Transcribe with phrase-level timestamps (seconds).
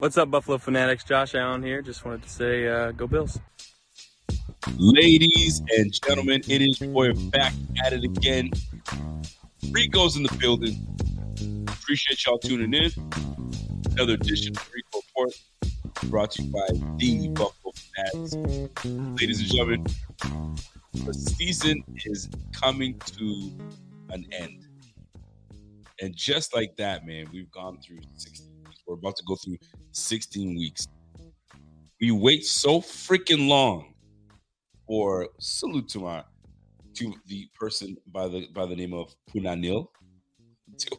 [0.00, 1.02] What's up, Buffalo Fanatics?
[1.02, 1.82] Josh Allen here.
[1.82, 3.40] Just wanted to say, uh, go Bills.
[4.76, 7.52] Ladies and gentlemen, it is boy back
[7.84, 8.48] at it again.
[9.72, 10.86] Rico's in the building.
[11.66, 12.92] Appreciate y'all tuning in.
[13.90, 15.34] Another edition of Rico Report
[16.04, 16.68] brought to you by
[16.98, 18.36] the Buffalo Fanatics.
[19.20, 19.86] Ladies and gentlemen,
[20.92, 23.50] the season is coming to
[24.10, 24.64] an end.
[26.00, 28.80] And just like that, man, we've gone through 16 weeks.
[28.86, 29.58] We're about to go through
[29.98, 30.86] 16 weeks.
[32.00, 33.94] We wait so freaking long
[34.86, 36.24] for salute to my
[36.94, 39.86] to the person by the by the name of Punanil.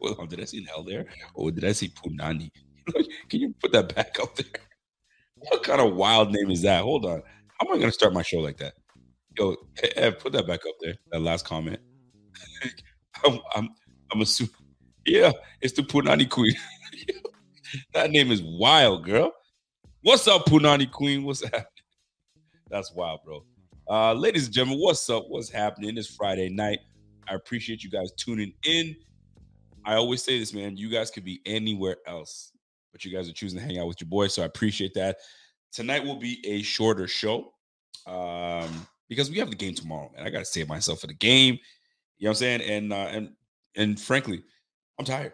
[0.20, 1.06] On, did I say an L there?
[1.36, 2.52] Or did I say Punani?
[3.30, 4.46] Can you put that back up there?
[5.36, 6.84] What kind of wild name is that?
[6.84, 7.22] Hold on.
[7.60, 8.74] How am I gonna start my show like that?
[9.38, 9.56] Yo,
[10.20, 10.96] put that back up there.
[11.12, 11.80] That last comment.
[13.26, 13.70] I'm, I'm,
[14.12, 14.54] I'm assuming.
[15.06, 15.32] Yeah,
[15.62, 16.56] it's the Punani Queen.
[17.94, 19.34] that name is wild, girl.
[20.02, 21.24] What's up, Punani Queen?
[21.24, 21.66] What's happening?
[22.70, 23.44] That's wild, bro.
[23.90, 25.26] Uh, ladies and gentlemen, what's up?
[25.28, 25.98] What's happening?
[25.98, 26.80] It's Friday night.
[27.28, 28.96] I appreciate you guys tuning in.
[29.86, 30.78] I always say this, man.
[30.78, 32.52] You guys could be anywhere else,
[32.92, 34.28] but you guys are choosing to hang out with your boy.
[34.28, 35.18] So I appreciate that.
[35.72, 37.54] Tonight will be a shorter show
[38.06, 40.26] um, because we have the game tomorrow, man.
[40.26, 41.58] I got to save myself for the game.
[42.18, 42.62] You know what I'm saying?
[42.62, 43.30] And uh, and
[43.76, 44.44] and frankly,
[45.00, 45.34] I'm tired.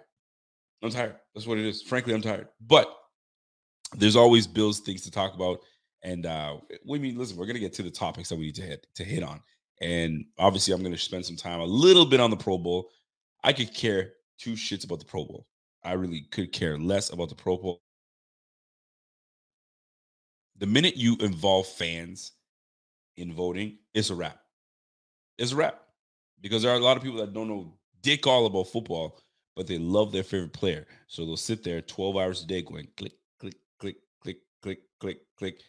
[0.83, 1.15] I'm tired.
[1.33, 1.81] That's what it is.
[1.81, 2.47] Frankly, I'm tired.
[2.61, 2.93] But
[3.95, 5.59] there's always Bills things to talk about.
[6.03, 8.61] And uh we mean, listen, we're gonna get to the topics that we need to
[8.61, 9.41] hit to hit on.
[9.81, 12.89] And obviously, I'm gonna spend some time a little bit on the Pro Bowl.
[13.43, 15.47] I could care two shits about the Pro Bowl.
[15.83, 17.81] I really could care less about the Pro Bowl.
[20.57, 22.31] The minute you involve fans
[23.17, 24.39] in voting, it's a wrap.
[25.37, 25.81] It's a wrap.
[26.41, 29.19] Because there are a lot of people that don't know dick all about football,
[29.55, 30.85] but they love their favorite player.
[31.07, 35.19] So they'll sit there 12 hours a day going click, click, click, click, click, click,
[35.37, 35.61] click,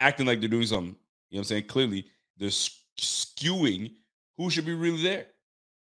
[0.00, 0.96] acting like they're doing something.
[1.30, 1.66] You know what I'm saying?
[1.66, 3.92] Clearly, they're skewing
[4.36, 5.26] who should be really there.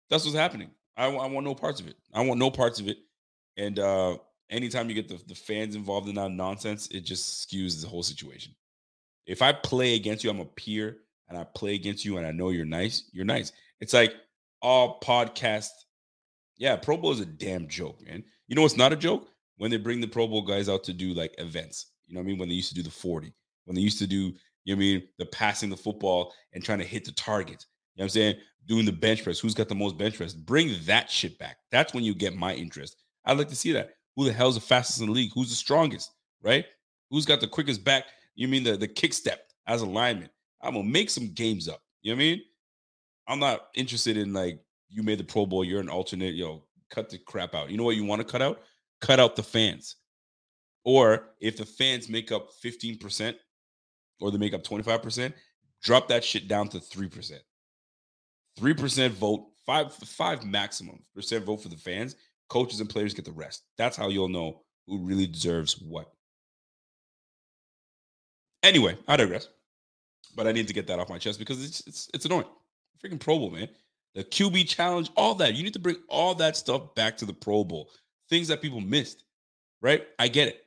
[0.09, 0.71] That's what's happening.
[0.97, 1.97] I, I want no parts of it.
[2.13, 2.99] I want no parts of it.
[3.57, 4.17] And uh
[4.51, 8.03] anytime you get the, the fans involved in that nonsense, it just skews the whole
[8.03, 8.55] situation.
[9.27, 10.99] If I play against you, I'm a peer
[11.29, 13.53] and I play against you and I know you're nice, you're nice.
[13.81, 14.15] It's like
[14.61, 15.69] all podcast.
[16.61, 18.23] Yeah, Pro Bowl is a damn joke, man.
[18.47, 19.31] You know what's not a joke?
[19.57, 21.87] When they bring the Pro Bowl guys out to do like events.
[22.07, 22.39] You know what I mean?
[22.39, 23.33] When they used to do the 40,
[23.65, 24.35] when they used to do,
[24.65, 27.65] you know what I mean, the passing the football and trying to hit the target.
[27.95, 28.37] You know what I'm saying?
[28.67, 29.39] Doing the bench press.
[29.39, 30.35] Who's got the most bench press?
[30.35, 31.57] Bring that shit back.
[31.71, 32.97] That's when you get my interest.
[33.25, 33.95] I'd like to see that.
[34.17, 35.33] Who the hell's the fastest in the league?
[35.35, 36.11] Who's the strongest?
[36.43, 36.67] Right?
[37.11, 38.05] Who's got the quickest back?
[38.35, 40.29] You mean the, the kick step as a lineman?
[40.61, 41.81] I'm gonna make some games up.
[42.03, 42.43] You know what I mean?
[43.29, 46.35] I'm not interested in like you made the Pro Bowl, you're an alternate.
[46.35, 47.71] Yo, cut the crap out.
[47.71, 48.63] You know what you want to cut out?
[49.01, 49.97] Cut out the fans.
[50.85, 53.35] Or if the fans make up 15%
[54.21, 55.33] or they make up 25%,
[55.83, 57.33] drop that shit down to 3%.
[58.59, 62.17] 3% vote, five five maximum percent vote for the fans.
[62.49, 63.63] Coaches and players get the rest.
[63.79, 66.11] That's how you'll know who really deserves what.
[68.63, 69.49] Anyway, I digress.
[70.35, 72.47] But I need to get that off my chest because it's it's it's annoying.
[73.03, 73.69] Freaking Pro Bowl, man.
[74.15, 75.55] The QB challenge, all that.
[75.55, 77.91] You need to bring all that stuff back to the Pro Bowl.
[78.29, 79.25] Things that people missed,
[79.81, 80.07] right?
[80.19, 80.67] I get it.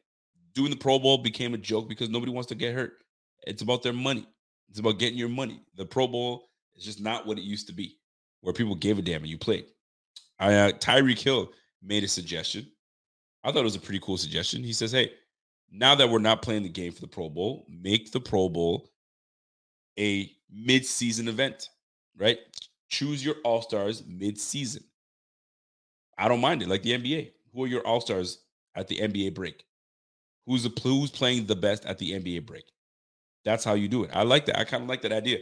[0.53, 3.03] doing the Pro Bowl became a joke because nobody wants to get hurt.
[3.47, 4.27] It's about their money.
[4.69, 5.61] It's about getting your money.
[5.75, 7.97] The Pro Bowl is just not what it used to be,
[8.41, 9.65] where people gave a damn and you played.
[10.39, 11.51] I, uh, Tyreek Hill
[11.81, 12.67] made a suggestion.
[13.43, 14.63] I thought it was a pretty cool suggestion.
[14.63, 15.11] He says, "Hey,
[15.71, 18.89] now that we're not playing the game for the Pro Bowl, make the Pro Bowl
[19.99, 21.69] a mid-season event,
[22.17, 22.39] right?
[22.93, 24.83] Choose your All Stars mid-season.
[26.15, 27.31] I don't mind it, like the NBA.
[27.51, 28.43] Who are your All Stars
[28.75, 29.65] at the NBA break?
[30.45, 32.65] Who's the who's playing the best at the NBA break?
[33.45, 34.11] That's how you do it.
[34.13, 34.59] I like that.
[34.59, 35.39] I kind of like that idea.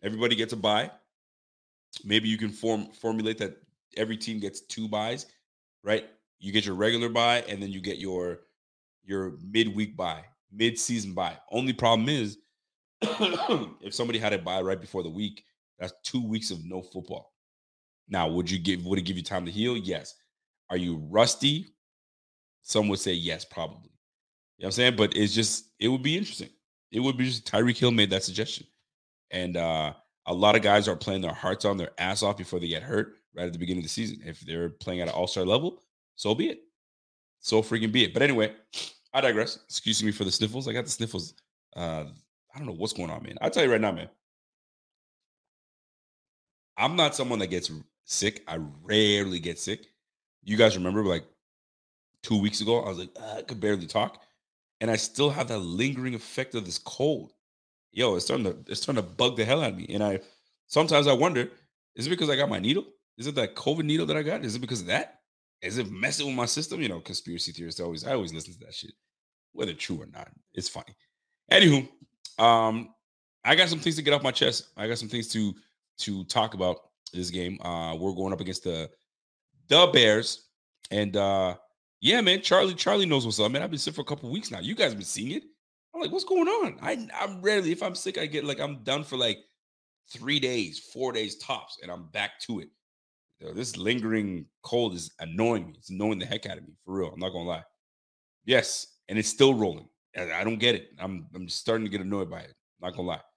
[0.00, 0.92] Everybody gets a bye.
[2.04, 3.56] Maybe you can form formulate that
[3.96, 5.26] every team gets two byes,
[5.82, 6.04] right?
[6.38, 8.42] You get your regular bye and then you get your
[9.02, 10.22] your midweek bye,
[10.52, 11.36] mid-season bye.
[11.50, 12.38] Only problem is
[13.02, 15.44] if somebody had a bye right before the week,
[15.82, 17.32] that's two weeks of no football.
[18.08, 19.76] Now, would you give would it give you time to heal?
[19.76, 20.14] Yes.
[20.70, 21.74] Are you rusty?
[22.62, 23.90] Some would say yes, probably.
[24.58, 24.96] You know what I'm saying?
[24.96, 26.50] But it's just it would be interesting.
[26.92, 28.64] It would be just Tyreek Hill made that suggestion.
[29.32, 29.94] And uh
[30.26, 32.84] a lot of guys are playing their hearts on their ass off before they get
[32.84, 34.20] hurt right at the beginning of the season.
[34.24, 35.82] If they're playing at an all-star level,
[36.14, 36.60] so be it.
[37.40, 38.14] So freaking be it.
[38.14, 38.54] But anyway,
[39.12, 39.58] I digress.
[39.68, 40.68] Excuse me for the sniffles.
[40.68, 41.34] I got the sniffles.
[41.74, 42.04] Uh
[42.54, 43.36] I don't know what's going on, man.
[43.40, 44.08] I'll tell you right now, man.
[46.76, 47.70] I'm not someone that gets
[48.04, 48.42] sick.
[48.48, 49.86] I rarely get sick.
[50.44, 51.24] You guys remember like
[52.22, 54.22] two weeks ago, I was like, I could barely talk.
[54.80, 57.32] And I still have that lingering effect of this cold.
[57.92, 59.86] Yo, it's starting to it's starting to bug the hell out of me.
[59.90, 60.20] And I
[60.66, 61.50] sometimes I wonder,
[61.94, 62.86] is it because I got my needle?
[63.18, 64.44] Is it that COVID needle that I got?
[64.44, 65.20] Is it because of that?
[65.60, 66.80] Is it messing with my system?
[66.80, 68.92] You know, conspiracy theorists always I always listen to that shit,
[69.52, 70.28] whether true or not.
[70.54, 70.96] It's funny.
[71.50, 71.88] Anywho,
[72.42, 72.94] um,
[73.44, 74.68] I got some things to get off my chest.
[74.76, 75.54] I got some things to
[76.02, 76.78] to talk about
[77.12, 77.60] this game.
[77.62, 78.90] Uh, we're going up against the
[79.68, 80.48] the Bears,
[80.90, 81.56] and uh,
[82.00, 83.62] yeah, man, Charlie Charlie knows what's up, man.
[83.62, 84.60] I've been sick for a couple weeks now.
[84.60, 85.44] You guys been seeing it.
[85.94, 86.78] I'm like, what's going on?
[86.82, 89.38] I I'm rarely if I'm sick, I get like I'm done for like
[90.10, 92.68] three days, four days tops, and I'm back to it.
[93.54, 95.74] this lingering cold is annoying me.
[95.78, 97.10] It's annoying the heck out of me for real.
[97.12, 97.64] I'm not gonna lie.
[98.44, 99.88] Yes, and it's still rolling.
[100.16, 100.88] I don't get it.
[100.98, 102.54] I'm I'm starting to get annoyed by it.
[102.80, 103.20] Not gonna lie.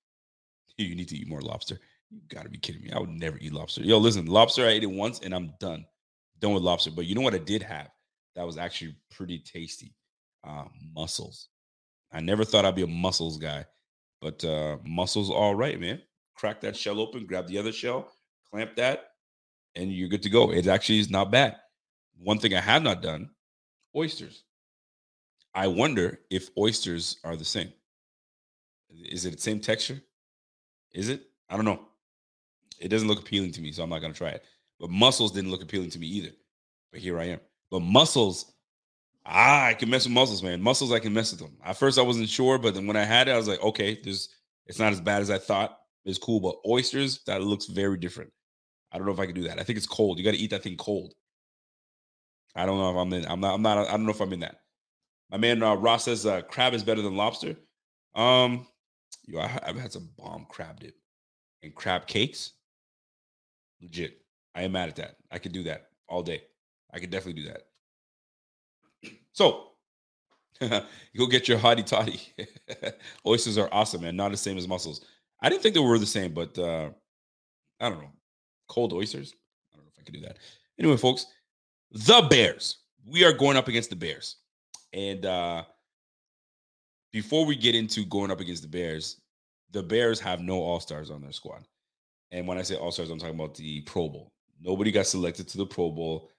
[0.78, 1.80] You need to eat more lobster.
[2.12, 2.92] You gotta be kidding me.
[2.92, 3.82] I would never eat lobster.
[3.82, 5.86] Yo, listen, lobster, I ate it once and I'm done.
[6.40, 6.92] Done with lobster.
[6.92, 7.90] But you know what I did have
[8.36, 9.94] that was actually pretty tasty?
[10.44, 11.50] Uh, mussels.
[12.12, 13.66] I never thought I'd be a mussels guy,
[14.22, 16.02] but uh mussels all right, man.
[16.36, 18.12] Crack that shell open, grab the other shell,
[18.50, 19.08] clamp that,
[19.76, 20.52] and you're good to go.
[20.52, 21.58] It actually is not bad.
[22.18, 23.32] One thing I have not done,
[23.96, 24.44] oysters.
[25.54, 27.72] I wonder if oysters are the same.
[28.90, 30.02] Is it the same texture?
[30.94, 31.24] Is it?
[31.50, 31.88] I don't know.
[32.86, 34.44] It doesn't look appealing to me, so I'm not gonna try it.
[34.80, 36.30] But mussels didn't look appealing to me either.
[36.92, 37.40] But here I am.
[37.72, 38.54] But mussels,
[39.26, 40.62] ah, I can mess with mussels, man.
[40.62, 41.58] Mussels, I can mess with them.
[41.66, 44.00] At first, I wasn't sure, but then when I had it, I was like, okay,
[44.04, 44.30] there's
[44.68, 45.80] it's not as bad as I thought.
[46.06, 48.32] It's cool, but oysters, that looks very different.
[48.92, 49.60] I don't know if I can do that.
[49.60, 50.20] I think it's cold.
[50.20, 51.16] You got to eat that thing cold.
[52.56, 53.26] I don't know if I'm in.
[53.26, 53.56] I'm not.
[53.56, 53.88] I'm not.
[53.88, 54.62] I don't know if I'm in that.
[55.32, 57.56] My man uh, Ross says uh, crab is better than lobster.
[58.14, 58.68] Um,
[59.26, 60.94] yo, I, have had some bomb crab dip
[61.64, 62.54] and crab cakes.
[63.86, 64.20] Legit,
[64.56, 65.18] I am mad at that.
[65.32, 66.42] I could do that all day.
[66.92, 67.68] I could definitely do that.
[69.34, 69.68] So,
[70.60, 72.20] go get your hottie toddy.
[73.28, 74.16] Oysters are awesome, man.
[74.16, 75.06] Not the same as mussels.
[75.42, 76.90] I didn't think they were the same, but uh,
[77.80, 78.12] I don't know.
[78.68, 79.34] Cold oysters.
[79.74, 80.40] I don't know if I could do that.
[80.80, 81.28] Anyway, folks,
[81.92, 82.78] the Bears.
[83.08, 84.38] We are going up against the Bears.
[84.94, 85.64] And uh,
[87.12, 89.22] before we get into going up against the Bears,
[89.72, 91.64] the Bears have no All Stars on their squad.
[92.32, 94.32] And when I say All Stars, I'm talking about the Pro Bowl.
[94.62, 96.32] Nobody got selected to the Pro Bowl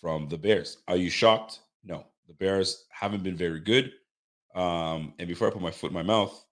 [0.00, 0.78] from the Bears.
[0.88, 1.60] Are you shocked?
[1.84, 2.06] No.
[2.28, 3.92] The Bears haven't been very good.
[4.54, 6.44] Um, and before I put my foot in my mouth,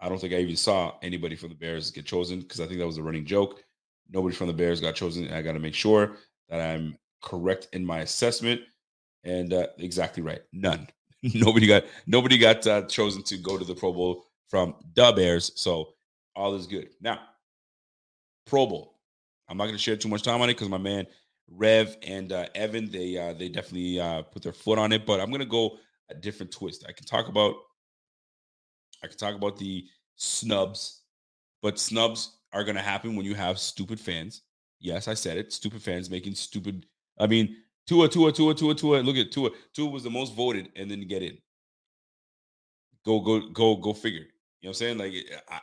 [0.00, 2.78] I don't think I even saw anybody from the Bears get chosen because I think
[2.78, 3.62] that was a running joke.
[4.08, 5.30] Nobody from the Bears got chosen.
[5.32, 6.16] I got to make sure
[6.48, 8.62] that I'm correct in my assessment.
[9.24, 10.40] And uh, exactly right.
[10.52, 10.88] None.
[11.34, 15.52] nobody got nobody got uh, chosen to go to the Pro Bowl from the Bears.
[15.54, 15.90] So
[16.34, 16.88] all is good.
[17.00, 17.20] Now,
[18.46, 18.98] Pro Bowl.
[19.48, 21.06] I'm not going to share too much time on it because my man
[21.50, 25.04] Rev and uh, Evan they uh, they definitely uh, put their foot on it.
[25.04, 25.78] But I'm going to go
[26.08, 26.84] a different twist.
[26.88, 27.54] I can talk about
[29.02, 31.02] I can talk about the snubs,
[31.62, 34.42] but snubs are going to happen when you have stupid fans.
[34.78, 35.52] Yes, I said it.
[35.52, 36.86] Stupid fans making stupid.
[37.18, 37.56] I mean,
[37.86, 39.00] Tua, Tua, Tua, Tua, Tua.
[39.00, 39.50] Look at Tua.
[39.74, 41.38] Tua was the most voted and then get in.
[43.04, 44.20] Go, go, go, go figure.
[44.60, 44.98] You know what I'm saying?
[44.98, 45.12] Like
[45.48, 45.60] I,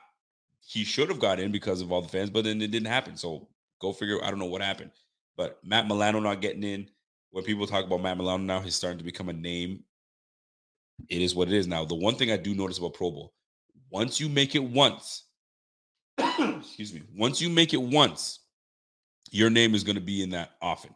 [0.68, 3.16] he should have got in because of all the fans, but then it didn't happen.
[3.16, 3.48] So
[3.80, 4.24] go figure.
[4.24, 4.92] I don't know what happened.
[5.38, 6.90] But Matt Milano not getting in.
[7.32, 9.84] When people talk about Matt Milano now, he's starting to become a name
[11.10, 11.68] it is what it is.
[11.68, 13.34] Now, the one thing I do notice about Pro Bowl,
[13.90, 15.24] once you make it once,
[16.20, 18.40] excuse me, once you make it once,
[19.32, 20.94] your name is going to be in that often.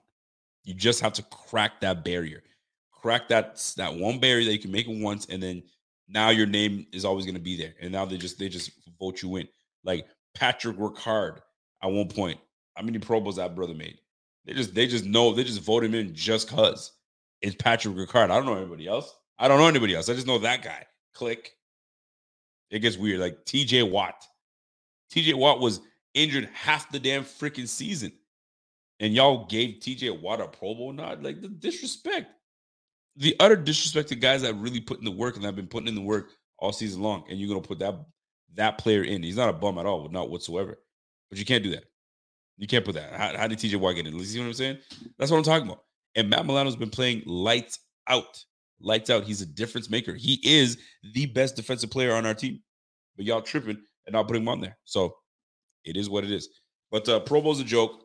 [0.63, 2.43] You just have to crack that barrier,
[2.91, 5.63] crack that that one barrier that you can make it once, and then
[6.07, 7.73] now your name is always going to be there.
[7.81, 9.47] And now they just they just vote you in.
[9.83, 11.39] Like Patrick Ricard
[11.83, 12.39] at one point.
[12.75, 13.97] How many Pro Bowls that brother made?
[14.45, 16.93] They just they just know they just vote him in just cause
[17.41, 18.25] it's Patrick Ricard.
[18.25, 19.15] I don't know anybody else.
[19.37, 20.09] I don't know anybody else.
[20.09, 20.85] I just know that guy.
[21.13, 21.51] Click.
[22.69, 23.19] It gets weird.
[23.19, 24.23] Like TJ Watt.
[25.13, 25.81] TJ Watt was
[26.13, 28.11] injured half the damn freaking season.
[28.99, 31.23] And y'all gave TJ Watt a Pro Bowl nod.
[31.23, 32.31] Like the disrespect.
[33.17, 35.89] The utter disrespect to guys that really put in the work and have been putting
[35.89, 37.25] in the work all season long.
[37.29, 37.95] And you're gonna put that
[38.55, 39.23] that player in.
[39.23, 40.77] He's not a bum at all, not whatsoever.
[41.29, 41.85] But you can't do that.
[42.57, 43.13] You can't put that.
[43.13, 44.15] How, how did TJ Watt get in?
[44.15, 44.77] You see what I'm saying?
[45.17, 45.83] That's what I'm talking about.
[46.15, 48.43] And Matt Milano's been playing lights out.
[48.79, 49.23] Lights out.
[49.23, 50.13] He's a difference maker.
[50.13, 50.77] He is
[51.13, 52.61] the best defensive player on our team.
[53.15, 54.77] But y'all tripping and not putting him on there.
[54.83, 55.15] So
[55.85, 56.49] it is what it is.
[56.91, 58.03] But uh Pro Bowl's a joke.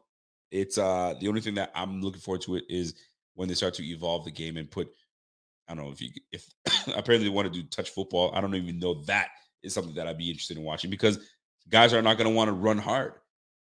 [0.50, 2.94] It's uh the only thing that I'm looking forward to it is
[3.34, 4.88] when they start to evolve the game and put
[5.68, 6.46] I don't know if you if
[6.88, 8.32] apparently they want to do touch football.
[8.34, 9.28] I don't even know that
[9.62, 11.18] is something that I'd be interested in watching because
[11.68, 13.14] guys are not going to want to run hard,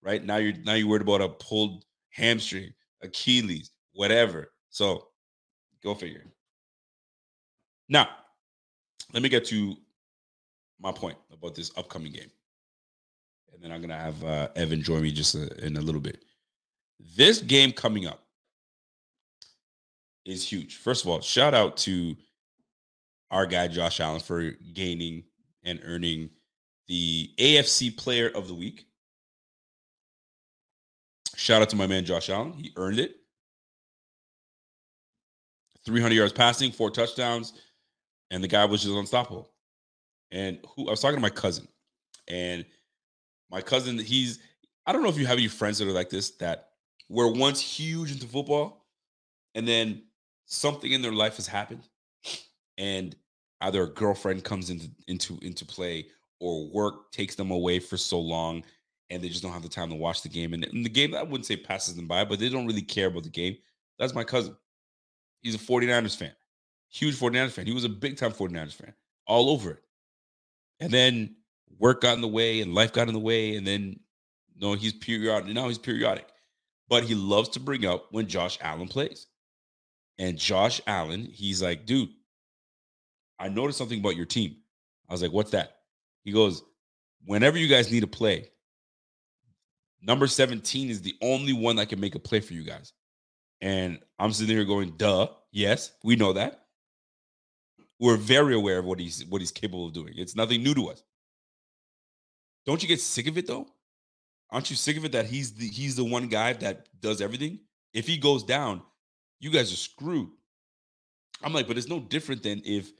[0.02, 0.24] right?
[0.24, 4.52] Now you're now you're worried about a pulled hamstring, Achilles, whatever.
[4.70, 5.08] So
[5.82, 6.24] go figure.
[7.88, 8.08] Now,
[9.12, 9.76] let me get to
[10.80, 12.30] my point about this upcoming game.
[13.52, 15.80] And then I'm going to have uh, Evan join me just a, uh, in a
[15.80, 16.24] little bit.
[17.16, 18.20] This game coming up
[20.24, 20.76] is huge.
[20.76, 22.16] First of all, shout out to
[23.30, 25.24] our guy Josh Allen for gaining
[25.66, 26.30] and earning
[26.88, 28.86] the AFC Player of the Week.
[31.34, 32.52] Shout out to my man Josh Allen.
[32.52, 33.16] He earned it.
[35.84, 37.52] 300 yards passing, four touchdowns,
[38.30, 39.50] and the guy was just unstoppable.
[40.32, 41.68] And who I was talking to my cousin,
[42.26, 42.64] and
[43.50, 44.40] my cousin, he's
[44.86, 46.70] I don't know if you have any friends that are like this that
[47.08, 48.86] were once huge into football,
[49.54, 50.02] and then
[50.46, 51.86] something in their life has happened,
[52.78, 53.14] and
[53.62, 56.06] either a girlfriend comes into into into play
[56.40, 58.62] or work takes them away for so long
[59.10, 60.52] and they just don't have the time to watch the game.
[60.52, 63.06] And, and the game, I wouldn't say passes them by, but they don't really care
[63.06, 63.56] about the game.
[63.98, 64.56] That's my cousin.
[65.42, 66.32] He's a 49ers fan,
[66.88, 67.66] huge 49ers fan.
[67.66, 68.94] He was a big time 49ers fan,
[69.26, 69.82] all over it.
[70.80, 71.36] And then
[71.78, 73.56] work got in the way and life got in the way.
[73.56, 74.00] And then,
[74.56, 75.54] no, he's periodic.
[75.54, 76.26] Now he's periodic.
[76.88, 79.26] But he loves to bring up when Josh Allen plays.
[80.18, 82.08] And Josh Allen, he's like, dude,
[83.38, 84.56] I noticed something about your team.
[85.08, 85.76] I was like, what's that?
[86.24, 86.62] He goes,
[87.24, 88.50] whenever you guys need a play,
[90.02, 92.92] number 17 is the only one that can make a play for you guys.
[93.60, 95.28] And I'm sitting here going, duh.
[95.52, 96.66] Yes, we know that.
[97.98, 100.12] We're very aware of what he's what he's capable of doing.
[100.16, 101.02] It's nothing new to us.
[102.66, 103.66] Don't you get sick of it though?
[104.50, 107.60] Aren't you sick of it that he's the he's the one guy that does everything?
[107.94, 108.82] If he goes down,
[109.40, 110.28] you guys are screwed.
[111.42, 112.92] I'm like, but it's no different than if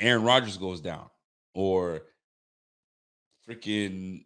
[0.00, 1.08] Aaron Rodgers goes down
[1.54, 2.02] or
[3.48, 4.24] freaking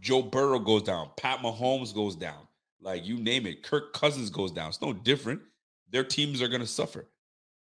[0.00, 2.46] Joe Burrow goes down, Pat Mahomes goes down.
[2.80, 4.68] Like you name it, Kirk Cousins goes down.
[4.68, 5.42] It's no different.
[5.90, 7.08] Their teams are going to suffer.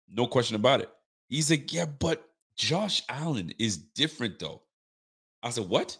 [0.07, 0.89] No question about it.
[1.27, 4.61] He's like, yeah, but Josh Allen is different though.
[5.43, 5.97] I said, what?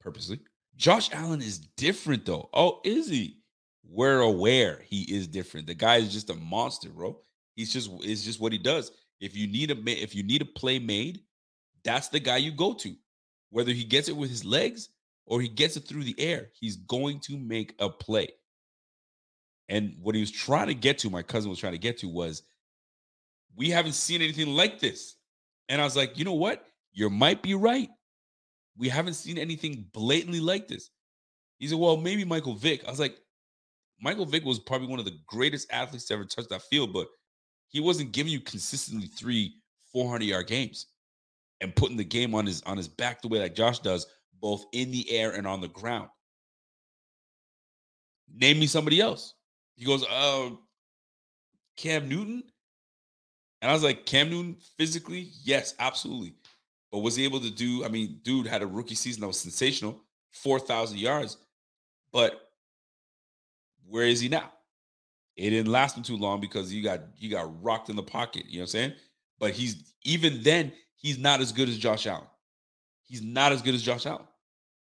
[0.00, 0.40] Purposely.
[0.76, 2.48] Josh Allen is different though.
[2.54, 3.38] Oh, is he?
[3.90, 5.66] We're aware he is different.
[5.66, 7.18] The guy is just a monster, bro.
[7.56, 8.92] He's just it's just what he does.
[9.20, 11.20] If you need a if you need a play made,
[11.84, 12.94] that's the guy you go to.
[13.50, 14.90] Whether he gets it with his legs
[15.26, 18.28] or he gets it through the air, he's going to make a play.
[19.68, 22.08] And what he was trying to get to, my cousin was trying to get to,
[22.08, 22.42] was
[23.56, 25.16] we haven't seen anything like this.
[25.68, 26.64] And I was like, you know what?
[26.92, 27.88] You might be right.
[28.76, 30.90] We haven't seen anything blatantly like this.
[31.58, 32.86] He said, well, maybe Michael Vick.
[32.86, 33.18] I was like,
[34.00, 37.08] Michael Vick was probably one of the greatest athletes to ever touch that field, but
[37.68, 39.54] he wasn't giving you consistently three,
[39.92, 40.86] 400 yard games
[41.60, 44.06] and putting the game on his on his back the way that Josh does
[44.40, 46.08] both in the air and on the ground.
[48.32, 49.34] Name me somebody else.
[49.74, 50.50] He goes, uh,
[51.76, 52.42] Cam Newton.
[53.60, 56.34] And I was like, Cam Newton physically, yes, absolutely.
[56.92, 57.84] But was he able to do?
[57.84, 60.00] I mean, dude had a rookie season that was sensational,
[60.32, 61.36] 4,000 yards.
[62.12, 62.50] But
[63.88, 64.52] where is he now?
[65.38, 68.44] It didn't last him too long because you got you got rocked in the pocket.
[68.48, 68.92] You know what I'm saying?
[69.38, 72.26] But he's even then, he's not as good as Josh Allen.
[73.04, 74.26] He's not as good as Josh Allen.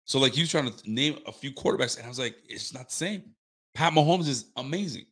[0.03, 2.73] So like he was trying to name a few quarterbacks, and I was like, it's
[2.73, 3.23] not the same.
[3.73, 5.05] Pat Mahomes is amazing,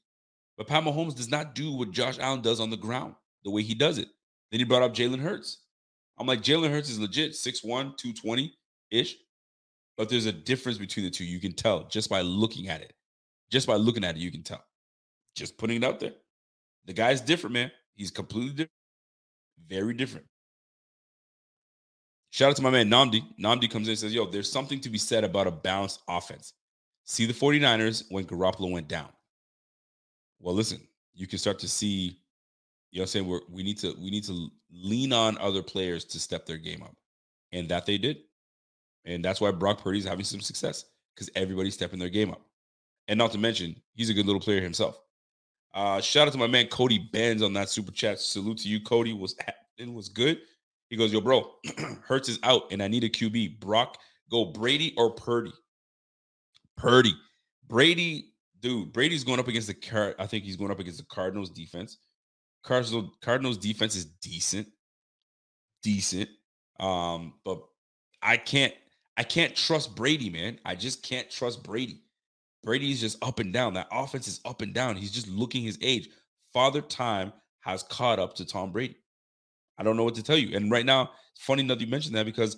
[0.58, 3.62] but Pat Mahomes does not do what Josh Allen does on the ground the way
[3.62, 4.10] he does it.
[4.52, 5.60] Then he brought up Jalen Hurts.
[6.20, 8.54] I'm like, Jalen Hurts is legit 6'1, 220
[8.92, 9.16] ish.
[9.98, 11.26] But there's a difference between the two.
[11.26, 12.94] You can tell just by looking at it.
[13.50, 14.64] Just by looking at it, you can tell.
[15.36, 16.14] Just putting it out there.
[16.86, 17.72] The guy's different, man.
[17.96, 18.72] He's completely different.
[19.68, 20.26] Very different.
[22.32, 23.24] Shout out to my man Namdi.
[23.40, 26.54] Namdi comes in and says, Yo, there's something to be said about a balanced offense.
[27.06, 29.10] See the 49ers when Garoppolo went down.
[30.40, 30.80] Well, listen,
[31.14, 32.18] you can start to see,
[32.92, 33.28] you know I'm saying?
[33.28, 36.82] We're, we need to we need to lean on other players to step their game
[36.84, 36.96] up.
[37.52, 38.18] And that they did.
[39.06, 42.42] And that's why Brock Purdy's having some success because everybody's stepping their game up.
[43.08, 45.00] And not to mention, he's a good little player himself.
[45.74, 48.20] Uh, shout out to my man Cody Benz on that super chat.
[48.20, 49.14] Salute to you, Cody.
[49.14, 49.36] Was
[49.78, 50.40] it was good.
[50.90, 51.50] He goes, Yo, bro,
[52.06, 53.60] Hurts is out, and I need a QB.
[53.60, 53.98] Brock,
[54.30, 55.54] go Brady or Purdy.
[56.78, 57.14] Purdy,
[57.68, 58.92] Brady, dude.
[58.92, 60.16] Brady's going up against the car.
[60.20, 61.98] I think he's going up against the Cardinals defense.
[62.64, 64.68] Cardinals Cardinals defense is decent,
[65.82, 66.30] decent.
[66.80, 67.62] Um, but
[68.22, 68.74] I can't
[69.18, 70.60] I can't trust Brady, man.
[70.66, 72.02] I just can't trust Brady.
[72.64, 73.74] Brady's just up and down.
[73.74, 74.96] That offense is up and down.
[74.96, 76.10] He's just looking his age.
[76.54, 78.98] Father Time has caught up to Tom Brady.
[79.78, 80.56] I don't know what to tell you.
[80.56, 82.58] And right now, it's funny enough you mentioned that because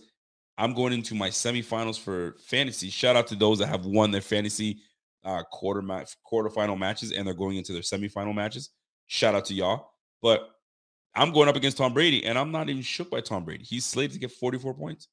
[0.57, 2.89] I'm going into my semifinals for fantasy.
[2.89, 4.81] Shout out to those that have won their fantasy
[5.23, 8.69] uh, quarter match, quarterfinal matches, and they're going into their semifinal matches.
[9.07, 9.91] Shout out to y'all.
[10.21, 10.49] But
[11.15, 13.63] I'm going up against Tom Brady, and I'm not even shook by Tom Brady.
[13.63, 15.07] He's slated to get 44 points.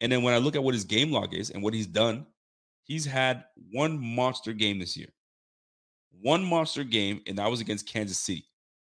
[0.00, 2.26] And then when I look at what his game log is and what he's done
[2.86, 5.08] He's had one monster game this year.
[6.20, 8.46] One monster game, and that was against Kansas City.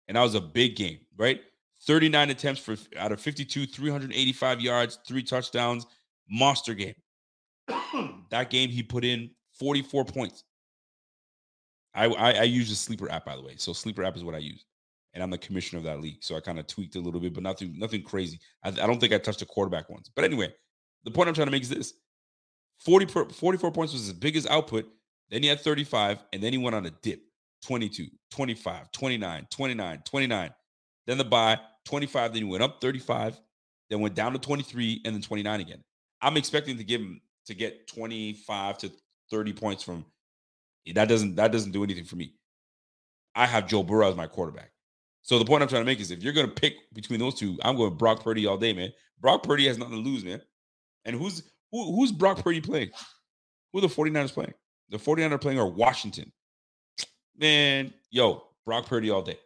[0.07, 1.41] And that was a big game, right?
[1.85, 5.85] 39 attempts for out of 52, 385 yards, three touchdowns,
[6.29, 6.95] monster game.
[8.29, 10.43] that game he put in 44 points.
[11.95, 13.55] I, I, I use the sleeper app by the way.
[13.55, 14.65] So sleeper app is what I use,
[15.13, 16.21] and I'm the commissioner of that league.
[16.21, 18.39] So I kind of tweaked a little bit, but nothing nothing crazy.
[18.63, 20.11] I, I don't think I touched a quarterback once.
[20.13, 20.53] But anyway,
[21.05, 21.93] the point I'm trying to make is this:
[22.79, 24.85] 40 44 points was his biggest output.
[25.29, 27.21] Then he had 35, and then he went on a dip
[27.65, 30.49] 22, 25, 29, 29, 29.
[31.05, 33.39] Then the bye 25, then he went up 35,
[33.89, 35.83] then went down to 23, and then 29 again.
[36.21, 38.91] I'm expecting to give him to get 25 to
[39.31, 40.05] 30 points from
[40.93, 42.33] that doesn't that doesn't do anything for me.
[43.35, 44.71] I have Joe Burrow as my quarterback.
[45.21, 47.35] So the point I'm trying to make is if you're going to pick between those
[47.35, 48.93] two, I'm going Brock Purdy all day, man.
[49.19, 50.41] Brock Purdy has nothing to lose, man.
[51.05, 52.91] And who's who, who's Brock Purdy playing?
[53.73, 54.53] Who the 49ers playing?
[54.89, 56.31] The 49ers playing are Washington.
[57.37, 59.37] Man, yo, Brock Purdy all day.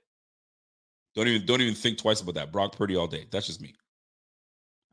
[1.15, 2.51] Don't even don't even think twice about that.
[2.51, 3.25] Brock Purdy all day.
[3.31, 3.73] That's just me.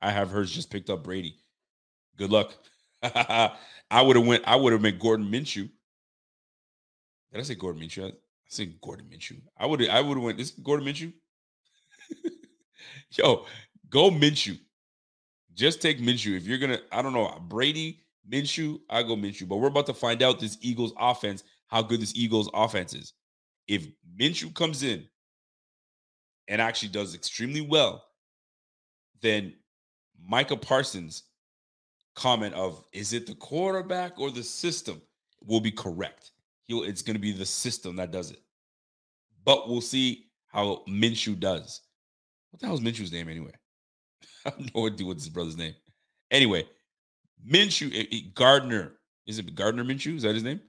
[0.03, 1.38] I have hers just picked up Brady.
[2.17, 2.55] Good luck.
[3.03, 4.43] I would have went.
[4.47, 5.69] I would have been Gordon Minshew.
[7.33, 8.09] Did I say Gordon Minshew?
[8.09, 8.12] I
[8.49, 9.41] said Gordon Minshew.
[9.57, 9.87] I would.
[9.88, 10.38] I would have went.
[10.38, 11.12] This Gordon Minshew.
[13.12, 13.47] Yo,
[13.88, 14.59] go Minshew.
[15.59, 16.37] Just take Minshew.
[16.37, 19.49] If you're gonna, I don't know, Brady, Minshew, I go Minshew.
[19.49, 23.12] But we're about to find out this Eagles offense, how good this Eagles offense is.
[23.66, 25.05] If Minshew comes in
[26.47, 28.05] and actually does extremely well,
[29.21, 29.53] then
[30.25, 31.25] Micah Parsons'
[32.14, 35.03] comment of is it the quarterback or the system
[35.44, 36.31] will be correct.
[36.62, 38.40] He'll it's gonna be the system that does it.
[39.44, 41.81] But we'll see how Minshew does.
[42.51, 43.53] What the hell is Minshew's name anyway?
[44.56, 45.74] Have no idea what's his brother's name.
[46.30, 46.66] Anyway,
[47.46, 48.92] Minshew, eh, eh, Gardner.
[49.26, 50.16] Is it Gardner Minshew?
[50.16, 50.61] Is that his name?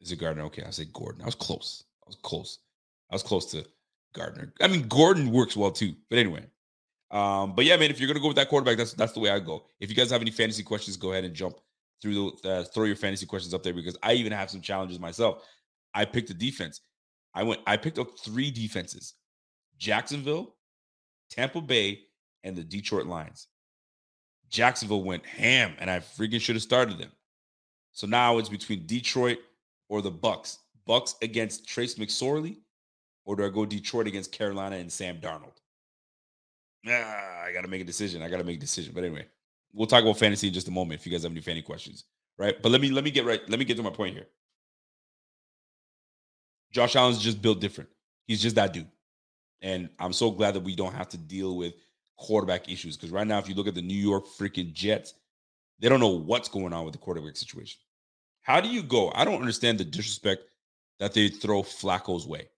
[0.00, 0.44] Is it Gardner?
[0.44, 1.22] Okay, I say Gordon.
[1.22, 1.84] I was close.
[2.04, 2.58] I was close.
[3.10, 3.64] I was close to
[4.14, 4.52] Gardner.
[4.60, 5.94] I mean, Gordon works well too.
[6.08, 6.44] But anyway,
[7.10, 9.30] um, but yeah, man, if you're gonna go with that quarterback, that's that's the way
[9.30, 9.64] I go.
[9.80, 11.56] If you guys have any fantasy questions, go ahead and jump
[12.00, 14.98] through the uh, throw your fantasy questions up there because I even have some challenges
[14.98, 15.44] myself.
[15.94, 16.80] I picked a defense.
[17.34, 17.60] I went.
[17.66, 19.14] I picked up three defenses:
[19.78, 20.54] Jacksonville,
[21.30, 22.02] Tampa Bay,
[22.44, 23.48] and the Detroit Lions.
[24.50, 27.12] Jacksonville went ham, and I freaking should have started them.
[27.92, 29.38] So now it's between Detroit
[29.88, 30.58] or the Bucs.
[30.88, 32.56] Bucs against Trace McSorley,
[33.24, 35.60] or do I go Detroit against Carolina and Sam Darnold?
[36.88, 38.22] Ah, I got to make a decision.
[38.22, 38.92] I got to make a decision.
[38.94, 39.26] But anyway,
[39.72, 42.04] we'll talk about fantasy in just a moment if you guys have any fantasy questions,
[42.38, 42.60] right?
[42.60, 43.40] But let me let me get right.
[43.48, 44.26] Let me get to my point here.
[46.72, 47.90] Josh Allen's just built different.
[48.26, 48.88] He's just that dude,
[49.60, 51.74] and I'm so glad that we don't have to deal with
[52.20, 52.96] quarterback issues.
[52.96, 55.14] Because right now, if you look at the New York freaking Jets,
[55.80, 57.80] they don't know what's going on with the quarterback situation.
[58.42, 59.10] How do you go?
[59.14, 60.44] I don't understand the disrespect
[60.98, 62.48] that they throw Flacco's way.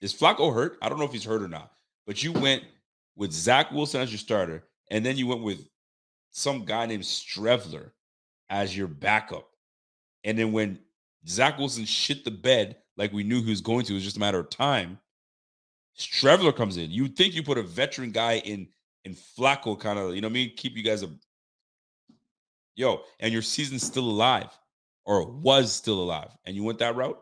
[0.00, 0.78] Is Flacco hurt?
[0.82, 1.70] I don't know if he's hurt or not.
[2.06, 2.64] But you went
[3.16, 5.68] with Zach Wilson as your starter, and then you went with
[6.30, 7.92] some guy named Streveler
[8.50, 9.48] as your backup.
[10.24, 10.78] And then when
[11.28, 14.16] Zach Wilson shit the bed like we knew he was going to, it was just
[14.16, 14.98] a matter of time.
[15.98, 16.90] Streveler comes in.
[16.90, 18.68] You think you put a veteran guy in
[19.04, 20.52] in Flacco, kind of, you know what I mean?
[20.56, 21.10] Keep you guys a
[22.74, 24.50] yo, and your season's still alive
[25.04, 27.20] or was still alive, and you went that route.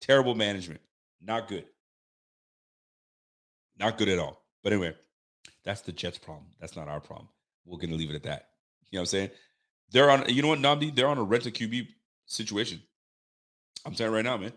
[0.00, 0.80] Terrible management.
[1.20, 1.64] Not good.
[3.78, 4.44] Not good at all.
[4.62, 4.94] But anyway,
[5.64, 6.46] that's the Jets' problem.
[6.60, 7.28] That's not our problem.
[7.64, 8.48] We're gonna leave it at that.
[8.90, 9.30] You know what I'm saying?
[9.90, 10.94] They're on, you know what, Namdi?
[10.94, 11.88] They're on a rent a QB
[12.26, 12.80] situation.
[13.84, 14.52] I'm saying right now, man.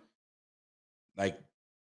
[1.17, 1.39] Like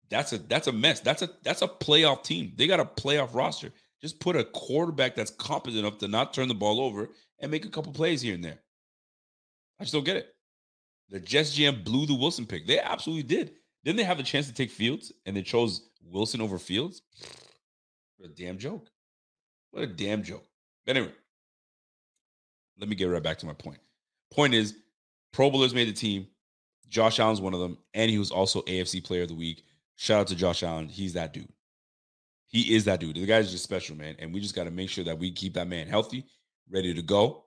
[0.10, 1.00] that's a that's a mess.
[1.00, 2.54] That's a that's a playoff team.
[2.56, 3.72] They got a playoff roster.
[4.04, 7.64] Just put a quarterback that's competent enough to not turn the ball over and make
[7.64, 8.60] a couple plays here and there.
[9.80, 10.36] I just don't get it.
[11.10, 12.68] The Jets GM blew the Wilson pick.
[12.68, 13.52] They absolutely did.
[13.86, 17.02] Didn't they have the chance to take Fields and they chose Wilson over Fields?
[18.18, 18.90] What a damn joke.
[19.72, 20.46] What a damn joke.
[20.88, 21.12] Anyway,
[22.80, 23.80] let me get right back to my point.
[24.32, 24.78] Point is,
[25.34, 26.28] Pro Bowlers made the team.
[26.88, 29.64] Josh Allen's one of them, and he was also AFC Player of the Week.
[29.98, 30.88] Shout out to Josh Allen.
[30.88, 31.52] He's that dude.
[32.54, 33.16] He is that dude.
[33.16, 34.16] The guy's just special, man.
[34.20, 36.28] And we just got to make sure that we keep that man healthy,
[36.70, 37.46] ready to go.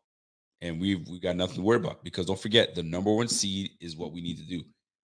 [0.60, 3.70] And we've we got nothing to worry about because don't forget the number one seed
[3.80, 4.64] is what we need to do.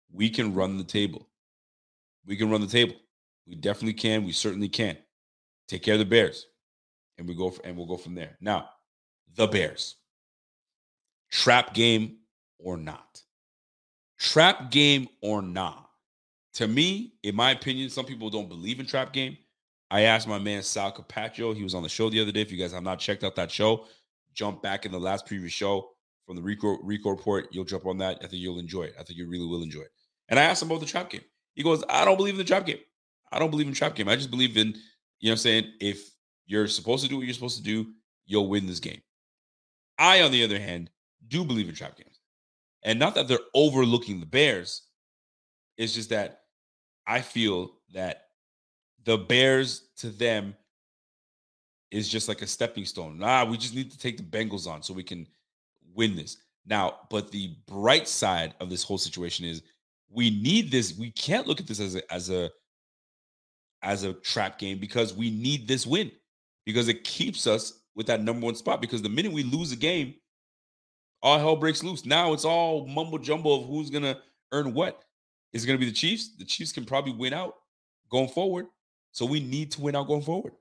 [0.09, 1.27] We can run the table.
[2.25, 2.95] We can run the table.
[3.45, 4.23] We definitely can.
[4.23, 4.97] We certainly can.
[5.67, 6.45] Take care of the Bears.
[7.17, 8.37] And we go for, and we'll go from there.
[8.39, 8.69] Now,
[9.35, 9.97] the Bears.
[11.29, 12.19] Trap game
[12.57, 13.21] or not.
[14.17, 15.89] Trap game or not.
[16.53, 19.37] To me, in my opinion, some people don't believe in trap game.
[19.91, 21.55] I asked my man Sal Capaccio.
[21.55, 22.41] He was on the show the other day.
[22.41, 23.85] If you guys have not checked out that show,
[24.33, 25.89] jump back in the last previous show
[26.25, 27.47] from the Rico, Rico report.
[27.51, 28.17] You'll jump on that.
[28.17, 28.95] I think you'll enjoy it.
[28.99, 29.91] I think you really will enjoy it.
[30.29, 31.23] And I asked him about the trap game.
[31.55, 32.79] He goes, I don't believe in the trap game.
[33.31, 34.07] I don't believe in trap game.
[34.07, 34.77] I just believe in, you know
[35.21, 35.73] what I'm saying?
[35.81, 36.11] If
[36.45, 37.87] you're supposed to do what you're supposed to do,
[38.25, 39.01] you'll win this game.
[39.97, 40.91] I, on the other hand,
[41.27, 42.19] do believe in trap games.
[42.83, 44.83] And not that they're overlooking the Bears.
[45.77, 46.41] It's just that
[47.05, 48.28] I feel that
[49.09, 50.55] the Bears to them
[51.89, 53.17] is just like a stepping stone.
[53.17, 55.25] Nah, we just need to take the Bengals on so we can
[55.95, 56.37] win this.
[56.67, 59.63] Now, but the bright side of this whole situation is
[60.11, 60.95] we need this.
[60.95, 62.51] We can't look at this as a as a
[63.81, 66.11] as a trap game because we need this win
[66.63, 68.79] because it keeps us with that number one spot.
[68.79, 70.13] Because the minute we lose a game,
[71.23, 72.05] all hell breaks loose.
[72.05, 74.19] Now it's all mumbo jumbo of who's gonna
[74.51, 75.03] earn what.
[75.51, 76.37] Is gonna be the Chiefs?
[76.37, 77.55] The Chiefs can probably win out
[78.11, 78.67] going forward.
[79.11, 80.53] So we need to win out going forward.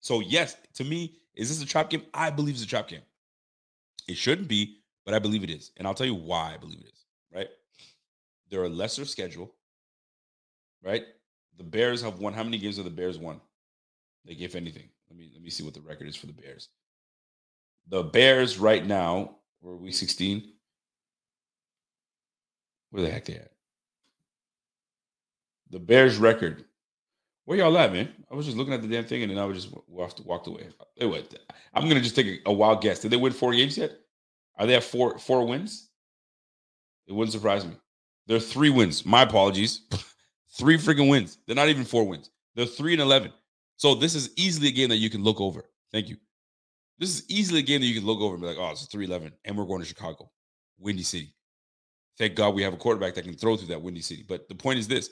[0.00, 2.02] So yes, to me, is this a trap game?
[2.14, 3.02] I believe it's a trap game.
[4.08, 5.72] It shouldn't be, but I believe it is.
[5.76, 7.48] And I'll tell you why I believe it is, right?
[8.48, 9.54] They're a lesser schedule,
[10.82, 11.04] right?
[11.58, 12.32] The Bears have won.
[12.32, 13.40] How many games have the Bears won?
[14.26, 14.88] Like, if anything.
[15.08, 16.68] Let me let me see what the record is for the Bears.
[17.88, 20.52] The Bears right now, we're week 16.
[22.90, 23.52] Where the heck they at?
[25.70, 26.64] The Bears record.
[27.44, 28.08] Where y'all at, man?
[28.30, 30.46] I was just looking at the damn thing and then I was just walked, walked
[30.46, 30.68] away.
[31.00, 31.24] Anyway,
[31.74, 33.00] I'm gonna just take a, a wild guess.
[33.00, 33.92] Did they win four games yet?
[34.58, 35.88] Are they at four four wins?
[37.06, 37.74] It wouldn't surprise me.
[38.26, 39.04] They're three wins.
[39.04, 39.82] My apologies.
[40.52, 41.38] three freaking wins.
[41.46, 42.30] They're not even four wins.
[42.54, 43.32] They're three and eleven.
[43.76, 45.64] So this is easily a game that you can look over.
[45.90, 46.16] Thank you.
[46.98, 48.86] This is easily a game that you can look over and be like, oh, it's
[48.88, 50.30] 3-11, and we're going to Chicago,
[50.78, 51.34] Windy City.
[52.18, 54.22] Thank God we have a quarterback that can throw through that Windy City.
[54.28, 55.08] But the point is this: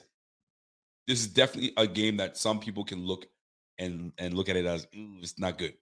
[1.08, 3.26] this is definitely a game that some people can look
[3.78, 5.74] and and look at it as it's not good.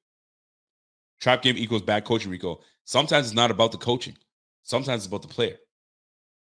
[1.20, 2.60] Trap game equals bad coaching, Rico.
[2.84, 4.16] Sometimes it's not about the coaching.
[4.62, 5.56] Sometimes it's about the player.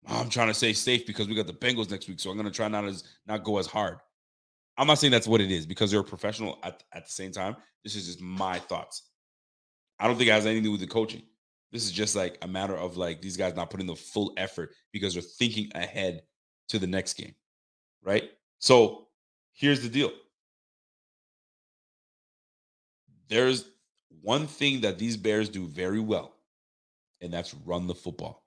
[0.07, 2.49] I'm trying to stay safe because we got the Bengals next week, so I'm going
[2.49, 3.99] to try not as not go as hard.
[4.79, 7.31] I'm not saying that's what it is because they're a professional at, at the same
[7.31, 7.57] time.
[7.85, 9.03] This is just my thoughts.
[10.01, 11.23] I don't think it has anything to do with the coaching.
[11.73, 14.71] This is just like a matter of like these guys not putting the full effort
[14.93, 16.23] because they're thinking ahead
[16.69, 17.35] to the next game.
[18.03, 18.31] Right?
[18.63, 19.09] So
[19.55, 20.13] here's the deal.
[23.29, 23.65] There's
[24.21, 26.33] one thing that these Bears do very well,
[27.21, 28.47] and that's run the football.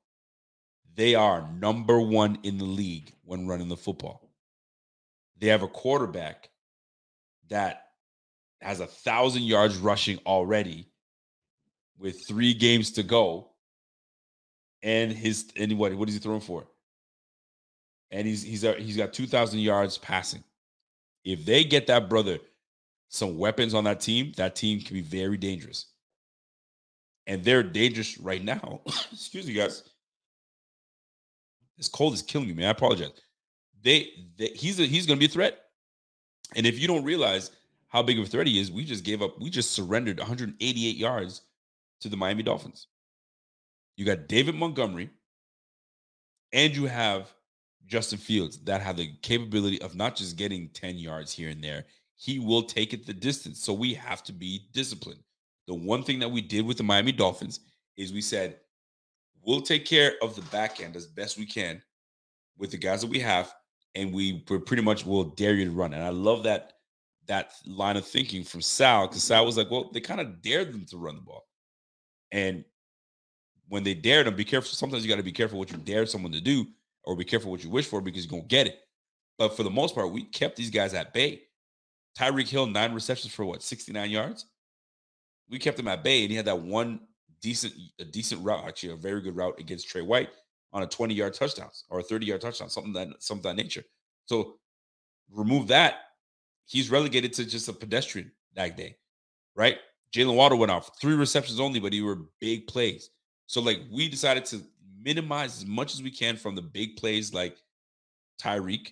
[0.96, 4.32] They are number one in the league when running the football.
[5.38, 6.50] They have a quarterback
[7.50, 7.88] that
[8.62, 10.88] has a thousand yards rushing already
[12.00, 13.50] with three games to go.
[14.82, 16.68] And his and what what is he throwing for?
[18.16, 20.42] And he's he's uh, he's got two thousand yards passing.
[21.26, 22.40] If they get that brother
[23.10, 25.88] some weapons on that team, that team can be very dangerous.
[27.28, 28.82] And they're dangerous right now.
[29.12, 29.84] Excuse me, guys.
[31.76, 32.68] This cold is killing me, man.
[32.68, 33.12] I apologize.
[33.82, 35.60] They, they he's a, he's going to be a threat.
[36.56, 37.52] And if you don't realize
[37.88, 39.40] how big of a threat he is, we just gave up.
[39.42, 41.42] We just surrendered 188 yards
[42.00, 42.88] to the Miami Dolphins.
[43.98, 45.10] You got David Montgomery,
[46.54, 47.34] and you have
[47.86, 51.86] Justin Fields that have the capability of not just getting 10 yards here and there,
[52.16, 53.62] he will take it the distance.
[53.62, 55.22] So we have to be disciplined.
[55.68, 57.60] The one thing that we did with the Miami Dolphins
[57.98, 58.60] is we said,
[59.44, 61.82] we'll take care of the back end as best we can
[62.58, 63.54] with the guys that we have,
[63.96, 65.94] and we pretty much will dare you to run.
[65.94, 66.74] And I love that
[67.28, 70.72] that line of thinking from Sal because Sal was like, well, they kind of dared
[70.72, 71.48] them to run the ball,
[72.32, 72.64] and
[73.68, 74.70] when they dared them, be careful.
[74.70, 76.66] Sometimes you got to be careful what you dare someone to do,
[77.06, 78.80] or be careful what you wish for because you're gonna get it.
[79.38, 81.44] But for the most part, we kept these guys at bay.
[82.18, 84.46] Tyreek Hill, nine receptions for what, 69 yards?
[85.50, 87.02] We kept him at bay, and he had that one
[87.42, 90.30] decent, a decent route, actually, a very good route against Tre White
[90.74, 93.84] on a 20 yard touchdown or a 30 yard touchdown, something that something that nature.
[94.26, 94.56] So
[95.32, 95.96] remove that,
[96.66, 98.98] he's relegated to just a pedestrian that day,
[99.56, 99.78] right?
[100.12, 103.10] Jaylen Waddle went off three receptions only, but he were big plays.
[103.48, 104.62] So like we decided to
[105.06, 107.56] minimize as much as we can from the big plays like
[108.42, 108.90] Tyreek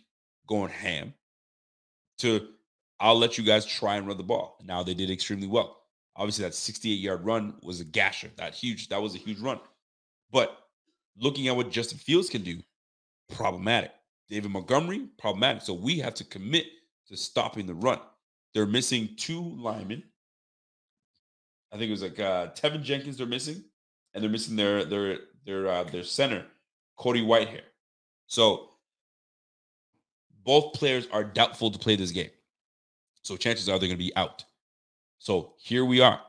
[0.47, 1.13] going ham
[2.19, 2.47] to
[2.99, 4.57] I'll let you guys try and run the ball.
[4.63, 5.81] Now they did extremely well.
[6.15, 8.29] Obviously, that 68 yard run was a gasher.
[8.37, 9.59] That huge, that was a huge run.
[10.31, 10.57] But
[11.17, 12.59] looking at what Justin Fields can do,
[13.33, 13.91] problematic.
[14.29, 15.63] David Montgomery, problematic.
[15.63, 16.65] So we have to commit
[17.07, 17.99] to stopping the run.
[18.53, 20.03] They're missing two linemen.
[21.71, 23.17] I think it was like uh, Teven Jenkins.
[23.17, 23.63] They're missing,
[24.13, 26.45] and they're missing their their their uh, their center,
[26.97, 27.61] Cody Whitehair.
[28.27, 28.69] So
[30.43, 32.29] both players are doubtful to play this game.
[33.21, 34.43] So chances are they're going to be out.
[35.19, 36.19] So here we are.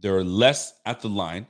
[0.00, 1.46] There are less at the line.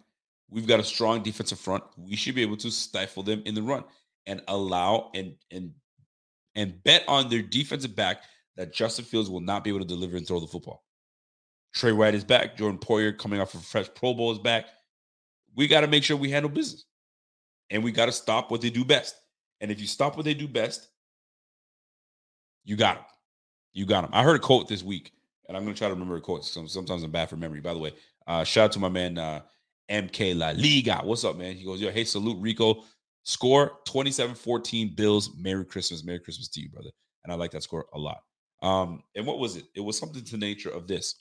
[0.50, 1.84] We've got a strong defensive front.
[1.96, 3.84] We should be able to stifle them in the run
[4.26, 5.72] and allow and and
[6.54, 8.22] and bet on their defensive back
[8.56, 10.84] that Justin Fields will not be able to deliver and throw the football.
[11.74, 12.56] Tre White is back.
[12.56, 14.66] Jordan Poyer coming off of a fresh Pro Bowl is back.
[15.54, 16.84] We got to make sure we handle business.
[17.70, 19.14] And we got to stop what they do best.
[19.60, 20.88] And if you stop what they do best,
[22.64, 23.04] you got them.
[23.72, 24.10] You got them.
[24.12, 25.12] I heard a quote this week,
[25.46, 26.44] and I'm going to try to remember a quote.
[26.44, 27.60] Sometimes I'm bad for memory.
[27.60, 27.92] By the way,
[28.26, 29.40] uh, shout out to my man uh,
[29.90, 31.00] MK La Liga.
[31.04, 31.54] What's up, man?
[31.54, 32.84] He goes, Yo, hey, salute Rico.
[33.24, 35.30] Score 27 14 Bills.
[35.36, 36.04] Merry Christmas.
[36.04, 36.90] Merry Christmas to you, brother.
[37.24, 38.20] And I like that score a lot.
[38.62, 39.64] Um, and what was it?
[39.74, 41.16] It was something to the nature of this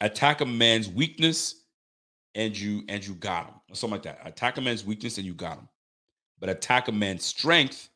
[0.00, 1.64] attack a man's weakness
[2.34, 3.54] and you and you got him.
[3.70, 4.20] Or something like that.
[4.24, 5.68] Attack a man's weakness and you got him.
[6.40, 7.88] But attack a man's strength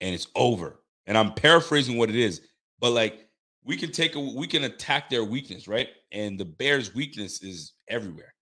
[0.00, 0.80] and it's over.
[1.06, 2.42] And I'm paraphrasing what it is,
[2.80, 3.28] but like
[3.64, 5.88] we can take a we can attack their weakness, right?
[6.12, 8.34] And the Bears' weakness is everywhere.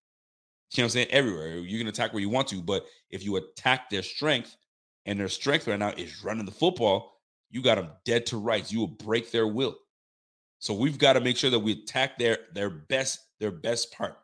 [0.72, 1.08] You know what I'm saying?
[1.10, 1.58] Everywhere.
[1.58, 4.56] You can attack where you want to, but if you attack their strength,
[5.06, 7.20] and their strength right now is running the football,
[7.50, 8.72] you got them dead to rights.
[8.72, 9.76] You will break their will.
[10.58, 14.16] So we've got to make sure that we attack their their best their best part,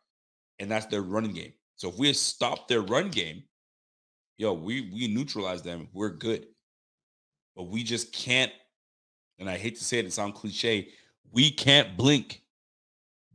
[0.58, 1.52] and that's their running game.
[1.76, 3.42] So if we stop their run game,
[4.38, 5.88] yo, we we neutralize them.
[5.92, 6.46] We're good,
[7.56, 8.52] but we just can't.
[9.38, 10.88] And I hate to say it, it sounds cliche.
[11.32, 12.42] We can't blink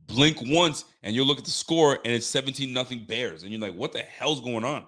[0.07, 3.43] blink once and you look at the score and it's 17 nothing Bears.
[3.43, 4.85] And you're like, what the hell's going on?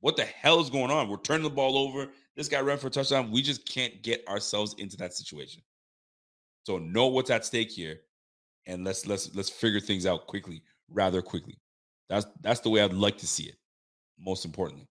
[0.00, 1.08] What the hell is going on?
[1.08, 2.08] We're turning the ball over.
[2.36, 3.30] This guy ran for a touchdown.
[3.30, 5.62] We just can't get ourselves into that situation.
[6.66, 8.00] So know what's at stake here.
[8.66, 11.60] And let's let's let's figure things out quickly, rather quickly.
[12.08, 13.54] That's that's the way I'd like to see it,
[14.18, 14.88] most importantly.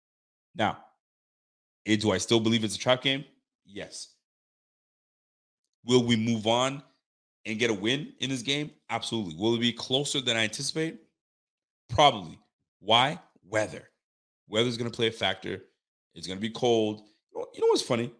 [0.55, 0.77] Now,
[1.85, 3.25] eh, do I still believe it's a trap game?
[3.65, 4.13] Yes.
[5.83, 6.81] Will we move on
[7.45, 8.71] and get a win in this game?
[8.89, 9.35] Absolutely.
[9.35, 11.01] Will it be closer than I anticipate?
[11.89, 12.39] Probably.
[12.79, 13.19] Why?
[13.43, 13.89] Weather.
[14.47, 15.61] Weather's going to play a factor.
[16.13, 17.01] It's going to be cold.
[17.33, 18.13] You know, you know what's funny?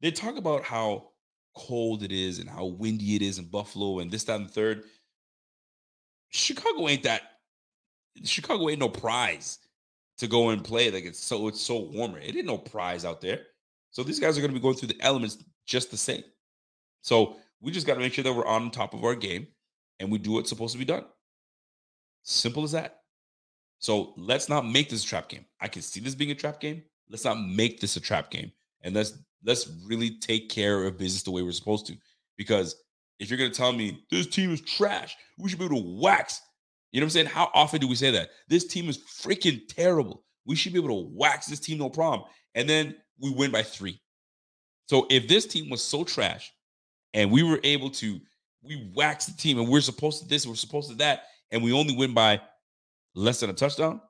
[0.00, 1.13] They talk about how
[1.54, 4.84] cold it is and how windy it is in Buffalo and this, that, and third.
[6.30, 7.22] Chicago ain't that.
[8.24, 9.58] Chicago ain't no prize
[10.18, 10.90] to go and play.
[10.90, 12.18] Like it's so it's so warmer.
[12.18, 13.40] It ain't no prize out there.
[13.90, 16.24] So these guys are going to be going through the elements just the same.
[17.02, 19.46] So we just got to make sure that we're on top of our game
[20.00, 21.04] and we do what's supposed to be done.
[22.24, 23.00] Simple as that.
[23.78, 25.44] So let's not make this a trap game.
[25.60, 26.82] I can see this being a trap game.
[27.08, 28.50] Let's not make this a trap game.
[28.82, 31.96] And let's let's really take care of business the way we're supposed to.
[32.36, 32.76] Because
[33.18, 36.40] if you're gonna tell me this team is trash, we should be able to wax.
[36.92, 37.26] You know what I'm saying?
[37.26, 38.30] How often do we say that?
[38.48, 40.24] This team is freaking terrible.
[40.46, 42.28] We should be able to wax this team, no problem.
[42.54, 44.00] And then we win by three.
[44.86, 46.52] So if this team was so trash
[47.14, 48.20] and we were able to
[48.64, 51.72] we wax the team and we're supposed to this, we're supposed to that, and we
[51.72, 52.40] only win by
[53.14, 54.00] less than a touchdown,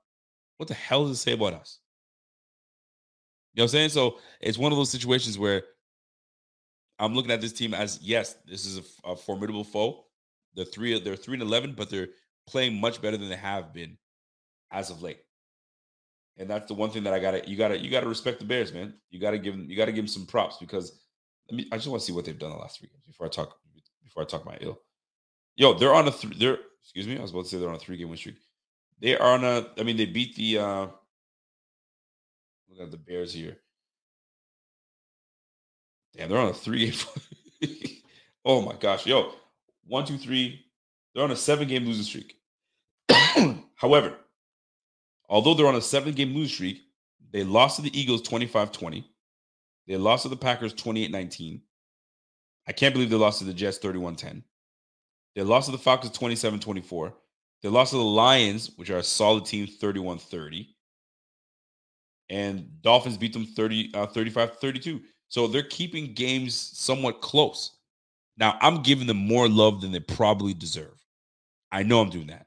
[0.56, 1.80] what the hell does it say about us?
[3.54, 3.90] You know what I'm saying?
[3.90, 5.62] So it's one of those situations where
[6.98, 10.04] I'm looking at this team as yes, this is a, a formidable foe.
[10.54, 12.08] They're three, they're three and eleven, but they're
[12.46, 13.96] playing much better than they have been
[14.70, 15.18] as of late.
[16.36, 18.72] And that's the one thing that I gotta you gotta you gotta respect the Bears,
[18.72, 18.94] man.
[19.10, 21.00] You gotta give them you gotta give them some props because
[21.50, 23.26] I mean I just want to see what they've done the last three games before
[23.26, 23.56] I talk
[24.02, 24.80] before I talk my ill.
[25.56, 27.76] Yo, they're on a th- they're excuse me, I was about to say they're on
[27.76, 28.36] a three game win streak.
[28.98, 30.86] They are on a I mean they beat the uh
[32.68, 33.56] look at the Bears here.
[36.16, 36.94] Damn, they're on a three
[38.44, 39.32] oh my gosh, yo,
[39.86, 40.64] one, two, three.
[41.14, 42.36] They're on a seven game losing streak.
[43.76, 44.14] However,
[45.28, 46.82] although they're on a seven game losing streak,
[47.32, 49.10] they lost to the Eagles 25 20.
[49.86, 51.60] They lost to the Packers 28 19.
[52.66, 54.42] I can't believe they lost to the Jets 31 10.
[55.34, 57.14] They lost to the Falcons 27 24.
[57.62, 60.73] They lost to the Lions, which are a solid team, 31 30.
[62.30, 65.00] And Dolphins beat them 30, uh, 35 32.
[65.28, 67.78] So they're keeping games somewhat close.
[68.36, 71.04] Now, I'm giving them more love than they probably deserve.
[71.70, 72.46] I know I'm doing that.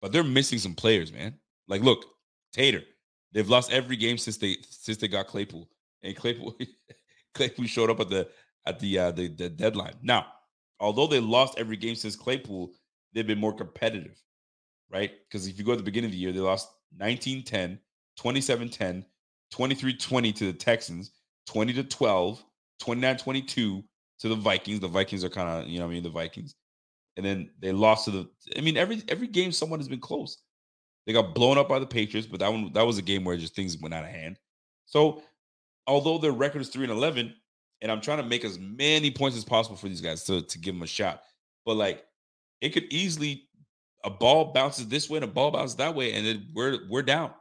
[0.00, 1.34] But they're missing some players, man.
[1.66, 2.04] Like, look,
[2.52, 2.82] Tater.
[3.32, 5.68] They've lost every game since they since they got Claypool.
[6.02, 6.56] And Claypool
[7.34, 8.28] Claypool showed up at the
[8.66, 9.94] at the uh the, the deadline.
[10.02, 10.26] Now,
[10.80, 12.72] although they lost every game since Claypool,
[13.12, 14.20] they've been more competitive,
[14.90, 15.12] right?
[15.28, 16.70] Because if you go at the beginning of the year, they lost
[18.18, 19.04] 19-10,
[19.52, 21.12] 27-10, 23-20 to the Texans,
[21.46, 22.44] 20 to 12,
[22.82, 23.46] 29-22
[24.20, 24.80] to the Vikings.
[24.80, 26.54] The Vikings are kind of, you know, what I mean, the Vikings.
[27.16, 28.28] And then they lost to the.
[28.56, 30.38] I mean, every every game someone has been close.
[31.04, 33.36] They got blown up by the Patriots, but that one that was a game where
[33.36, 34.38] just things went out of hand.
[34.86, 35.22] So,
[35.88, 37.34] although their record is three and eleven,
[37.82, 40.58] and I'm trying to make as many points as possible for these guys to to
[40.60, 41.22] give them a shot,
[41.66, 42.04] but like
[42.60, 43.48] it could easily
[44.04, 47.02] a ball bounces this way and a ball bounces that way, and then we're we're
[47.02, 47.32] down.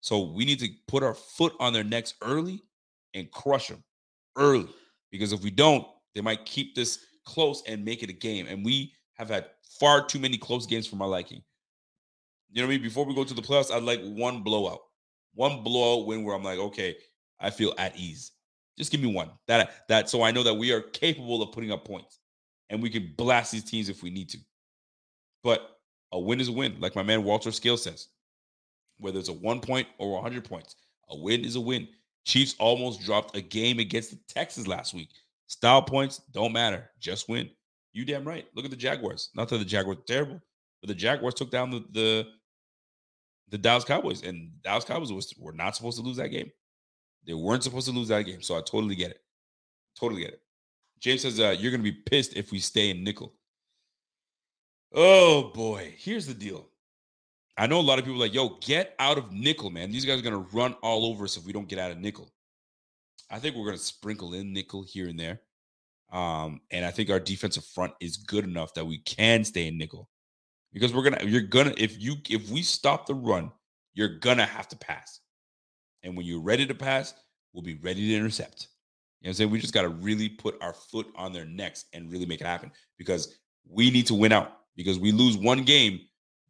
[0.00, 2.62] So we need to put our foot on their necks early
[3.14, 3.82] and crush them
[4.36, 4.68] early
[5.10, 8.46] because if we don't, they might keep this close and make it a game.
[8.48, 9.46] And we have had
[9.78, 11.42] far too many close games for my liking.
[12.50, 12.82] You know what I mean?
[12.82, 14.80] Before we go to the playoffs, I'd like one blowout,
[15.34, 16.96] one blowout win where I'm like, okay,
[17.38, 18.32] I feel at ease.
[18.78, 19.30] Just give me one.
[19.48, 22.20] That that so I know that we are capable of putting up points
[22.70, 24.38] and we can blast these teams if we need to.
[25.42, 25.78] But
[26.12, 28.08] a win is a win, like my man Walter Scale says.
[28.98, 30.76] Whether it's a one point or 100 points,
[31.10, 31.88] a win is a win.
[32.24, 35.08] Chiefs almost dropped a game against the Texans last week.
[35.46, 37.48] Style points don't matter, just win.
[37.92, 38.46] You damn right.
[38.54, 39.30] Look at the Jaguars.
[39.34, 40.40] Not that the Jaguars terrible,
[40.80, 42.26] but the Jaguars took down the the,
[43.48, 46.50] the Dallas Cowboys, and Dallas Cowboys was, were not supposed to lose that game.
[47.26, 49.20] They weren't supposed to lose that game, so I totally get it.
[49.98, 50.42] Totally get it.
[51.00, 53.34] James says uh, you're going to be pissed if we stay in nickel.
[54.92, 56.68] Oh boy, here's the deal.
[57.58, 59.90] I know a lot of people like, yo, get out of nickel, man.
[59.90, 61.98] These guys are going to run all over us if we don't get out of
[61.98, 62.32] nickel.
[63.30, 65.40] I think we're going to sprinkle in nickel here and there.
[66.12, 69.76] Um, and I think our defensive front is good enough that we can stay in
[69.76, 70.08] nickel
[70.72, 73.50] because we're gonna, you're gonna, if you, if we stop the run,
[73.92, 75.20] you're gonna have to pass.
[76.02, 77.12] And when you're ready to pass,
[77.52, 78.68] we'll be ready to intercept.
[79.20, 79.50] You know what I'm saying?
[79.50, 82.46] We just got to really put our foot on their necks and really make it
[82.46, 83.36] happen because
[83.68, 84.52] we need to win out.
[84.76, 86.00] Because we lose one game,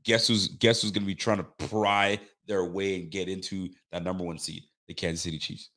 [0.09, 3.69] guess who's guess who's going to be trying to pry their way and get into
[3.93, 5.69] that number one seed, the Kansas City Chiefs.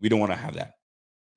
[0.00, 0.72] We don't want to have that.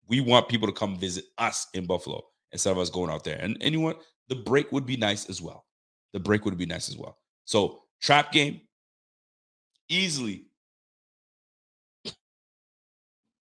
[0.08, 3.38] We want people to come visit us in Buffalo instead of us going out there.
[3.39, 3.95] And, anyone?
[4.27, 5.65] The break would be nice as well.
[6.13, 7.17] The break would be nice as well.
[7.45, 8.62] So trap game,
[9.88, 10.45] easily,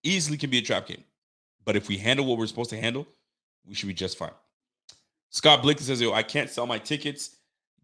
[0.03, 1.05] easily can be a trap game.
[1.65, 3.07] But if we handle what we're supposed to handle,
[3.67, 4.31] we should be just fine.
[5.31, 7.37] Scott Blakely says, Yo, I can't sell my tickets.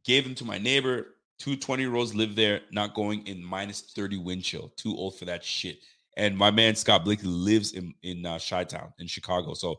[0.06, 1.08] Gave them to my neighbor.
[1.38, 4.72] Two 20 year olds live there, not going in minus 30 wind chill.
[4.76, 5.80] Too old for that shit.
[6.16, 9.76] And my man Scott Blakely lives in in uh, Chi Town in Chicago, so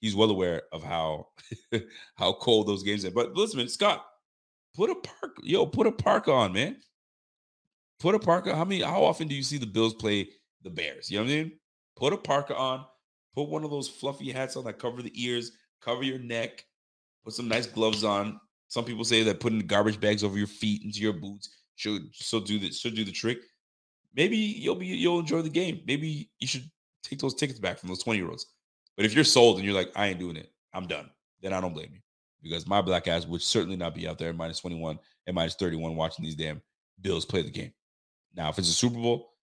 [0.00, 1.28] he's well aware of how
[2.16, 3.10] how cold those games are.
[3.10, 4.04] But listen, man, Scott,
[4.74, 6.76] put a park, yo, put a park on, man.
[8.00, 8.56] Put a parka.
[8.56, 8.82] How many?
[8.82, 10.28] How often do you see the Bills play
[10.62, 11.10] the Bears?
[11.10, 11.52] You know what I mean?
[11.96, 12.84] Put a parka on.
[13.34, 16.64] Put one of those fluffy hats on that cover the ears, cover your neck.
[17.24, 18.40] Put some nice gloves on.
[18.70, 22.40] Some people say that putting garbage bags over your feet into your boots should so
[22.40, 23.40] do the should do the trick
[24.14, 25.80] maybe you'll be you'll enjoy the game.
[25.86, 26.68] Maybe you should
[27.02, 28.46] take those tickets back from those 20 year olds.
[28.96, 31.10] But if you're sold and you're like, I ain't doing it, I'm done,
[31.42, 32.00] then I don't blame you.
[32.42, 35.94] Because my black ass would certainly not be out there minus 21 and minus 31
[35.94, 36.62] watching these damn
[37.00, 37.72] Bills play the game.
[38.34, 39.34] Now, if it's a Super Bowl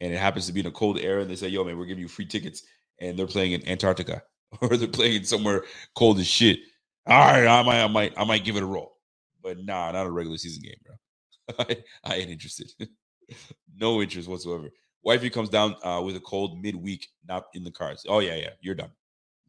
[0.00, 1.86] and it happens to be in a cold era and they say, yo, man, we're
[1.86, 2.62] giving you free tickets
[3.00, 4.22] and they're playing in Antarctica
[4.60, 5.64] or they're playing somewhere
[5.94, 6.60] cold as shit.
[7.06, 8.96] All right, I might, I might, I might give it a roll.
[9.42, 11.56] But nah, not a regular season game, bro.
[11.68, 12.70] I, I ain't interested.
[13.76, 14.68] no interest whatsoever.
[15.02, 18.04] Wifey comes down uh, with a cold midweek, not in the cards.
[18.08, 18.90] Oh yeah, yeah, you're done.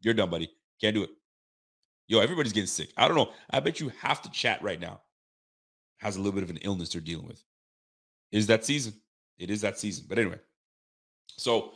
[0.00, 0.50] You're done, buddy.
[0.80, 1.10] Can't do it.
[2.08, 2.90] Yo, everybody's getting sick.
[2.96, 3.30] I don't know.
[3.50, 5.02] I bet you half the chat right now
[5.98, 7.42] has a little bit of an illness they're dealing with.
[8.32, 8.94] Is that season?
[9.38, 10.06] It is that season.
[10.08, 10.38] But anyway,
[11.36, 11.72] so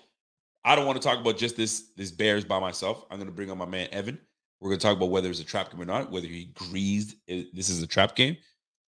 [0.64, 3.04] I don't want to talk about just this this Bears by myself.
[3.10, 4.18] I'm going to bring on my man Evan.
[4.60, 7.16] We're going to talk about whether it's a trap game or not, whether he agrees
[7.26, 8.36] this is a trap game,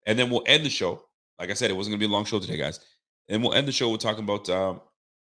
[0.07, 1.03] and then we'll end the show.
[1.39, 2.81] Like I said, it wasn't going to be a long show today, guys.
[3.29, 4.81] And we'll end the show with talking about um,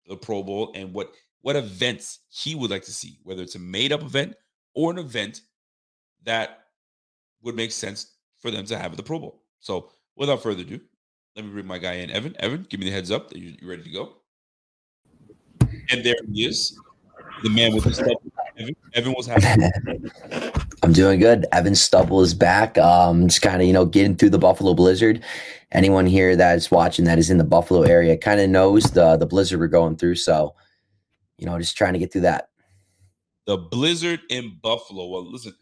[0.07, 1.13] the Pro Bowl and what
[1.43, 4.35] what events he would like to see, whether it's a made up event
[4.75, 5.43] or an event
[6.25, 6.65] that
[7.43, 9.43] would make sense for them to have at the Pro Bowl.
[9.61, 10.81] So, without further ado,
[11.37, 12.35] let me bring my guy in, Evan.
[12.41, 14.17] Evan, give me the heads up that you're ready to go.
[15.91, 16.79] And there he is,
[17.43, 18.17] the man with the.
[18.57, 19.71] Evan, Evan was happy.
[20.83, 21.47] I'm doing good.
[21.53, 22.79] Evan Stubble is back.
[22.79, 25.23] Um, just kind of, you know, getting through the Buffalo Blizzard.
[25.73, 29.17] Anyone here that is watching that is in the Buffalo area kind of knows the
[29.17, 30.15] the blizzard we're going through.
[30.15, 30.55] So,
[31.39, 32.49] you know, just trying to get through that.
[33.47, 35.07] The blizzard in Buffalo.
[35.07, 35.55] Well, listen,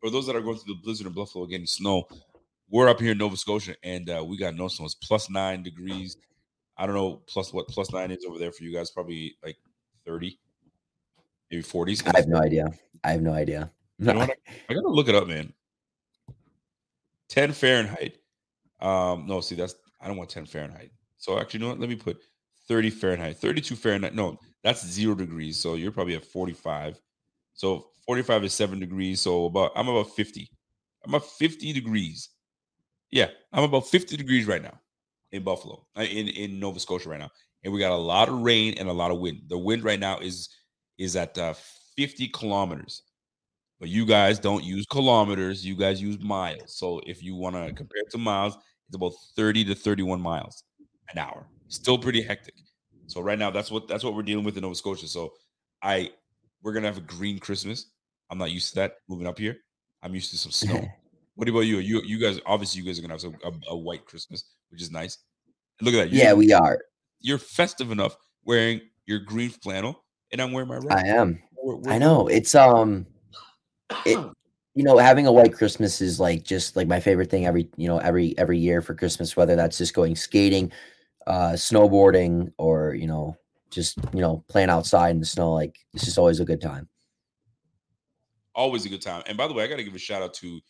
[0.00, 2.06] for those that are going through the blizzard in Buffalo getting snow,
[2.68, 4.86] we're up here in Nova Scotia and uh, we got no snow.
[4.86, 6.16] It's plus nine degrees.
[6.76, 8.90] I don't know plus what plus nine is over there for you guys.
[8.90, 9.56] Probably like
[10.06, 10.38] 30,
[11.52, 12.02] maybe 40s.
[12.12, 12.72] I have no idea.
[13.04, 13.70] I have no idea.
[13.98, 14.34] You know I,
[14.68, 15.52] I gotta look it up, man.
[17.28, 18.18] 10 Fahrenheit.
[18.80, 20.90] Um, no, see, that's I don't want 10 Fahrenheit.
[21.18, 21.80] So actually, you know what?
[21.80, 22.18] Let me put
[22.66, 24.14] 30 Fahrenheit, 32 Fahrenheit.
[24.14, 25.58] No, that's zero degrees.
[25.58, 27.00] So you're probably at 45.
[27.54, 29.20] So 45 is seven degrees.
[29.20, 30.50] So about I'm about 50.
[31.04, 32.30] I'm about 50 degrees.
[33.10, 34.78] Yeah, I'm about 50 degrees right now
[35.32, 37.30] in Buffalo, uh, in in Nova Scotia right now,
[37.62, 39.42] and we got a lot of rain and a lot of wind.
[39.48, 40.48] The wind right now is
[41.02, 41.54] is at uh,
[41.96, 43.02] 50 kilometers,
[43.80, 45.66] but you guys don't use kilometers.
[45.66, 46.76] You guys use miles.
[46.76, 48.56] So if you want to compare it to miles,
[48.88, 50.64] it's about 30 to 31 miles
[51.10, 51.46] an hour.
[51.68, 52.54] Still pretty hectic.
[53.06, 55.08] So right now, that's what that's what we're dealing with in Nova Scotia.
[55.08, 55.32] So
[55.82, 56.10] I
[56.62, 57.90] we're gonna have a green Christmas.
[58.30, 59.56] I'm not used to that moving up here.
[60.02, 60.86] I'm used to some snow.
[61.34, 61.78] what about you?
[61.78, 64.80] You you guys obviously you guys are gonna have some, a, a, white Christmas, which
[64.80, 65.18] is nice.
[65.80, 66.12] Look at that.
[66.12, 66.78] You're, yeah, we are.
[67.20, 70.01] You're festive enough wearing your green flannel,
[70.32, 70.92] and I'm wearing my red.
[70.92, 71.42] I am.
[71.62, 73.06] We're, we're, I know it's um,
[74.04, 74.18] it
[74.74, 77.88] you know having a white Christmas is like just like my favorite thing every you
[77.88, 80.72] know every every year for Christmas, whether that's just going skating,
[81.26, 83.36] uh, snowboarding, or you know
[83.70, 85.52] just you know playing outside in the snow.
[85.52, 86.88] Like it's just always a good time
[88.54, 89.22] always a good time.
[89.26, 90.60] And by the way, I got to give a shout out to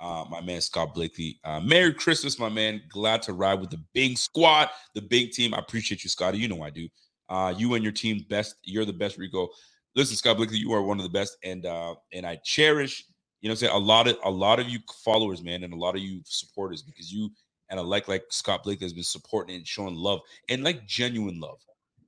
[0.00, 1.38] uh, my man Scott Blakely.
[1.44, 2.82] Uh, Merry Christmas, my man.
[2.88, 5.54] Glad to ride with the big squad, the big team.
[5.54, 6.38] I appreciate you, Scotty.
[6.38, 6.88] You know I do.
[7.32, 8.56] Uh, you and your team, best.
[8.62, 9.48] You're the best, Rico.
[9.94, 13.04] Listen, Scott Blakely, you are one of the best, and uh, and I cherish.
[13.40, 15.96] You know, say a lot of a lot of you followers, man, and a lot
[15.96, 17.30] of you supporters because you
[17.70, 21.40] and I like like Scott Blakely has been supporting and showing love and like genuine
[21.40, 21.58] love,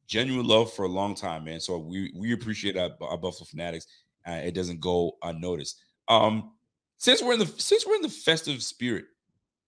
[0.07, 1.59] genuine love for a long time, man.
[1.59, 3.87] So we we appreciate our, our Buffalo Fanatics
[4.27, 5.81] uh, it doesn't go unnoticed.
[6.09, 6.53] Um,
[6.99, 9.07] since we're in the since we're in the festive spirit,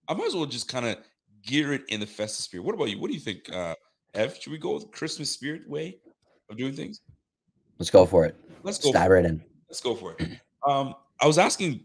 [0.08, 0.98] I might as well just kind of
[1.42, 2.64] gear it in the festive spirit.
[2.64, 2.98] What about you?
[2.98, 3.74] What do you think, uh,
[4.16, 4.36] Ev?
[4.40, 5.98] Should we go with Christmas spirit way
[6.50, 7.00] of doing things?
[7.78, 8.36] Let's go for it.
[8.62, 8.92] Let's go.
[8.92, 9.42] Dive right in.
[9.68, 10.40] Let's go for it.
[10.66, 11.84] Um, I was asking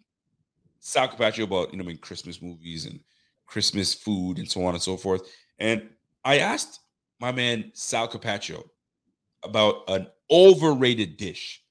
[0.80, 3.00] Sal Capaccio about you know I mean Christmas movies and
[3.46, 5.30] Christmas food and so on and so forth,
[5.60, 5.88] and
[6.24, 6.80] I asked
[7.20, 8.64] my man Sal Capaccio
[9.44, 11.64] about an overrated dish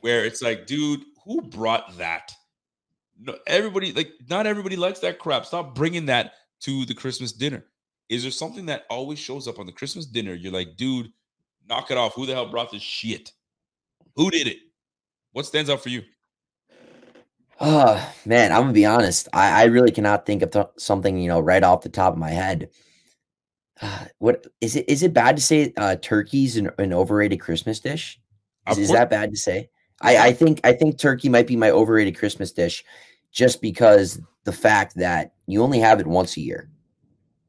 [0.00, 2.32] where it's like, dude, who brought that?
[3.20, 5.46] No, everybody like not everybody likes that crap.
[5.46, 7.64] Stop bringing that to the Christmas dinner.
[8.08, 10.34] Is there something that always shows up on the Christmas dinner?
[10.34, 11.10] You're like, dude,
[11.68, 12.14] knock it off.
[12.14, 13.32] Who the hell brought this shit?
[14.16, 14.58] Who did it?
[15.32, 16.02] What stands out for you?
[17.60, 19.28] Oh man, I'm gonna be honest.
[19.32, 22.18] I, I really cannot think of th- something you know right off the top of
[22.18, 22.70] my head.
[23.80, 24.88] Uh, what is it?
[24.88, 28.20] Is it bad to say uh, turkey's an, an overrated Christmas dish?
[28.70, 29.70] Is, is that bad to say?
[30.00, 32.84] I, I think I think turkey might be my overrated Christmas dish,
[33.30, 36.70] just because the fact that you only have it once a year.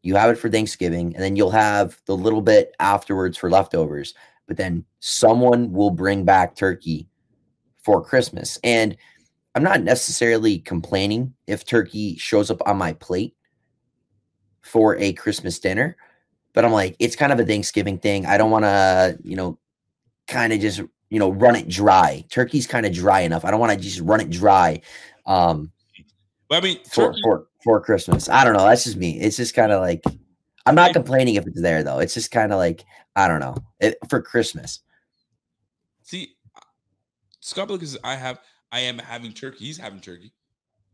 [0.06, 4.14] You have it for Thanksgiving, and then you'll have the little bit afterwards for leftovers.
[4.48, 7.08] But then someone will bring back turkey
[7.84, 8.60] for Christmas.
[8.64, 8.96] And
[9.56, 13.36] I'm not necessarily complaining if turkey shows up on my plate
[14.62, 15.98] for a Christmas dinner,
[16.54, 18.26] but I'm like, it's kind of a Thanksgiving thing.
[18.26, 19.58] I don't want to, you know,
[20.28, 22.26] kind of just you know, run it dry.
[22.30, 23.46] Turkey's kind of dry enough.
[23.46, 24.82] I don't want to just run it dry.
[25.26, 25.72] Um,
[26.50, 27.48] but I mean, turkey- for for
[27.82, 28.66] Christmas, I don't know.
[28.66, 29.20] That's just me.
[29.20, 30.04] It's just kind of like
[30.66, 32.00] I'm not complaining if it's there though.
[32.00, 32.84] It's just kind of like
[33.16, 34.82] I don't know it, for Christmas.
[36.04, 36.36] See,
[37.40, 38.40] Scott because I have
[38.72, 39.66] I am having turkey.
[39.66, 40.34] He's having turkey.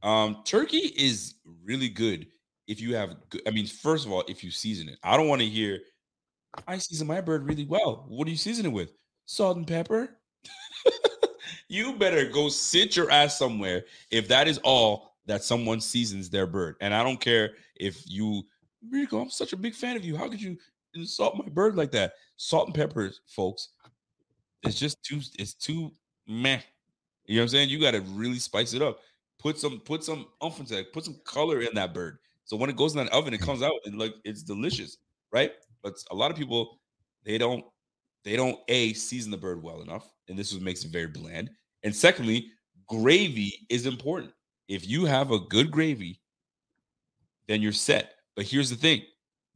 [0.04, 2.28] Um, turkey is really good
[2.68, 3.16] if you have.
[3.30, 4.98] Good, I mean, first of all, if you season it.
[5.04, 5.80] I don't want to hear.
[6.68, 8.06] I season my bird really well.
[8.10, 8.92] What do you season it with?
[9.32, 10.18] salt and pepper.
[11.70, 16.46] you better go sit your ass somewhere if that is all that someone seasons their
[16.46, 16.76] bird.
[16.82, 18.44] And I don't care if you,
[18.90, 20.18] Rico, I'm such a big fan of you.
[20.18, 20.58] How could you
[20.94, 22.16] didn't my bird like that.
[22.36, 23.70] Salt and pepper, folks.
[24.64, 25.22] It's just too.
[25.40, 25.94] It's too
[26.28, 26.60] meh.
[27.28, 27.70] You know what I'm saying?
[27.70, 29.00] You got to really spice it up.
[29.40, 29.80] Put some.
[29.80, 30.92] Put some umph into it.
[30.92, 32.18] Put some color in that bird.
[32.44, 34.98] So when it goes in that oven, it comes out and like it's delicious,
[35.32, 35.54] right?
[35.82, 36.82] But a lot of people
[37.24, 37.64] they don't
[38.26, 41.50] they don't a season the bird well enough, and this is makes it very bland.
[41.84, 42.52] And secondly,
[42.88, 44.34] gravy is important.
[44.72, 46.22] If you have a good gravy,
[47.50, 48.14] then you're set.
[48.38, 49.02] But here's the thing: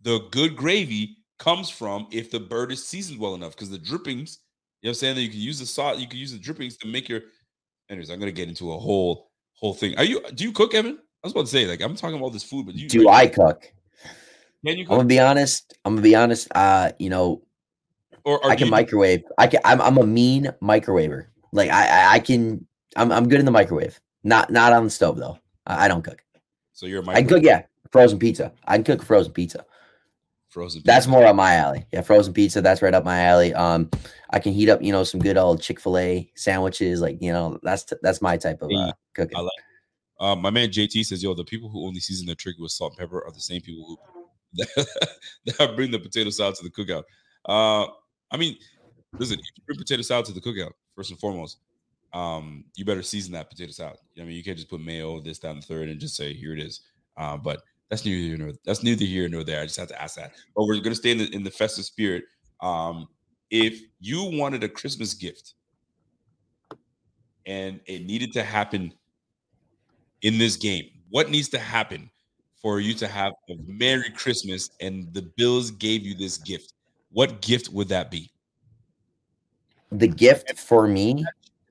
[0.01, 4.39] the good gravy comes from if the bird is seasoned well enough, because the drippings,
[4.82, 6.38] you know, what I'm saying that you can use the salt, you can use the
[6.38, 7.22] drippings to make your.
[7.89, 9.97] Anyways, I'm gonna get into a whole whole thing.
[9.97, 10.22] Are you?
[10.34, 10.97] Do you cook, Evan?
[10.97, 13.28] I was about to say, like, I'm talking about this food, but you do I
[13.28, 13.72] cook?
[14.66, 15.78] Can you I'm gonna be honest.
[15.86, 16.49] I'm gonna be honest.
[16.53, 17.41] Uh, you know,
[18.26, 19.24] or, or I can you- microwave.
[19.38, 19.61] I can.
[19.63, 21.28] I'm, I'm a mean microwaver.
[21.53, 22.68] Like I, I, I can.
[22.97, 23.97] I'm, I'm good in the microwave.
[24.26, 25.39] Not, not on the stove though.
[25.65, 26.21] I, I don't cook.
[26.73, 27.43] So you're a I cook.
[27.43, 27.61] Yeah,
[27.91, 28.51] frozen pizza.
[28.65, 29.65] I can cook frozen pizza.
[30.49, 30.82] frozen.
[30.82, 30.91] Pizza.
[30.91, 31.86] That's more up my alley.
[31.93, 32.61] Yeah, frozen pizza.
[32.61, 33.53] That's right up my alley.
[33.53, 33.89] Um,
[34.32, 36.99] I can heat up, you know, some good old Chick Fil A sandwiches.
[36.99, 39.38] Like, you know, that's t- that's my type of uh, cooking.
[39.38, 39.51] I like.
[40.19, 42.93] Uh, my man JT says, "Yo, the people who only season their turkey with salt
[42.93, 43.97] and pepper are the same people who
[45.45, 47.03] that bring the potato salad to the cookout."
[47.47, 47.89] Uh,
[48.32, 48.57] I mean,
[49.19, 51.59] listen, if you bring potato salad to the cookout, first and foremost,
[52.16, 53.97] um, you better season that potato salad.
[54.18, 56.34] I mean, you can't just put mayo, this, that, and the third, and just say,
[56.34, 56.80] "Here it is."
[57.18, 59.61] Uh, but that's neither here nor that's neither here nor there.
[59.61, 60.32] I just have to ask that.
[60.55, 62.24] But we're gonna stay in the in the festive spirit.
[62.61, 63.09] Um,
[63.51, 65.55] if you wanted a Christmas gift
[67.45, 68.93] and it needed to happen
[70.22, 72.09] in this game, what needs to happen
[72.61, 76.74] for you to have a Merry Christmas and the Bills gave you this gift?
[77.11, 78.32] What gift would that be?
[79.91, 81.24] The gift for me,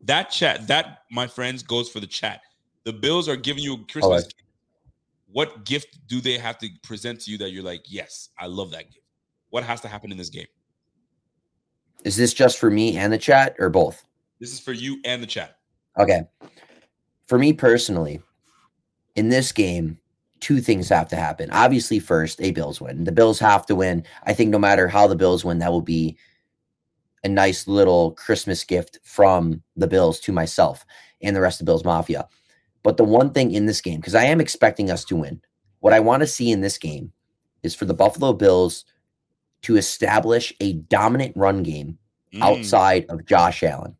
[0.04, 2.42] That chat, that my friends, goes for the chat.
[2.84, 4.22] The Bills are giving you a Christmas.
[4.22, 4.22] Okay.
[4.22, 4.42] gift.
[5.32, 8.70] What gift do they have to present to you that you're like, yes, I love
[8.70, 9.06] that gift?
[9.50, 10.46] What has to happen in this game?
[12.04, 14.04] is this just for me and the chat or both?
[14.38, 15.58] This is for you and the chat.
[15.98, 16.22] Okay.
[17.26, 18.20] For me personally,
[19.16, 19.98] in this game,
[20.40, 21.50] two things have to happen.
[21.50, 23.04] Obviously, first, a Bills win.
[23.04, 24.04] The Bills have to win.
[24.24, 26.16] I think no matter how the Bills win, that will be
[27.24, 30.84] a nice little Christmas gift from the Bills to myself
[31.22, 32.28] and the rest of Bills Mafia.
[32.82, 35.40] But the one thing in this game, because I am expecting us to win,
[35.80, 37.12] what I want to see in this game
[37.62, 38.84] is for the Buffalo Bills
[39.62, 41.98] to establish a dominant run game
[42.34, 43.96] Mm, outside of Josh Allen.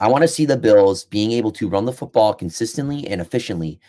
[0.00, 3.80] I want to see the Bills being able to run the football consistently and efficiently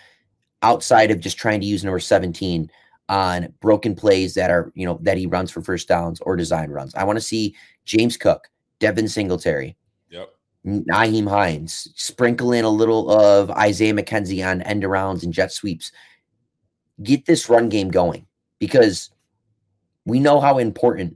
[0.62, 2.72] outside of just trying to use number 17
[3.10, 6.70] on broken plays that are, you know, that he runs for first downs or design
[6.70, 6.96] runs.
[6.96, 7.56] I want to see
[7.88, 9.76] James Cook, Devin Singletary,
[10.12, 10.30] Yep.
[10.66, 15.92] Nyheim Hines, sprinkle in a little of Isaiah McKenzie on end arounds and jet sweeps.
[17.02, 18.28] Get this run game going
[18.60, 19.10] because
[20.06, 21.16] we know how important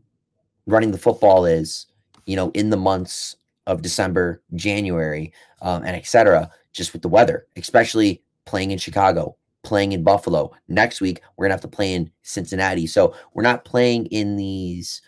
[0.65, 1.87] running the football is,
[2.25, 3.35] you know, in the months
[3.67, 9.35] of December, January, um, and et cetera, just with the weather, especially playing in Chicago,
[9.63, 10.51] playing in Buffalo.
[10.67, 12.87] Next week, we're going to have to play in Cincinnati.
[12.87, 15.01] So we're not playing in these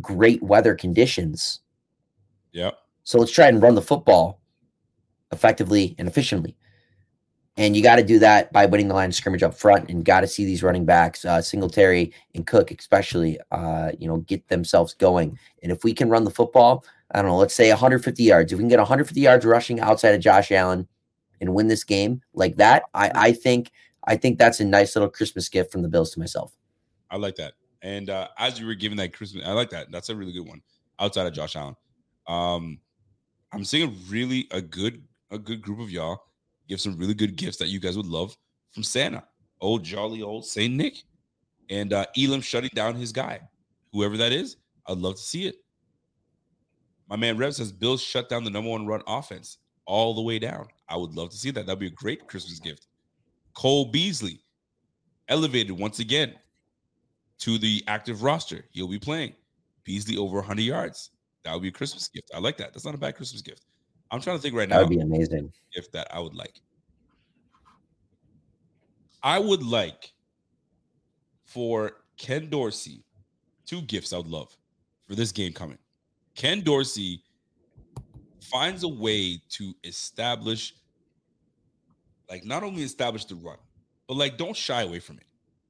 [0.00, 1.60] great weather conditions.
[2.52, 2.72] Yeah.
[3.04, 4.40] So let's try and run the football
[5.32, 6.56] effectively and efficiently.
[7.56, 10.04] And you got to do that by winning the line of scrimmage up front, and
[10.04, 14.46] got to see these running backs, uh, Singletary and Cook, especially, uh, you know, get
[14.46, 15.36] themselves going.
[15.62, 18.52] And if we can run the football, I don't know, let's say 150 yards.
[18.52, 20.86] If we can get 150 yards rushing outside of Josh Allen
[21.40, 23.72] and win this game like that, I, I think,
[24.04, 26.52] I think that's a nice little Christmas gift from the Bills to myself.
[27.10, 27.54] I like that.
[27.82, 29.90] And uh, as you were giving that Christmas, I like that.
[29.90, 30.60] That's a really good one
[30.98, 31.76] outside of Josh Allen.
[32.26, 32.80] Um,
[33.52, 36.22] I'm seeing really a good a good group of y'all
[36.68, 38.36] give some really good gifts that you guys would love
[38.72, 39.24] from Santa,
[39.60, 41.02] old jolly old Saint Nick,
[41.70, 43.40] and uh, Elam shutting down his guy,
[43.92, 44.56] whoever that is.
[44.86, 45.56] I'd love to see it.
[47.08, 50.38] My man Rev says Bills shut down the number one run offense all the way
[50.38, 50.66] down.
[50.88, 51.66] I would love to see that.
[51.66, 52.86] That'd be a great Christmas gift.
[53.54, 54.40] Cole Beasley
[55.28, 56.34] elevated once again
[57.38, 58.64] to the active roster.
[58.70, 59.34] He'll be playing.
[59.84, 61.10] Beasley over 100 yards.
[61.44, 62.30] That would be a Christmas gift.
[62.34, 62.72] I like that.
[62.72, 63.64] That's not a bad Christmas gift.
[64.10, 64.78] I'm trying to think right now.
[64.78, 65.52] That would be amazing.
[65.72, 66.60] if that I would like.
[69.22, 70.12] I would like
[71.44, 73.04] for Ken Dorsey
[73.66, 74.56] two gifts I would love
[75.06, 75.78] for this game coming.
[76.34, 77.22] Ken Dorsey
[78.42, 80.74] finds a way to establish,
[82.30, 83.58] like, not only establish the run,
[84.06, 85.26] but like, don't shy away from it,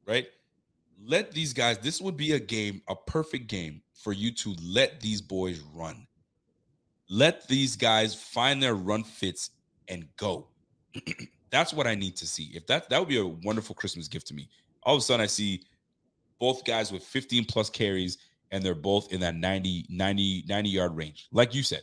[0.07, 0.29] right?
[1.05, 5.01] Let these guys, this would be a game, a perfect game for you to let
[5.01, 6.07] these boys run.
[7.09, 9.51] Let these guys find their run fits
[9.89, 10.49] and go.
[11.51, 12.51] That's what I need to see.
[12.55, 14.49] If that that would be a wonderful Christmas gift to me.
[14.83, 15.63] All of a sudden, I see
[16.39, 18.19] both guys with 15 plus carries,
[18.51, 21.29] and they're both in that 90, 90, 90 yard range.
[21.33, 21.83] Like you said,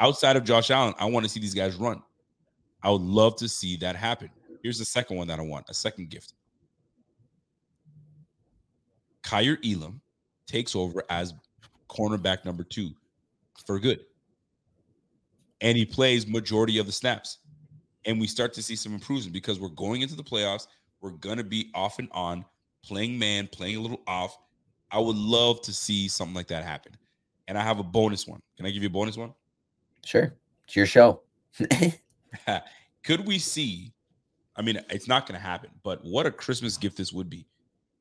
[0.00, 2.02] outside of Josh Allen, I want to see these guys run.
[2.82, 4.30] I would love to see that happen.
[4.62, 6.34] Here's the second one that I want a second gift.
[9.22, 10.00] Kaiir Elam
[10.46, 11.34] takes over as
[11.88, 12.90] cornerback number two
[13.66, 14.04] for good.
[15.60, 17.38] And he plays majority of the snaps.
[18.04, 20.66] And we start to see some improvement because we're going into the playoffs.
[21.00, 22.44] We're going to be off and on,
[22.84, 24.36] playing man, playing a little off.
[24.90, 26.92] I would love to see something like that happen.
[27.46, 28.40] And I have a bonus one.
[28.56, 29.32] Can I give you a bonus one?
[30.04, 30.34] Sure.
[30.64, 31.22] It's your show.
[33.04, 33.92] Could we see?
[34.56, 37.46] I mean, it's not going to happen, but what a Christmas gift this would be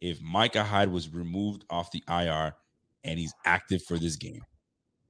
[0.01, 2.53] if Micah Hyde was removed off the IR
[3.03, 4.41] and he's active for this game.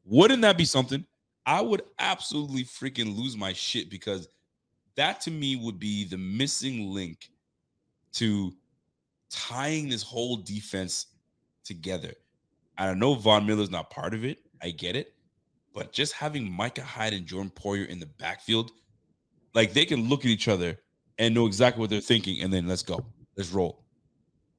[0.06, 1.06] Wouldn't that be something?
[1.46, 4.28] I would absolutely freaking lose my shit because
[4.96, 7.30] that to me would be the missing link
[8.14, 8.54] to
[9.30, 11.08] tying this whole defense
[11.64, 12.14] together.
[12.78, 14.40] I know Von Miller's not part of it.
[14.62, 15.14] I get it.
[15.74, 18.72] But just having Micah Hyde and Jordan Poyer in the backfield,
[19.54, 20.78] like they can look at each other
[21.18, 23.06] and know exactly what they're thinking, and then let's go.
[23.38, 23.86] Let's roll.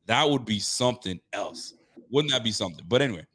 [0.07, 1.75] That would be something else.
[2.11, 2.85] Wouldn't that be something?
[2.89, 3.27] But anyway,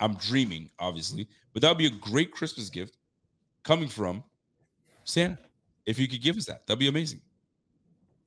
[0.00, 2.96] I'm dreaming, obviously, but that would be a great Christmas gift
[3.64, 4.24] coming from
[5.04, 5.38] Santa.
[5.86, 7.20] If you could give us that, that'd be amazing.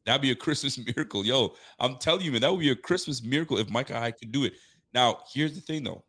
[0.05, 1.25] That'd be a Christmas miracle.
[1.25, 4.31] Yo, I'm telling you, man, that would be a Christmas miracle if Micah Hyde could
[4.31, 4.53] do it.
[4.93, 6.03] Now, here's the thing, though.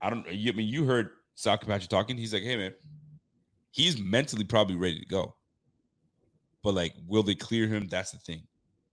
[0.00, 0.26] I don't.
[0.26, 2.16] I mean, you heard Sal Capaccio talking.
[2.16, 2.72] He's like, "Hey, man,
[3.70, 5.36] he's mentally probably ready to go,
[6.62, 7.86] but like, will they clear him?
[7.88, 8.42] That's the thing.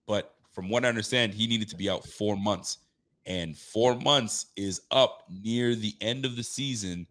[0.06, 2.78] But from what I understand, he needed to be out four months,
[3.26, 7.06] and four months is up near the end of the season,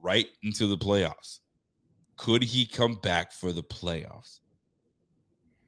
[0.00, 1.40] right into the playoffs.
[2.16, 4.38] Could he come back for the playoffs?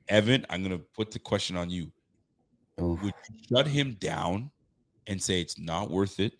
[0.08, 1.90] Evan, I'm gonna put the question on you.
[2.80, 3.02] Oof.
[3.02, 4.48] Would you shut him down
[5.08, 6.34] and say it's not worth it?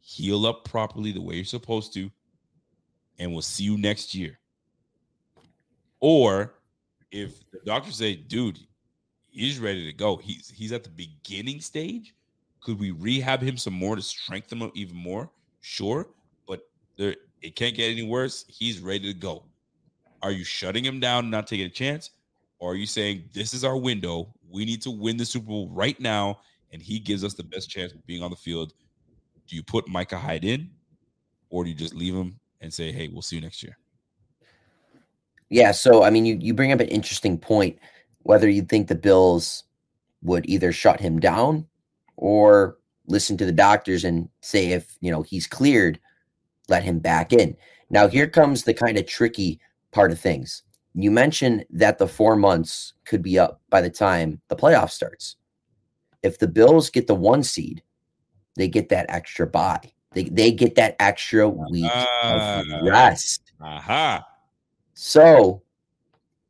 [0.00, 2.10] Heal up properly the way you're supposed to,
[3.20, 4.40] and we'll see you next year.
[6.00, 6.54] Or
[7.12, 8.58] if the doctors say, dude,
[9.30, 10.16] he's ready to go.
[10.16, 12.14] He's he's at the beginning stage.
[12.60, 15.30] Could we rehab him some more to strengthen him even more?
[15.60, 16.08] Sure,
[16.46, 18.44] but there it can't get any worse.
[18.48, 19.44] He's ready to go.
[20.22, 22.10] Are you shutting him down, not taking a chance,
[22.58, 24.34] or are you saying this is our window?
[24.50, 26.40] We need to win the Super Bowl right now,
[26.72, 28.74] and he gives us the best chance of being on the field.
[29.46, 30.70] Do you put Micah Hyde in,
[31.48, 33.78] or do you just leave him and say, "Hey, we'll see you next year"?
[35.48, 37.78] Yeah, so I mean, you you bring up an interesting point.
[38.22, 39.64] Whether you think the Bills
[40.22, 41.66] would either shut him down
[42.16, 45.98] or listen to the doctors and say if you know he's cleared,
[46.68, 47.56] let him back in.
[47.88, 49.58] Now here comes the kind of tricky
[49.92, 50.62] part of things.
[50.94, 55.36] You mentioned that the four months could be up by the time the playoff starts.
[56.22, 57.82] If the Bills get the one seed,
[58.56, 59.92] they get that extra bye.
[60.12, 62.60] They, they get that extra week Ah.
[62.60, 63.52] of rest.
[63.60, 64.26] Aha.
[64.94, 65.62] So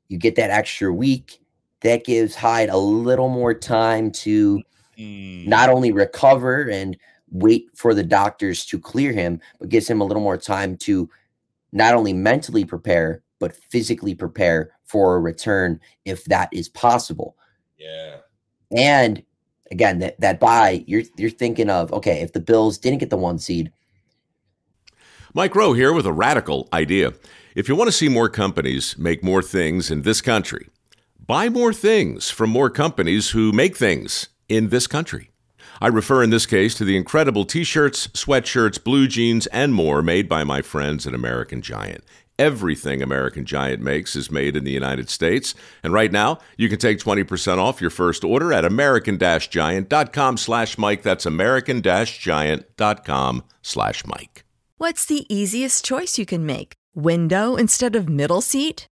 [0.09, 1.40] you get that extra week.
[1.83, 4.63] That gives Hyde a little more time to
[4.99, 5.47] Mm.
[5.47, 6.97] not only recover and
[7.31, 11.09] wait for the doctors to clear him, but gives him a little more time to
[11.73, 17.37] not only mentally prepare, but physically prepare for a return if that is possible.
[17.79, 18.17] Yeah.
[18.77, 19.23] And
[19.71, 23.17] again, that, that bye, you're you're thinking of, okay, if the Bills didn't get the
[23.17, 23.73] one seed,
[25.33, 27.15] Mike Rowe here with a radical idea.
[27.55, 30.69] If you want to see more companies make more things in this country,
[31.31, 35.31] buy more things from more companies who make things in this country.
[35.81, 40.03] I refer in this case to the incredible t shirts, sweatshirts, blue jeans, and more
[40.03, 42.03] made by my friends at American Giant.
[42.37, 45.55] Everything American Giant makes is made in the United States.
[45.85, 51.05] And right now, you can take 20% off your first order at american-giant.com slash Mike.
[51.05, 54.45] That's american-giant.com slash Mike.
[54.79, 56.73] What's the easiest choice you can make?
[56.97, 58.89] Window instead of middle seat?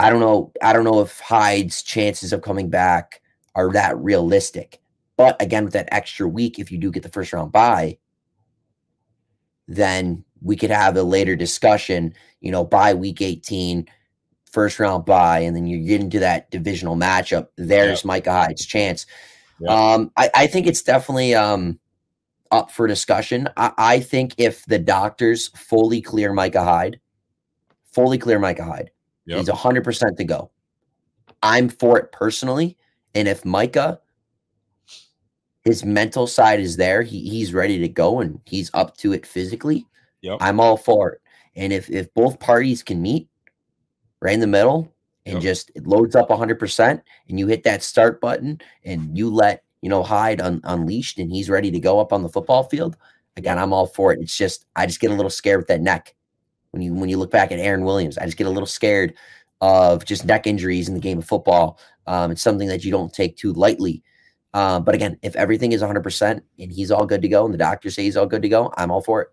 [0.00, 0.50] I don't know.
[0.62, 3.20] I don't know if Hyde's chances of coming back
[3.54, 4.80] are that realistic.
[5.18, 7.98] But again, with that extra week, if you do get the first round bye,
[9.68, 13.86] then we could have a later discussion, you know, by week 18,
[14.50, 17.48] first round bye, and then you get into that divisional matchup.
[17.56, 19.04] There's Micah Hyde's chance.
[19.68, 21.78] Um, I, I think it's definitely um
[22.50, 23.50] up for discussion.
[23.58, 27.00] I, I think if the doctors fully clear Micah Hyde,
[27.92, 28.90] fully clear Micah Hyde,
[29.30, 29.38] Yep.
[29.38, 30.50] he's hundred percent to go.
[31.42, 32.76] I'm for it personally.
[33.14, 34.00] And if Micah,
[35.64, 39.24] his mental side is there, he, he's ready to go and he's up to it
[39.24, 39.86] physically.
[40.22, 40.38] Yep.
[40.40, 41.20] I'm all for it.
[41.54, 43.28] And if if both parties can meet
[44.20, 44.92] right in the middle
[45.26, 45.42] and Yep.
[45.42, 49.88] just it loads up 100% and you hit that start button and you let, you
[49.88, 52.96] know, Hyde un, unleashed and he's ready to go up on the football field,
[53.36, 54.20] again, I'm all for it.
[54.20, 56.16] It's just I just get a little scared with that neck.
[56.72, 59.14] When you when you look back at Aaron Williams, I just get a little scared
[59.60, 61.78] of just neck injuries in the game of football.
[62.06, 64.02] Um, it's something that you don't take too lightly.
[64.54, 67.58] Uh, but again, if everything is 100% and he's all good to go and the
[67.58, 69.28] doctors say he's all good to go, I'm all for it.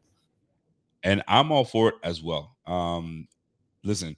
[1.03, 2.55] and I'm all for it as well.
[2.67, 3.27] Um,
[3.83, 4.15] listen,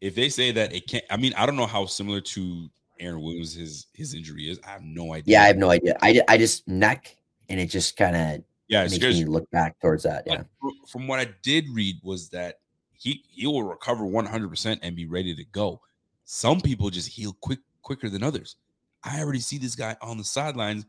[0.00, 2.68] if they say that it can't, I mean, I don't know how similar to
[3.00, 4.60] Aaron Williams his his injury is.
[4.66, 5.34] I have no idea.
[5.34, 5.96] Yeah, I have no idea.
[6.02, 7.16] I, I just neck
[7.48, 9.26] and it just kind of yeah, makes me you.
[9.26, 10.24] look back towards that.
[10.26, 10.42] Yeah.
[10.88, 12.56] From what I did read was that
[12.92, 15.80] he he will recover 100 percent and be ready to go.
[16.24, 18.56] Some people just heal quick quicker than others.
[19.04, 20.86] I already see this guy on the sidelines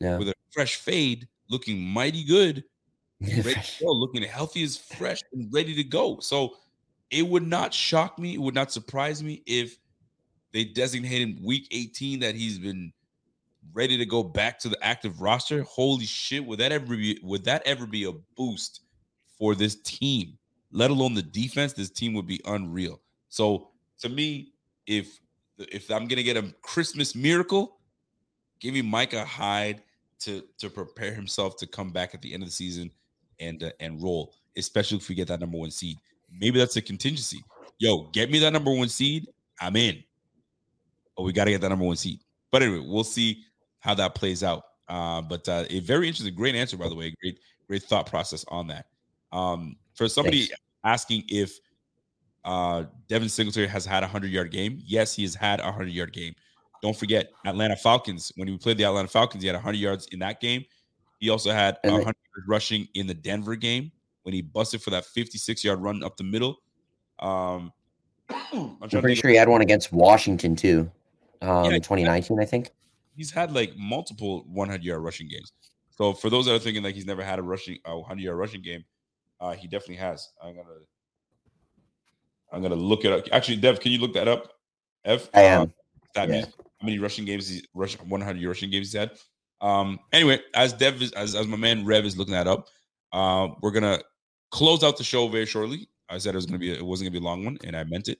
[0.00, 0.18] Yeah.
[0.18, 2.64] with a fresh fade, looking mighty good,
[3.20, 6.18] ready to go, looking healthy as fresh and ready to go.
[6.20, 6.56] So
[7.10, 9.78] it would not shock me, it would not surprise me if
[10.52, 12.92] they designate him week 18 that he's been
[13.72, 15.62] ready to go back to the active roster.
[15.62, 18.80] Holy shit, would that ever be would that ever be a boost
[19.38, 20.38] for this team?
[20.72, 23.00] Let alone the defense, this team would be unreal.
[23.28, 24.52] So to me,
[24.86, 25.18] if
[25.58, 27.78] if I'm gonna get a Christmas miracle,
[28.60, 29.82] give me Micah Hyde
[30.20, 32.90] to to prepare himself to come back at the end of the season
[33.40, 35.96] and uh, and roll, especially if we get that number one seed.
[36.30, 37.42] Maybe that's a contingency.
[37.78, 39.28] Yo, get me that number one seed.
[39.60, 40.02] I'm in.
[41.16, 42.20] But we got to get that number one seed.
[42.50, 43.44] But anyway, we'll see
[43.80, 44.64] how that plays out.
[44.88, 47.12] Uh, but uh, a very interesting, great answer by the way.
[47.20, 48.86] Great, great thought process on that.
[49.32, 50.60] Um, for somebody Thanks.
[50.84, 51.58] asking if
[52.44, 55.90] uh, Devin Singletary has had a hundred yard game, yes, he has had a hundred
[55.90, 56.34] yard game.
[56.82, 58.32] Don't forget Atlanta Falcons.
[58.36, 60.64] When we played the Atlanta Falcons, he had 100 yards in that game.
[61.18, 62.16] He also had 100 yards
[62.46, 63.90] rushing in the Denver game
[64.22, 66.58] when he busted for that 56 yard run up the middle.
[67.18, 67.72] Um,
[68.28, 70.90] I'm I'm pretty sure he had one against Washington too.
[71.42, 72.70] Um, Yeah, in 2019, I think.
[73.16, 75.52] He's had like multiple 100 yard rushing games.
[75.90, 78.38] So for those that are thinking like he's never had a rushing a 100 yard
[78.38, 78.84] rushing game,
[79.40, 80.28] uh, he definitely has.
[80.42, 80.68] I'm gonna
[82.52, 83.24] I'm gonna look it up.
[83.32, 84.52] Actually, Dev, can you look that up?
[85.04, 85.28] F.
[85.34, 85.74] I Uh, am.
[86.14, 86.34] that Yeah.
[86.34, 89.18] means how many rushing games he's rush 100 rushing games he's had.
[89.60, 92.68] Um, anyway, as Dev is as, as my man Rev is looking that up,
[93.12, 94.00] uh, we're gonna
[94.50, 95.88] close out the show very shortly.
[96.08, 97.84] I said it was gonna be it wasn't gonna be a long one, and I
[97.84, 98.18] meant it.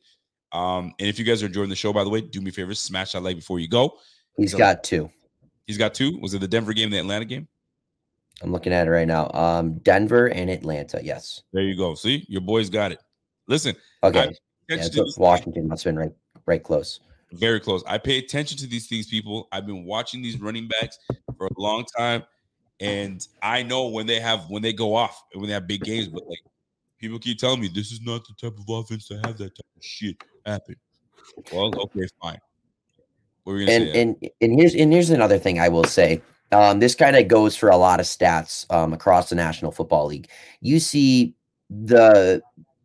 [0.52, 2.52] Um, and if you guys are enjoying the show, by the way, do me a
[2.52, 3.98] favor, smash that like before you go.
[4.36, 5.10] He's So- got two.
[5.66, 6.18] He's got two.
[6.20, 7.48] Was it the Denver game, the Atlanta game?
[8.42, 9.30] I'm looking at it right now.
[9.32, 11.00] Um, Denver and Atlanta.
[11.02, 11.42] Yes.
[11.52, 11.94] There you go.
[11.94, 13.00] See, your boys got it.
[13.48, 14.32] Listen, Okay.
[14.68, 14.84] Yeah,
[15.16, 16.12] Washington must have been right,
[16.44, 17.00] right close.
[17.32, 17.82] very close.
[17.86, 19.48] I pay attention to these things, people.
[19.52, 20.98] I've been watching these running backs
[21.36, 22.24] for a long time,
[22.80, 25.82] and I know when they have when they go off and when they have big
[25.82, 26.08] games.
[26.08, 26.40] But like
[26.98, 29.66] people keep telling me, this is not the type of offense to have that type
[29.76, 30.76] of shit happen.
[31.52, 32.38] Well, okay, fine.
[32.38, 34.00] What were you gonna and say?
[34.02, 36.22] and and here's and here's another thing I will say.
[36.52, 40.06] Um, this kind of goes for a lot of stats um, across the National Football
[40.06, 40.28] League.
[40.60, 41.34] You see
[41.70, 42.42] the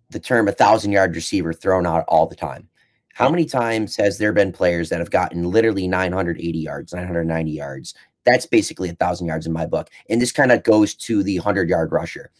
[0.09, 2.67] the term a thousand yard receiver thrown out all the time.
[3.13, 7.93] How many times has there been players that have gotten literally 980 yards, 990 yards?
[8.23, 9.89] That's basically a thousand yards in my book.
[10.09, 12.31] And this kind of goes to the hundred yard rusher.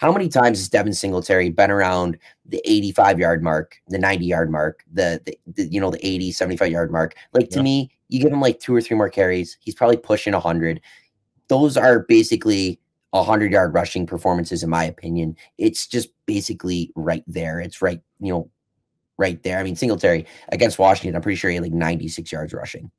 [0.00, 4.50] How many times has Devin Singletary been around the 85 yard mark, the 90 yard
[4.50, 7.14] mark, the, the, the you know, the 80, 75 yard mark?
[7.34, 7.64] Like to yeah.
[7.64, 10.80] me, you give him like two or three more carries, he's probably pushing 100.
[11.48, 12.80] Those are basically
[13.10, 15.36] 100 yard rushing performances, in my opinion.
[15.58, 17.60] It's just basically right there.
[17.60, 18.50] It's right, you know,
[19.18, 19.58] right there.
[19.58, 22.90] I mean, Singletary against Washington, I'm pretty sure he had like 96 yards rushing.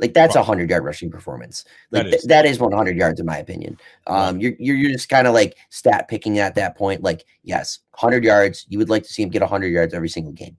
[0.00, 1.64] Like that's a hundred yard rushing performance.
[1.90, 3.78] Like that is, th- that is 100 yards in my opinion.
[4.08, 7.02] Um, you're, you're you're just kind of like stat picking at that point.
[7.02, 8.66] Like yes, 100 yards.
[8.68, 10.56] You would like to see him get 100 yards every single game,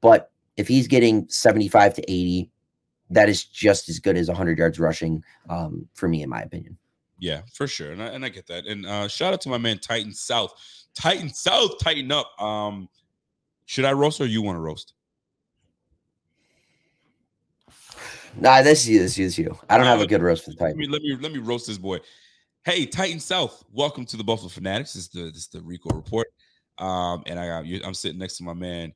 [0.00, 2.50] but if he's getting 75 to 80,
[3.10, 6.76] that is just as good as 100 yards rushing um, for me, in my opinion.
[7.18, 8.66] Yeah, for sure, and I, and I get that.
[8.66, 10.54] And uh, shout out to my man Titan South.
[10.94, 12.30] Titan South, tighten up.
[12.40, 12.88] Um,
[13.66, 14.94] should I roast or you want to roast?
[18.36, 18.98] Nah, this is you.
[18.98, 19.56] This is you.
[19.68, 20.76] I don't have a good roast for the Titan.
[20.76, 22.00] Let me let me let me roast this boy.
[22.64, 24.94] Hey, Titan South, welcome to the Buffalo Fanatics.
[24.94, 26.26] This is the this is the Rico report.
[26.78, 27.80] Um, and I got you.
[27.84, 28.92] I'm sitting next to my man,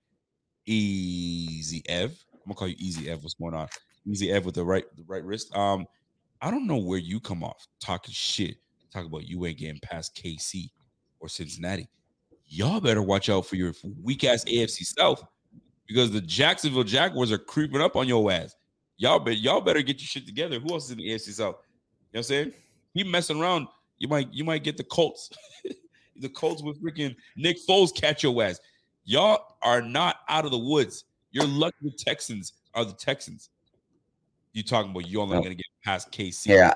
[0.66, 2.18] Easy Ev.
[2.32, 3.22] I'm gonna call you Easy Ev.
[3.22, 3.68] What's going on?
[4.06, 5.54] Easy Ev with the right the right wrist.
[5.56, 5.86] Um,
[6.42, 8.56] I don't know where you come off talking shit,
[8.92, 10.70] talk about you ain't getting past KC
[11.20, 11.88] or Cincinnati.
[12.48, 13.72] Y'all better watch out for your
[14.02, 15.22] weak ass AFC South
[15.86, 18.56] because the Jacksonville Jaguars are creeping up on your ass
[18.98, 20.58] y'all bet y'all better get your shit together.
[20.60, 21.38] Who else is in the AFC South?
[21.38, 21.54] You know
[22.10, 22.52] what I'm saying?
[22.92, 23.68] He messing around.
[23.98, 25.30] You might you might get the Colts.
[26.16, 28.60] the Colts with freaking Nick Foles catch your ass.
[29.04, 31.04] Y'all are not out of the woods.
[31.30, 33.50] You're lucky the Texans are the Texans.
[34.52, 35.42] You talking about you only oh.
[35.42, 36.46] gonna get past KC.
[36.46, 36.74] Yeah.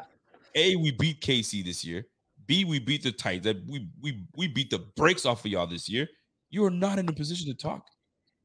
[0.55, 2.07] A, we beat KC this year.
[2.47, 3.63] B, we beat the Titans.
[3.69, 6.09] We we we beat the brakes off of y'all this year.
[6.51, 7.87] You are not in a position to talk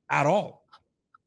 [0.09, 0.65] at all.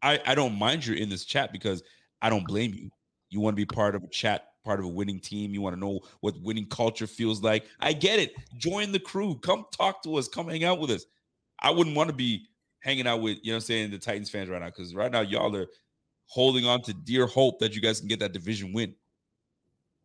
[0.02, 1.82] I I don't mind you're in this chat because
[2.22, 2.90] I don't blame you.
[3.30, 5.52] You want to be part of a chat, part of a winning team.
[5.52, 7.64] You want to know what winning culture feels like.
[7.78, 8.34] I get it.
[8.56, 9.38] Join the crew.
[9.38, 10.28] Come talk to us.
[10.28, 11.06] Come hang out with us.
[11.60, 12.48] I wouldn't want to be
[12.80, 15.20] hanging out with, you know I'm saying, the Titans fans right now because right now
[15.20, 15.66] y'all are
[16.26, 18.94] holding on to dear hope that you guys can get that division win.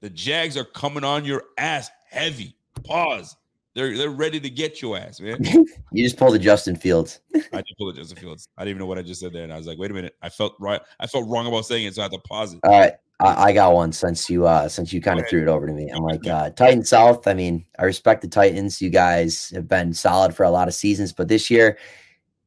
[0.01, 2.55] The Jags are coming on your ass heavy.
[2.83, 3.35] Pause.
[3.75, 5.37] They're they're ready to get your ass, man.
[5.91, 7.19] you just pulled a Justin Fields.
[7.35, 8.47] I just pulled a Justin Fields.
[8.57, 9.93] I didn't even know what I just said there, and I was like, wait a
[9.93, 10.15] minute.
[10.21, 10.81] I felt right.
[11.01, 12.61] I felt wrong about saying it, so I had to pause it.
[12.63, 12.93] All right.
[13.19, 15.73] I, I got one since you uh since you kind of threw it over to
[15.73, 15.89] me.
[15.89, 17.27] I'm like, uh Titan South.
[17.27, 18.81] I mean, I respect the Titans.
[18.81, 21.77] You guys have been solid for a lot of seasons, but this year,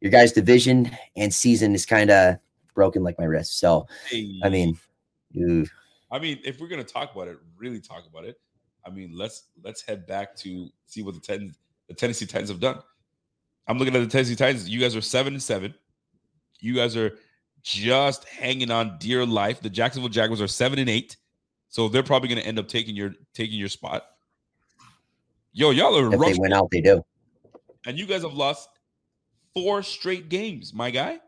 [0.01, 2.39] your guys' division and season is kind of
[2.75, 3.59] broken like my wrist.
[3.61, 4.41] So hey.
[4.43, 4.79] I mean,
[6.11, 8.41] I mean, if we're gonna talk about it, really talk about it,
[8.85, 11.55] I mean, let's let's head back to see what the ten,
[11.89, 12.79] the Tennessee Titans have done.
[13.67, 14.69] I'm looking at the Tennessee Titans.
[14.69, 15.75] You guys are seven and seven.
[16.61, 17.19] You guys are
[17.63, 19.61] just hanging on dear life.
[19.61, 21.17] The Jacksonville Jaguars are seven and eight,
[21.69, 24.05] so they're probably going to end up taking your taking your spot.
[25.53, 27.05] Yo, y'all are if they win out, they do.
[27.87, 28.69] And you guys have lost
[29.55, 31.19] four straight games, my guy.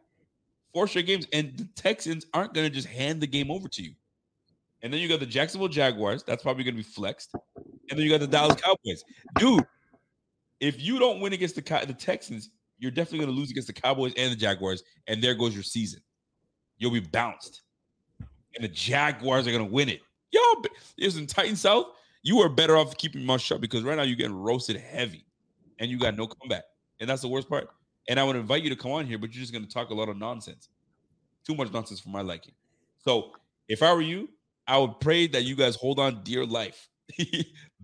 [0.73, 3.83] Four straight games, and the Texans aren't going to just hand the game over to
[3.83, 3.93] you.
[4.83, 6.23] And then you got the Jacksonville Jaguars.
[6.23, 7.35] That's probably going to be flexed.
[7.57, 9.05] And then you got the Dallas Cowboys.
[9.39, 9.67] Dude,
[10.61, 13.75] if you don't win against the the Texans, you're definitely going to lose against the
[13.75, 14.83] Cowboys and the Jaguars.
[15.07, 16.01] And there goes your season.
[16.79, 17.63] You'll be bounced.
[18.55, 20.01] And the Jaguars are going to win it.
[20.33, 20.65] Y'all,
[20.99, 21.87] listen, Titan South,
[22.23, 25.27] you are better off keeping your mouth shut because right now you're getting roasted heavy
[25.79, 26.65] and you got no comeback.
[27.01, 27.69] And that's the worst part.
[28.09, 29.91] And I would invite you to come on here, but you're just going to talk
[29.91, 30.69] a lot of nonsense.
[31.47, 32.55] Too much nonsense for my liking.
[32.99, 33.33] So
[33.69, 34.29] if I were you,
[34.71, 36.89] I would pray that you guys hold on dear life.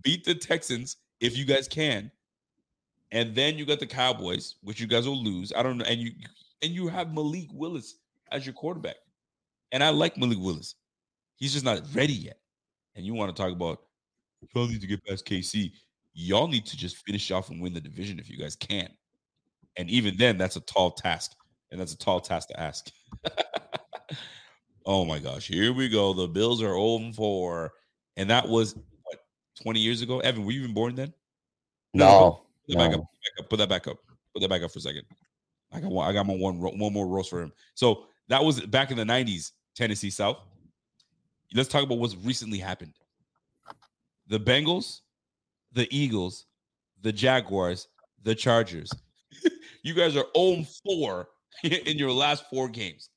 [0.03, 2.13] Beat the Texans if you guys can.
[3.11, 5.53] And then you got the Cowboys, which you guys will lose.
[5.57, 5.85] I don't know.
[5.85, 6.13] And you
[6.63, 7.97] and you have Malik Willis
[8.31, 8.95] as your quarterback.
[9.73, 10.77] And I like Malik Willis.
[11.35, 12.39] He's just not ready yet.
[12.95, 13.81] And you want to talk about
[14.55, 15.73] y'all need to get past KC.
[16.15, 18.89] Y'all need to just finish off and win the division if you guys can.
[19.77, 21.33] And even then, that's a tall task.
[21.73, 22.93] And that's a tall task to ask.
[24.87, 26.13] oh my gosh, here we go.
[26.15, 27.73] The Bills are 0 4.
[28.17, 29.19] And that was what
[29.63, 30.21] 20 years ago.
[30.21, 31.13] Evan, were you even born then?
[31.93, 32.43] No.
[32.69, 33.09] Put, that no.
[33.39, 33.99] Up, put that back up.
[34.33, 35.03] Put that back up for a second.
[35.73, 37.53] I got one, I got my one one more roast for him.
[37.75, 40.39] So that was back in the 90s, Tennessee South.
[41.53, 42.95] Let's talk about what's recently happened.
[44.29, 45.01] The Bengals,
[45.73, 46.47] the Eagles,
[47.03, 47.89] the Jaguars,
[48.23, 48.91] the Chargers.
[49.83, 51.29] you guys are 0 4
[51.63, 53.11] in your last four games.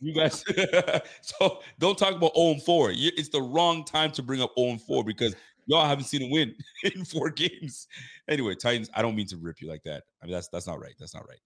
[0.00, 0.44] You guys,
[1.20, 2.92] so don't talk about 0 4.
[2.94, 5.34] It's the wrong time to bring up 0 4 because
[5.68, 7.86] y'all haven't seen a win in four games.
[8.28, 10.02] Anyway, Titans, I don't mean to rip you like that.
[10.20, 10.94] I mean, that's that's not right.
[10.98, 11.38] That's not right.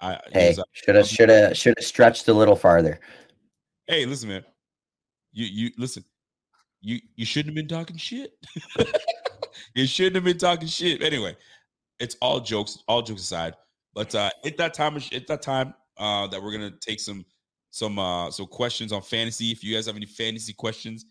[0.00, 2.98] I hey, should have should have should have stretched a little farther.
[3.86, 4.44] Hey, listen, man.
[5.32, 6.04] You you listen.
[6.80, 8.32] You you shouldn't have been talking shit.
[9.74, 11.02] you shouldn't have been talking shit.
[11.02, 11.36] Anyway,
[11.98, 13.54] it's all jokes, all jokes aside.
[13.94, 17.24] But uh at that time, at that time, uh, that we're gonna take some
[17.74, 19.50] some uh some questions on fantasy.
[19.50, 21.06] If you guys have any fantasy questions,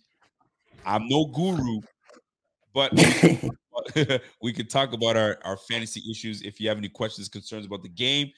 [0.85, 1.81] I'm no guru,
[2.73, 2.93] but
[4.41, 6.41] we can talk about our, our fantasy issues.
[6.41, 8.31] If you have any questions, concerns about the game,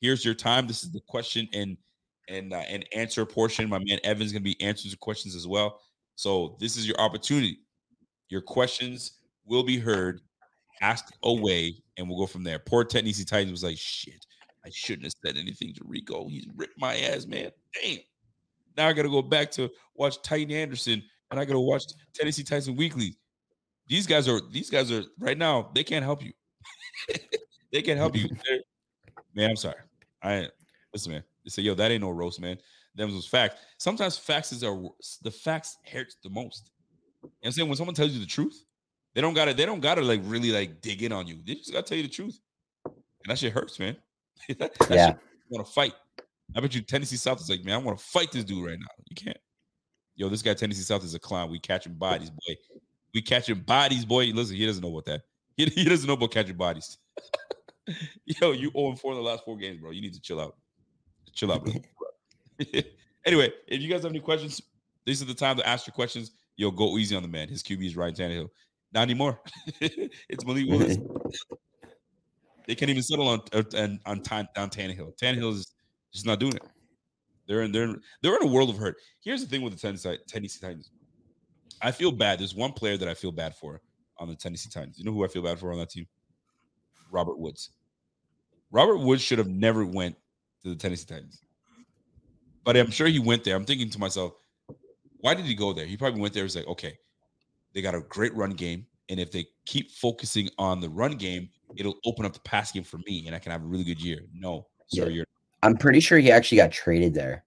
[0.00, 0.66] here's your time.
[0.66, 1.76] This is the question and
[2.28, 3.68] and uh, and answer portion.
[3.68, 5.80] My man Evan's gonna be answering questions as well.
[6.16, 7.60] So this is your opportunity.
[8.28, 10.20] Your questions will be heard,
[10.82, 12.58] asked away, and we'll go from there.
[12.58, 14.26] Poor Tennessee Titans was like, shit,
[14.64, 16.28] I shouldn't have said anything to Rico.
[16.28, 17.50] He's ripped my ass, man.
[17.80, 17.98] Damn.
[18.76, 21.84] Now I gotta go back to watch Titan Anderson and I gotta watch
[22.14, 23.16] Tennessee Tyson Weekly.
[23.86, 26.32] These guys are these guys are right now, they can't help you.
[27.72, 28.28] they can't help you.
[28.48, 28.60] They're,
[29.34, 29.76] man, I'm sorry.
[30.22, 30.48] I
[30.92, 31.24] listen, man.
[31.44, 32.58] They say, yo, that ain't no roast, man.
[32.94, 33.60] Them was facts.
[33.78, 34.76] Sometimes facts are
[35.22, 36.72] the facts hurts the most.
[37.22, 37.68] You know I'm saying?
[37.68, 38.64] When someone tells you the truth,
[39.14, 41.38] they don't gotta, they don't gotta like really like dig in on you.
[41.46, 42.38] They just gotta tell you the truth.
[42.84, 42.94] And
[43.26, 43.96] that shit hurts, man.
[44.90, 45.14] yeah.
[45.50, 45.94] want to fight.
[46.56, 48.78] I bet you Tennessee South is like, man, I want to fight this dude right
[48.78, 48.86] now.
[49.08, 49.38] You can't.
[50.16, 51.50] Yo, this guy Tennessee South is a clown.
[51.50, 52.54] We catching bodies, boy.
[53.14, 54.26] We catching bodies, boy.
[54.26, 55.22] Listen, he doesn't know what that.
[55.58, 56.98] He, he doesn't know about catching bodies.
[58.26, 59.90] Yo, you 0 4 in the last four games, bro.
[59.90, 60.56] You need to chill out.
[61.32, 61.72] Chill out, bro.
[63.26, 64.62] anyway, if you guys have any questions,
[65.04, 66.30] this is the time to ask your questions.
[66.56, 67.48] Yo, go easy on the man.
[67.48, 68.50] His QB is Ryan Tannehill.
[68.92, 69.40] Not anymore.
[69.80, 70.98] it's Malik Willis.
[72.68, 75.18] They can't even settle on uh, on on, on Tannehill.
[75.18, 75.72] Tannehill is
[76.12, 76.62] just not doing it.
[77.48, 78.96] They're in they're in, they're in a world of hurt.
[79.24, 80.90] Here's the thing with the Tennessee, Tennessee Titans.
[81.80, 82.38] I feel bad.
[82.38, 83.80] There's one player that I feel bad for
[84.18, 84.98] on the Tennessee Titans.
[84.98, 86.06] You know who I feel bad for on that team?
[87.10, 87.70] Robert Woods.
[88.70, 90.14] Robert Woods should have never went
[90.62, 91.40] to the Tennessee Titans.
[92.64, 93.56] But I'm sure he went there.
[93.56, 94.34] I'm thinking to myself,
[95.20, 95.86] why did he go there?
[95.86, 96.42] He probably went there.
[96.42, 96.98] He's like, okay,
[97.72, 98.84] they got a great run game.
[99.08, 102.84] And if they keep focusing on the run game, it'll open up the pass game
[102.84, 104.20] for me and I can have a really good year.
[104.32, 105.08] No, sir, yeah.
[105.08, 105.26] you're
[105.62, 107.44] I'm pretty sure he actually got traded there.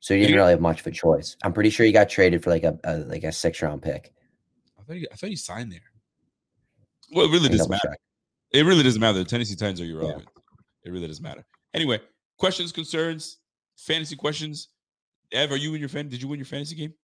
[0.00, 1.36] So he didn't really have much of a choice.
[1.44, 4.12] I'm pretty sure he got traded for like a, a like a six round pick.
[4.78, 5.80] I thought he, I thought he signed there.
[7.12, 7.88] Well, it really doesn't matter.
[7.88, 8.00] Check.
[8.52, 9.18] It really doesn't matter.
[9.18, 10.24] The Tennessee Titans are irrelevant.
[10.24, 10.90] Yeah.
[10.90, 11.44] It really doesn't matter.
[11.72, 12.00] Anyway,
[12.36, 13.38] questions, concerns,
[13.76, 14.68] fantasy questions.
[15.32, 16.08] Ev, are you in your fan?
[16.08, 16.94] Did you win your fantasy game?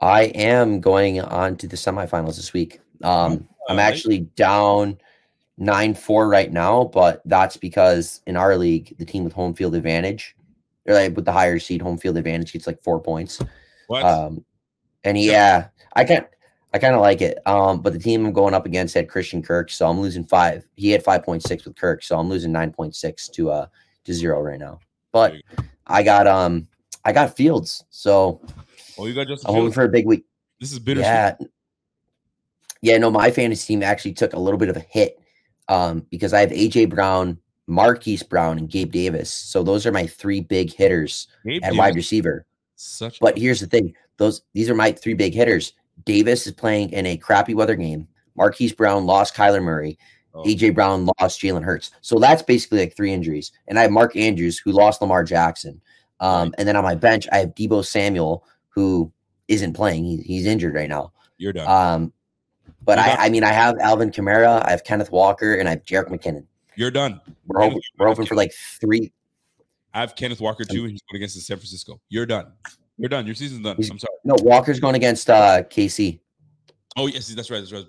[0.00, 2.80] I am going on to the semifinals this week.
[3.02, 4.98] Um, I'm actually down
[5.58, 9.74] nine four right now, but that's because in our league, the team with home field
[9.74, 10.36] advantage,
[10.86, 13.40] or like with the higher seed home field advantage, gets like four points.
[13.86, 14.04] What?
[14.04, 14.44] Um,
[15.04, 16.26] and yeah, I can't.
[16.74, 17.38] I kind of like it.
[17.46, 20.66] Um, but the team I'm going up against had Christian Kirk, so I'm losing five.
[20.76, 23.66] He had five point six with Kirk, so I'm losing nine point six to uh
[24.04, 24.80] to zero right now.
[25.12, 25.34] But
[25.86, 26.66] I got um
[27.04, 28.40] I got Fields, so
[28.98, 30.24] oh you got just I'm hoping for a big week.
[30.60, 31.00] This is bitter.
[31.00, 31.36] Yeah,
[32.80, 32.96] yeah.
[32.96, 35.18] No, my fantasy team actually took a little bit of a hit
[35.68, 39.32] um, because I have AJ Brown, Marquise Brown, and Gabe Davis.
[39.32, 41.78] So those are my three big hitters Gabe at Davis.
[41.78, 42.46] wide receiver.
[42.76, 45.72] Such but here's the thing: those these are my three big hitters.
[46.04, 48.08] Davis is playing in a crappy weather game.
[48.36, 49.98] Marquise Brown lost Kyler Murray.
[50.34, 50.42] Oh.
[50.44, 51.90] AJ Brown lost Jalen Hurts.
[52.00, 53.52] So that's basically like three injuries.
[53.68, 55.80] And I have Mark Andrews who lost Lamar Jackson.
[56.20, 56.54] Um.
[56.58, 59.12] And then on my bench, I have Deebo Samuel who
[59.48, 60.04] isn't playing.
[60.04, 61.12] He, he's injured right now.
[61.36, 61.68] You're done.
[61.68, 62.12] Um,
[62.84, 65.84] but I, I mean, I have Alvin Kamara, I have Kenneth Walker, and I have
[65.84, 66.46] Jerick McKinnon.
[66.76, 67.20] You're done.
[67.46, 69.12] We're hoping, we're hoping for like three.
[69.94, 70.84] I have Kenneth Walker too.
[70.84, 72.00] He's going against the San Francisco.
[72.08, 72.52] You're done.
[72.96, 73.26] You're done.
[73.26, 73.76] Your season's done.
[73.76, 74.14] I'm sorry.
[74.24, 76.20] No, Walker's going against uh KC.
[76.96, 77.58] Oh yes, that's right.
[77.60, 77.84] That's right.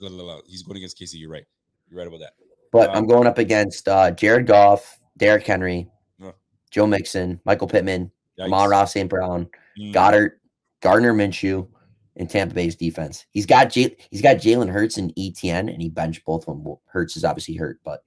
[0.47, 1.19] He's going against KC.
[1.19, 1.45] You're right.
[1.89, 2.33] You're right about that.
[2.71, 5.87] But um, I'm going up against uh, Jared Goff, Derrick Henry,
[6.23, 6.31] uh,
[6.71, 9.09] Joe Mixon, Michael Pittman, Amon St.
[9.09, 9.47] Brown,
[9.79, 9.93] mm.
[9.93, 10.39] Goddard,
[10.81, 11.67] Gardner Minshew,
[12.15, 13.25] in Tampa Bay's defense.
[13.31, 16.75] He's got J- he's got Jalen Hurts and ETN, and he benched both of them.
[16.85, 18.03] Hurts is obviously hurt, but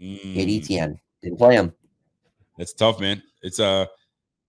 [0.00, 0.34] mm.
[0.36, 1.72] ETN didn't play him.
[2.58, 3.22] That's tough, man.
[3.42, 3.86] It's uh,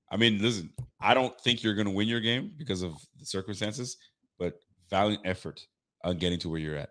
[0.09, 0.69] I mean, listen,
[0.99, 3.97] I don't think you're going to win your game because of the circumstances,
[4.37, 4.59] but
[4.89, 5.65] valiant effort
[6.03, 6.89] on getting to where you're at.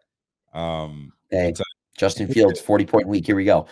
[0.54, 1.54] Um, hey,
[1.96, 3.26] Justin Fields, forty point week.
[3.26, 3.66] Here we go.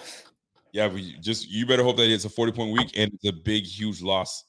[0.72, 3.32] Yeah, we just you better hope that it's a forty point week and it's a
[3.32, 4.44] big, huge loss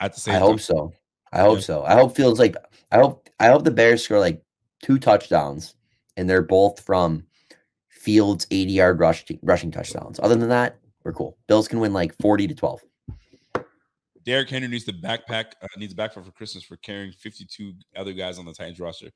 [0.00, 0.34] at the same.
[0.34, 0.48] I time.
[0.48, 0.92] hope so.
[1.32, 1.64] I hope yeah.
[1.64, 1.84] so.
[1.84, 2.56] I hope feels like
[2.90, 4.42] I hope I hope the Bears score like
[4.82, 5.74] two touchdowns
[6.16, 7.24] and they're both from
[7.88, 10.18] Fields 80 yard rush rushing touchdowns.
[10.20, 11.38] Other than that, we're cool.
[11.46, 12.80] Bills can win like 40 to 12.
[14.24, 18.12] Derrick Henry needs the backpack uh, needs a backpack for Christmas for carrying 52 other
[18.12, 19.10] guys on the Titans roster.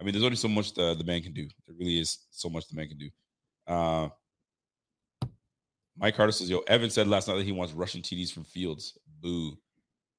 [0.00, 1.48] I mean, there's only so much the, the man can do.
[1.66, 3.10] There really is so much the man can do.
[3.66, 4.08] Uh,
[5.98, 8.98] Mike Carter says, "Yo, Evan said last night that he wants rushing TDs from Fields.
[9.20, 9.56] Boo."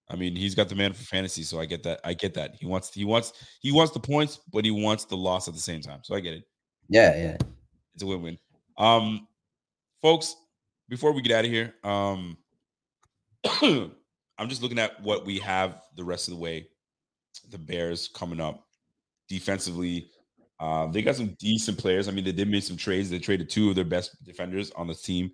[0.09, 1.99] I mean, he's got the man for fantasy, so I get that.
[2.03, 2.55] I get that.
[2.55, 5.59] He wants he wants he wants the points, but he wants the loss at the
[5.59, 5.99] same time.
[6.03, 6.43] So I get it.
[6.89, 7.37] Yeah, yeah.
[7.93, 8.37] It's a win-win.
[8.77, 9.27] Um,
[10.01, 10.35] folks,
[10.87, 12.37] before we get out of here, um,
[14.37, 16.69] I'm just looking at what we have the rest of the way.
[17.49, 18.65] The Bears coming up
[19.27, 20.09] defensively.
[20.59, 22.07] Uh, they got some decent players.
[22.07, 23.09] I mean, they did make some trades.
[23.09, 25.31] They traded two of their best defenders on the team,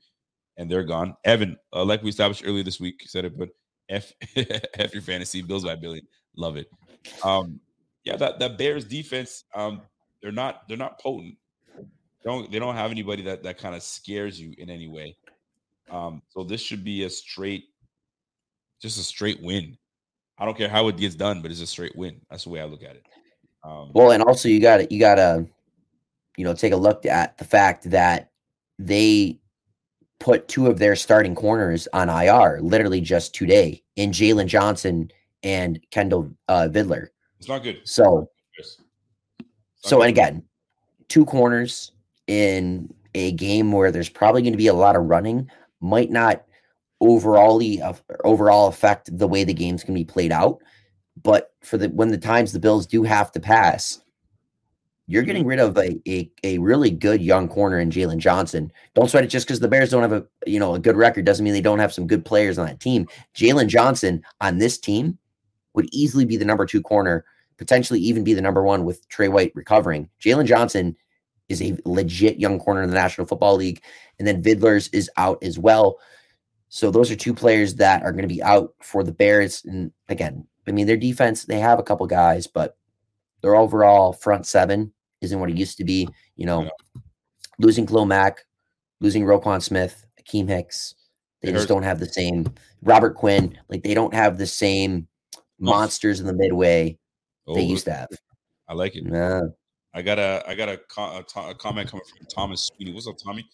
[0.57, 1.15] and they're gone.
[1.23, 3.49] Evan, uh, like we established earlier this week, said it, but
[3.93, 6.03] F F your fantasy Bills by Billy.
[6.35, 6.67] Love it.
[7.23, 7.59] Um,
[8.03, 9.81] yeah, that that Bears defense, um,
[10.21, 11.37] they're not they're not potent.
[11.77, 15.15] They don't they don't have anybody that that kind of scares you in any way.
[15.89, 17.65] Um, so this should be a straight,
[18.81, 19.77] just a straight win.
[20.37, 22.19] I don't care how it gets done, but it's a straight win.
[22.29, 23.05] That's the way I look at it.
[23.63, 25.45] Um, Well, and also you got to you got to
[26.37, 28.31] you know take a look at the fact that
[28.79, 29.39] they
[30.23, 35.11] put two of their starting corners on IR literally just today in Jaylon Johnson
[35.43, 37.09] and Kindle uh, Vildor.
[37.39, 37.81] it's not good.
[37.83, 38.29] So.
[38.57, 38.79] It's
[39.83, 40.03] not so good.
[40.03, 40.43] and again,
[41.09, 41.91] two corners
[42.27, 45.49] in a game where there's probably going to be a lot of running
[45.81, 46.45] might not
[47.01, 50.59] overally of overall affect the way the game's going to be played out.
[51.21, 54.01] But for the when the times the Bills do have to pass,
[55.07, 55.27] you're mm-hmm.
[55.27, 58.71] getting rid of a a, a really good young corner in Jaylon Johnson.
[58.93, 61.25] Don't sweat it just because the Bears don't have a you know a good record
[61.25, 63.07] doesn't mean they don't have some good players on that team.
[63.35, 65.17] Jaylon Johnson on this team
[65.73, 67.25] would easily be the number two corner,
[67.57, 70.09] potentially even be the number one with Tre White recovering.
[70.21, 70.95] Jaylon Johnson
[71.49, 73.81] is a legit young corner in the National Football League,
[74.19, 75.99] and then Vildor's is out as well.
[76.69, 79.63] So those are two players that are going to be out for the Bears.
[79.65, 82.77] And again, I mean their defense, they have a couple guys, but
[83.43, 84.91] their overall front seven
[85.21, 86.09] isn't what it used to be.
[86.35, 86.71] You know,
[87.59, 88.45] losing Khalil Mack,
[88.99, 90.95] losing Roquan Smith, Akiem Hicks,
[91.41, 91.69] they It just hurts.
[91.69, 93.57] don't have the same Robert Quinn.
[93.69, 95.07] Like they don't have the same
[95.59, 96.97] monsters in the midway
[97.45, 98.07] Oh, they used to have.
[98.69, 99.05] I like it.
[99.05, 99.41] Nah.
[99.93, 102.93] I got a I got a, a, a comment coming from Thomas Sweeney.
[102.93, 103.45] What's up, Tommy?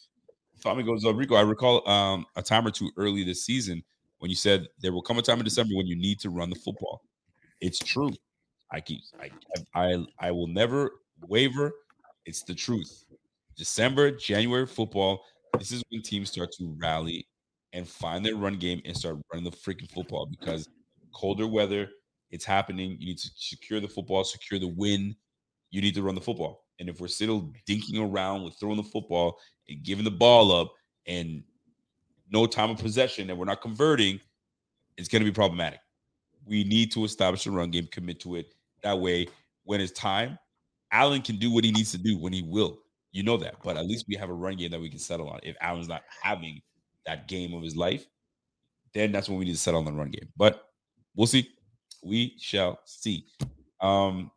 [0.61, 1.35] Tommy goes, Rico.
[1.35, 3.83] I recall um, a time or two early this season
[4.19, 6.49] when you said there will come a time in December when you need to run
[6.49, 7.01] the football.
[7.61, 8.11] It's true.
[8.71, 9.29] I keep I
[9.73, 10.91] I I will never
[11.27, 11.71] waver.
[12.25, 13.05] It's the truth.
[13.57, 15.23] December, January football.
[15.57, 17.27] This is when teams start to rally
[17.73, 20.67] and find their run game and start running the freaking football because
[21.13, 21.89] colder weather,
[22.31, 22.97] it's happening.
[22.99, 25.15] You need to secure the football, secure the win
[25.71, 26.65] you need to run the football.
[26.79, 30.73] And if we're still dinking around with throwing the football and giving the ball up
[31.05, 31.43] and
[32.31, 34.19] no time of possession and we're not converting,
[34.97, 35.79] it's going to be problematic.
[36.45, 38.53] We need to establish a run game, commit to it.
[38.83, 39.27] That way,
[39.63, 40.37] when it's time,
[40.91, 42.79] Allen can do what he needs to do when he will.
[43.11, 43.55] You know that.
[43.63, 45.39] But at least we have a run game that we can settle on.
[45.43, 46.61] If Allen's not having
[47.05, 48.05] that game of his life,
[48.93, 50.29] then that's when we need to settle on the run game.
[50.37, 50.69] But
[51.15, 51.49] we'll see.
[52.03, 53.25] We shall see.
[53.81, 54.31] Um,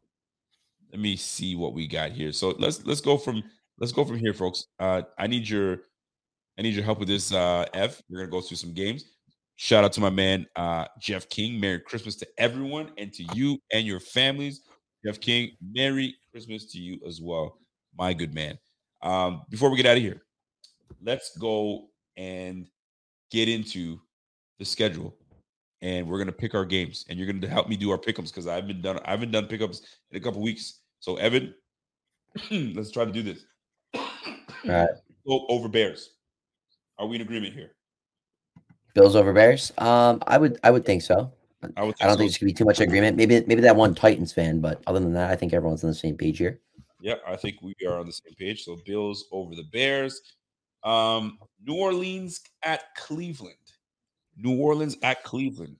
[0.91, 2.33] let me see what we got here.
[2.33, 3.43] So let's let's go from
[3.79, 4.67] let's go from here, folks.
[4.79, 5.79] Uh, I need your
[6.59, 7.33] I need your help with this.
[7.33, 9.05] Uh, F, we're gonna go through some games.
[9.57, 11.61] Shout out to my man uh, Jeff King.
[11.61, 14.63] Merry Christmas to everyone and to you and your families.
[15.05, 17.59] Jeff King, Merry Christmas to you as well,
[17.97, 18.59] my good man.
[19.03, 20.23] Um, before we get out of here,
[21.03, 22.69] let's go and
[23.31, 24.01] get into
[24.59, 25.17] the schedule
[25.83, 27.05] and we're gonna pick our games.
[27.09, 29.47] And you're gonna help me do our pickups because I've been done I haven't done
[29.47, 30.81] pickups in a couple weeks.
[31.01, 31.55] So Evan,
[32.51, 33.45] let's try to do this.
[34.65, 34.89] right.
[35.27, 36.11] Go over Bears.
[36.99, 37.73] Are we in agreement here?
[38.95, 39.73] Bills over Bears.
[39.79, 41.33] Um, I would I would think so.
[41.77, 41.95] I would.
[42.01, 42.19] I don't so.
[42.19, 43.17] think there's gonna be too much agreement.
[43.17, 45.95] Maybe maybe that one Titans fan, but other than that, I think everyone's on the
[45.95, 46.61] same page here.
[47.01, 48.65] Yeah, I think we are on the same page.
[48.65, 50.21] So Bills over the Bears.
[50.85, 53.55] Um, New Orleans at Cleveland.
[54.37, 55.77] New Orleans at Cleveland.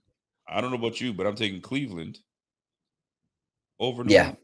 [0.47, 2.19] I don't know about you, but I'm taking Cleveland
[3.79, 4.03] over.
[4.03, 4.21] New Yeah.
[4.21, 4.37] Orleans.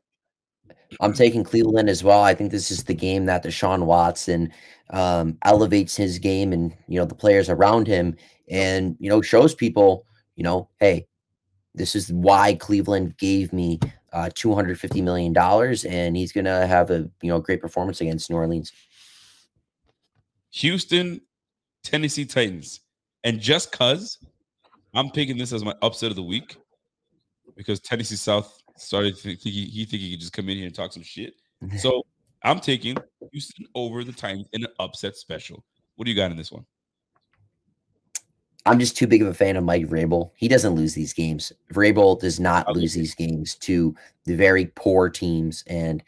[1.02, 2.22] I'm taking Cleveland as well.
[2.22, 4.52] I think this is the game that Deshaun Watson
[4.92, 8.16] um, elevates his game and you know the players around him,
[8.50, 10.06] and you know shows people,
[10.36, 11.08] you know, hey,
[11.76, 13.80] this is why Cleveland gave me
[14.14, 18.36] uh, 250 million dollars, and he's gonna have a you know great performance against New
[18.36, 18.72] Orleans.
[20.52, 21.22] Houston,
[21.84, 22.82] Tennessee Titans.
[23.24, 24.18] And just cuz
[24.94, 26.56] I'm picking this as my upset of the week
[27.56, 30.66] because Tennessee South started to think he, he think he could just come in here
[30.66, 31.34] and talk some shit.
[31.78, 32.04] So
[32.44, 32.96] I'm taking
[33.32, 35.66] Houston over the Titans in an upset special.
[35.96, 36.66] What do you got in this one?
[38.70, 40.30] I'm just too big of a fan of Mike Vrabel.
[40.36, 41.52] He doesn't lose these games.
[41.74, 46.04] Vrabel does not lose these games to the very poor teams, and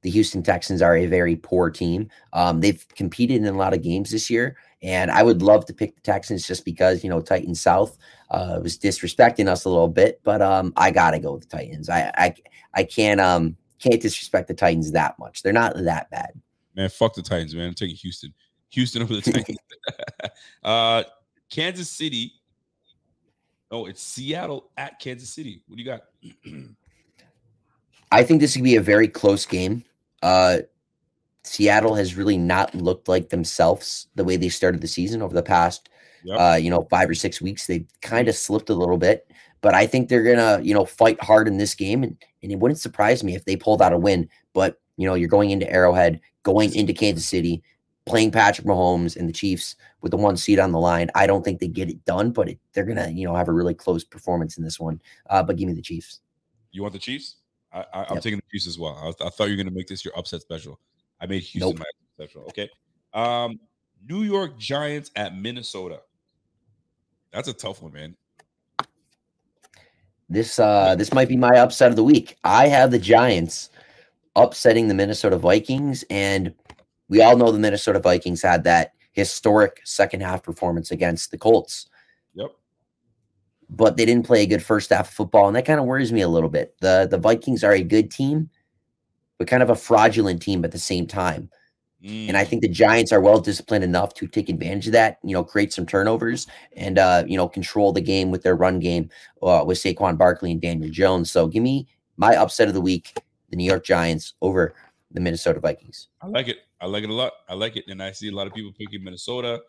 [0.00, 2.08] the Houston Texans are a very poor team.
[2.32, 5.74] Um, they've competed in a lot of games this year, and I would love to
[5.74, 7.98] pick the Texans just because you know Titans South
[8.30, 11.90] uh, was disrespecting us a little bit, but um, I gotta go with the Titans.
[11.90, 12.34] I I
[12.72, 15.42] I can't um can't disrespect the Titans that much.
[15.42, 16.30] They're not that bad.
[16.74, 17.68] Man, fuck the Titans, man.
[17.68, 18.32] I'm taking Houston.
[18.70, 19.58] Houston over the Titans.
[20.62, 21.04] uh,
[21.50, 22.32] Kansas City.
[23.70, 25.62] Oh, it's Seattle at Kansas City.
[25.66, 26.02] What do you got?
[28.12, 29.84] I think this could be a very close game.
[30.22, 30.58] Uh,
[31.44, 35.42] Seattle has really not looked like themselves the way they started the season over the
[35.42, 35.88] past,
[36.24, 36.38] yep.
[36.38, 37.66] uh, you know, five or six weeks.
[37.66, 39.30] They kind of slipped a little bit,
[39.60, 42.58] but I think they're gonna, you know, fight hard in this game, and, and it
[42.58, 44.28] wouldn't surprise me if they pulled out a win.
[44.52, 47.62] But you know, you're going into Arrowhead, going into Kansas City,
[48.06, 51.10] playing Patrick Mahomes and the Chiefs with the one seat on the line.
[51.14, 53.52] I don't think they get it done, but it, they're gonna, you know, have a
[53.52, 55.00] really close performance in this one.
[55.28, 56.20] Uh, but give me the Chiefs.
[56.70, 57.36] You want the Chiefs?
[57.72, 58.22] I, am yep.
[58.22, 58.96] taking the Chiefs as well.
[58.96, 60.80] I, I, thought you were going to make this your upset special.
[61.20, 61.78] I made Houston nope.
[61.78, 61.84] my
[62.14, 62.42] special.
[62.44, 62.70] Okay.
[63.12, 63.60] Um,
[64.08, 66.00] New York Giants at Minnesota.
[67.32, 68.16] That's a tough one, man.
[70.30, 72.36] This uh this might be my upset of the week.
[72.44, 73.70] I have the Giants
[74.36, 76.54] upsetting the Minnesota Vikings, and
[77.08, 81.88] we all know the Minnesota Vikings had that historic second half performance against the Colts
[82.34, 82.50] Yep.
[83.70, 86.12] but they didn't play a good first half of football, and that kind of worries
[86.12, 86.74] me a little bit.
[86.80, 88.48] the The Vikings are a good team,
[89.38, 91.50] but kind of a fraudulent team at the same time.
[92.02, 92.28] Mm.
[92.28, 95.18] And I think the Giants are well disciplined enough to take advantage of that.
[95.24, 96.46] You know, create some turnovers
[96.76, 99.10] and uh, you know control the game with their run game
[99.42, 101.30] uh, with Saquon Barkley and Daniel Jones.
[101.30, 103.14] So give me my upset of the week:
[103.50, 104.74] the New York Giants over
[105.10, 106.08] the Minnesota Vikings.
[106.22, 106.58] I like it.
[106.80, 107.32] I like it a lot.
[107.48, 109.60] I like it, and I see a lot of people picking Minnesota.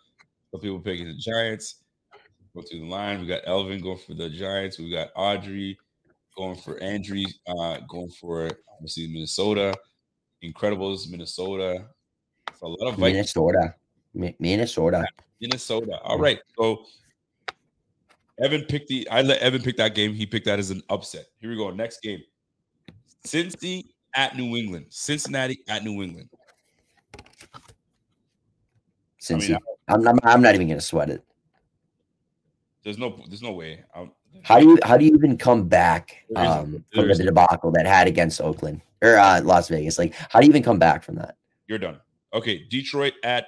[0.52, 1.84] Some people picking the Giants.
[2.56, 3.22] Go through the line.
[3.22, 4.80] We got Elvin going for the Giants.
[4.80, 5.78] We got Audrey
[6.36, 9.76] going for Andrew, uh, going for obviously Minnesota.
[10.44, 11.86] Incredibles, Minnesota.
[12.50, 13.36] It's a lot of Vikings.
[13.36, 13.76] Minnesota.
[14.14, 15.06] Minnesota.
[15.42, 16.00] Minnesota.
[16.02, 16.40] All right.
[16.58, 16.86] So
[18.42, 20.14] Evan picked the I let Evan pick that game.
[20.14, 21.26] He picked that as an upset.
[21.40, 21.72] Here we go.
[21.72, 22.22] Next game.
[23.26, 24.86] Cincy at New England.
[24.90, 26.30] Cincinnati at New England.
[29.22, 29.50] Cincy.
[29.90, 31.24] I mean, I'm, I'm, I'm not even gonna sweat it.
[32.84, 33.84] There's no, there's no way.
[33.94, 34.12] I'm,
[34.44, 38.08] how do you how do you even come back um, from the debacle that had
[38.08, 39.98] against Oakland or uh, Las Vegas?
[39.98, 41.36] Like, how do you even come back from that?
[41.68, 42.00] You're done.
[42.34, 43.48] Okay, Detroit at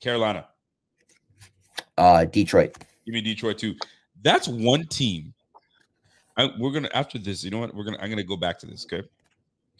[0.00, 0.48] Carolina.
[1.96, 2.76] Uh, Detroit.
[3.06, 3.74] Give me Detroit too.
[4.22, 5.34] That's one team.
[6.36, 7.44] I, we're gonna after this.
[7.44, 7.74] You know what?
[7.74, 7.98] We're gonna.
[8.00, 8.84] I'm gonna go back to this.
[8.84, 9.08] Okay.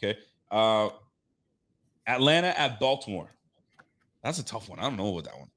[0.01, 0.19] Okay.
[0.49, 0.89] Uh,
[2.07, 3.29] Atlanta at Baltimore.
[4.23, 4.79] That's a tough one.
[4.79, 5.49] I don't know about that one.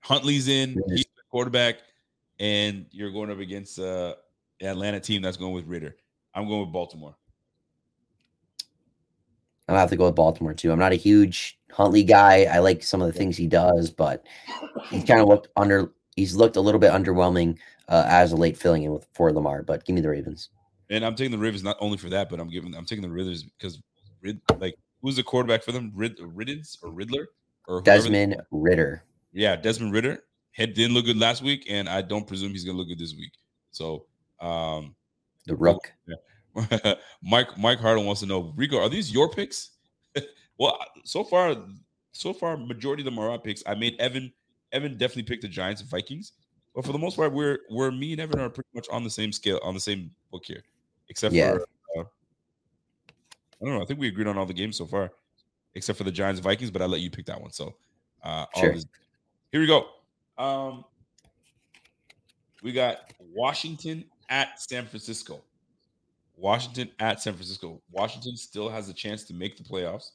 [0.00, 1.76] Huntley's in, he's the quarterback,
[2.38, 4.14] and you're going up against uh
[4.60, 5.96] Atlanta team that's going with Ridder.
[6.34, 7.16] I'm going with Baltimore.
[9.68, 10.70] I'll have to go with Baltimore too.
[10.70, 12.44] I'm not a huge Huntley guy.
[12.44, 14.24] I like some of the things he does, but
[14.90, 15.92] he's kind of looked under.
[16.14, 17.58] He's looked a little bit underwhelming
[17.88, 19.62] uh, as a late filling in with for Lamar.
[19.62, 20.50] But give me the Ravens.
[20.88, 22.74] And I'm taking the Ravens not only for that, but I'm giving.
[22.74, 23.82] I'm taking the Ravens because
[24.60, 25.92] like who's the quarterback for them?
[25.94, 27.28] Rid, Riddens or Riddler
[27.68, 29.04] or Desmond Ridder.
[29.32, 30.24] yeah, Desmond Ridder.
[30.52, 33.14] Head didn't look good last week, and I don't presume he's gonna look good this
[33.14, 33.32] week.
[33.70, 34.06] So
[34.40, 34.94] um
[35.46, 35.92] the rook.
[36.06, 36.94] Yeah.
[37.22, 39.70] Mike Mike Harden wants to know, Rico, are these your picks?
[40.58, 41.56] well, so far,
[42.12, 43.62] so far, majority of them are our picks.
[43.66, 44.32] I made Evan.
[44.72, 46.32] Evan definitely picked the Giants and Vikings,
[46.74, 49.10] but for the most part, we're we're me and Evan are pretty much on the
[49.10, 50.62] same scale, on the same book here,
[51.08, 51.52] except yeah.
[51.52, 51.66] for
[53.60, 53.82] I don't know.
[53.82, 55.10] I think we agreed on all the games so far,
[55.74, 56.70] except for the Giants Vikings.
[56.70, 57.52] But I let you pick that one.
[57.52, 57.74] So
[58.22, 58.74] uh, sure.
[58.74, 58.80] all
[59.52, 59.86] here we go.
[60.36, 60.84] Um,
[62.62, 65.42] we got Washington at San Francisco.
[66.36, 67.80] Washington at San Francisco.
[67.90, 70.10] Washington still has a chance to make the playoffs.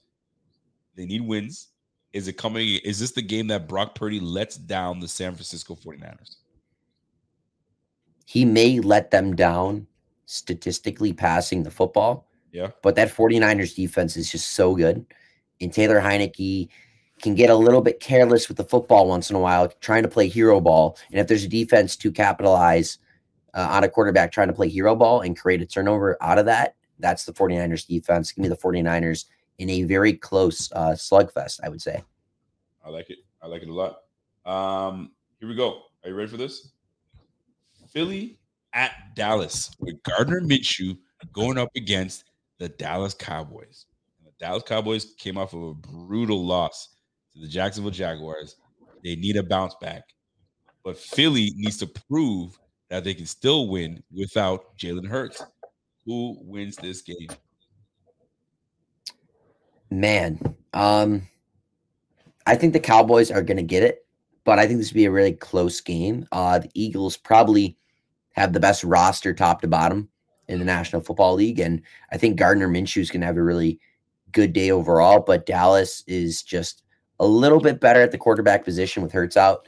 [0.95, 1.69] They need wins.
[2.13, 2.79] Is it coming?
[2.83, 6.35] Is this the game that Brock Purdy lets down the San Francisco 49ers?
[8.25, 9.87] He may let them down
[10.25, 12.27] statistically passing the football.
[12.51, 12.71] Yeah.
[12.81, 15.05] But that 49ers defense is just so good.
[15.59, 16.69] And Taylor Heinicke
[17.21, 20.09] can get a little bit careless with the football once in a while, trying to
[20.09, 20.97] play hero ball.
[21.11, 22.97] And if there's a defense to capitalize
[23.53, 26.45] uh, on a quarterback trying to play hero ball and create a turnover out of
[26.45, 28.31] that, that's the 49ers defense.
[28.31, 29.25] Give me the 49ers
[29.59, 32.03] in a very close uh, slugfest, I would say.
[32.83, 33.19] I like it.
[33.41, 33.99] I like it a lot.
[34.45, 35.83] Um, here we go.
[36.03, 36.71] Are you ready for this?
[37.89, 38.39] Philly
[38.73, 40.97] at Dallas with Gardner Minshew
[41.33, 42.30] going up against
[42.61, 43.87] the Dallas Cowboys.
[44.23, 46.89] The Dallas Cowboys came off of a brutal loss
[47.33, 48.57] to the Jacksonville Jaguars.
[49.03, 50.03] They need a bounce back.
[50.83, 52.59] But Philly needs to prove
[52.91, 55.43] that they can still win without Jalen Hurts.
[56.05, 57.29] Who wins this game?
[59.89, 61.27] Man, um,
[62.45, 64.05] I think the Cowboys are going to get it,
[64.43, 66.27] but I think this would be a really close game.
[66.31, 67.75] Uh, the Eagles probably
[68.33, 70.10] have the best roster top to bottom
[70.51, 73.43] in the National Football League, and I think Gardner Minshew is going to have a
[73.43, 73.79] really
[74.31, 76.83] good day overall, but Dallas is just
[77.19, 79.67] a little bit better at the quarterback position with Hurts out.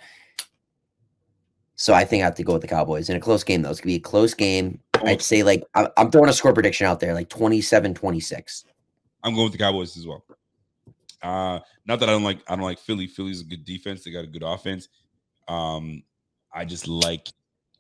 [1.75, 3.69] So I think I have to go with the Cowboys in a close game, though.
[3.69, 4.79] It's going to be a close game.
[5.05, 8.65] I'd say, like, I'm throwing a score prediction out there, like 27 26.
[9.23, 10.23] I'm going with the Cowboys as well.
[11.21, 13.07] Uh, not that I don't like I don't like Philly.
[13.07, 14.03] Philly's a good defense.
[14.03, 14.89] They got a good offense.
[15.47, 16.03] Um,
[16.53, 17.29] I just like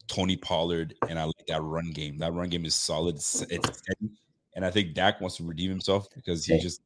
[0.07, 2.17] Tony Pollard and I like that run game.
[2.17, 3.15] That run game is solid.
[3.15, 4.11] It's steady.
[4.55, 6.81] And I think Dak wants to redeem himself because he just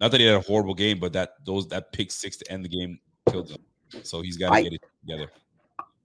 [0.00, 2.64] not that he had a horrible game, but that those that pick six to end
[2.64, 2.98] the game
[3.30, 3.58] killed him.
[4.02, 5.30] So he's got to get it together.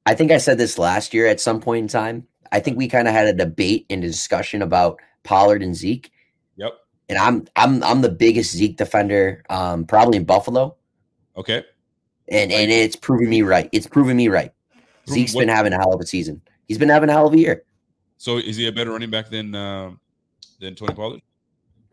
[0.06, 2.28] I think I said this last year at some point in time.
[2.52, 6.12] I think we kind of had a debate and discussion about Pollard and Zeke.
[6.58, 6.74] Yep.
[7.10, 10.76] And I'm I'm I'm the biggest Zeke defender, um, probably in Buffalo.
[11.38, 11.64] Okay.
[12.30, 13.70] And and it's proving me right.
[13.72, 14.52] It's proving me right.
[15.10, 15.42] Zeke's what?
[15.42, 16.42] been having a hell of a season.
[16.68, 17.64] He's been having a hell of a year.
[18.18, 19.92] So is he a better running back than uh,
[20.60, 21.22] than Tony Pollard?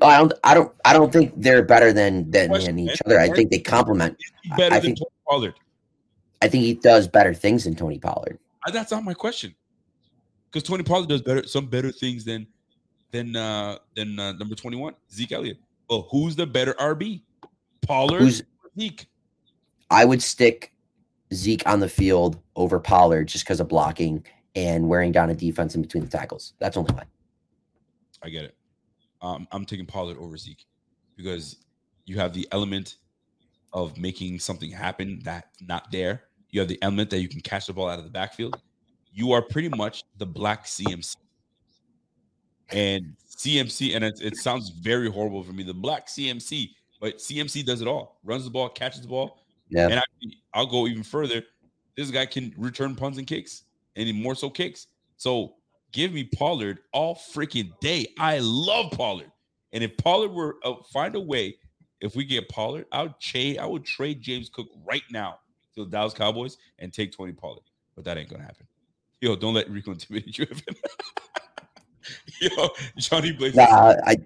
[0.00, 0.32] I don't.
[0.44, 0.72] I don't.
[0.84, 3.20] I don't think they're better than than, than each other.
[3.20, 4.16] I think they complement.
[4.56, 5.54] Better I than think, Tony Pollard.
[6.40, 8.38] I think he does better things than Tony Pollard.
[8.72, 9.54] That's not my question.
[10.50, 12.46] Because Tony Pollard does better, some better things than
[13.10, 15.58] than uh than uh, number twenty one Zeke Elliott.
[15.88, 17.22] Well, who's the better RB?
[17.82, 18.20] Pollard.
[18.20, 18.42] Who's
[18.78, 19.06] Zeke?
[19.90, 20.72] I would stick
[21.32, 25.74] Zeke on the field over Pollard just because of blocking and wearing down a defense
[25.74, 26.54] in between the tackles.
[26.58, 27.04] That's only why.
[28.22, 28.56] I get it.
[29.20, 30.64] Um, I'm taking Pollard over Zeke
[31.16, 31.58] because
[32.04, 32.96] you have the element
[33.72, 36.24] of making something happen that not there.
[36.50, 38.60] You have the element that you can catch the ball out of the backfield.
[39.12, 41.16] You are pretty much the black CMC.
[42.70, 47.64] And CMC, and it, it sounds very horrible for me, the black CMC, but CMC
[47.64, 48.18] does it all.
[48.24, 49.41] Runs the ball, catches the ball.
[49.72, 49.88] Yeah.
[49.88, 50.02] And
[50.54, 51.42] I, will go even further.
[51.96, 53.64] This guy can return punts and kicks,
[53.96, 54.86] and more so kicks.
[55.16, 55.54] So
[55.92, 58.06] give me Pollard all freaking day.
[58.18, 59.32] I love Pollard.
[59.72, 61.56] And if Pollard were uh, find a way,
[62.02, 63.58] if we get Pollard, I would trade.
[63.58, 65.38] I would trade James Cook right now
[65.74, 67.62] to the Dallas Cowboys and take Tony Pollard.
[67.94, 68.66] But that ain't gonna happen.
[69.22, 70.46] Yo, don't let Rico intimidate you.
[72.40, 72.68] Yo,
[72.98, 73.54] Johnny Blaze.
[73.54, 74.16] Nah, I,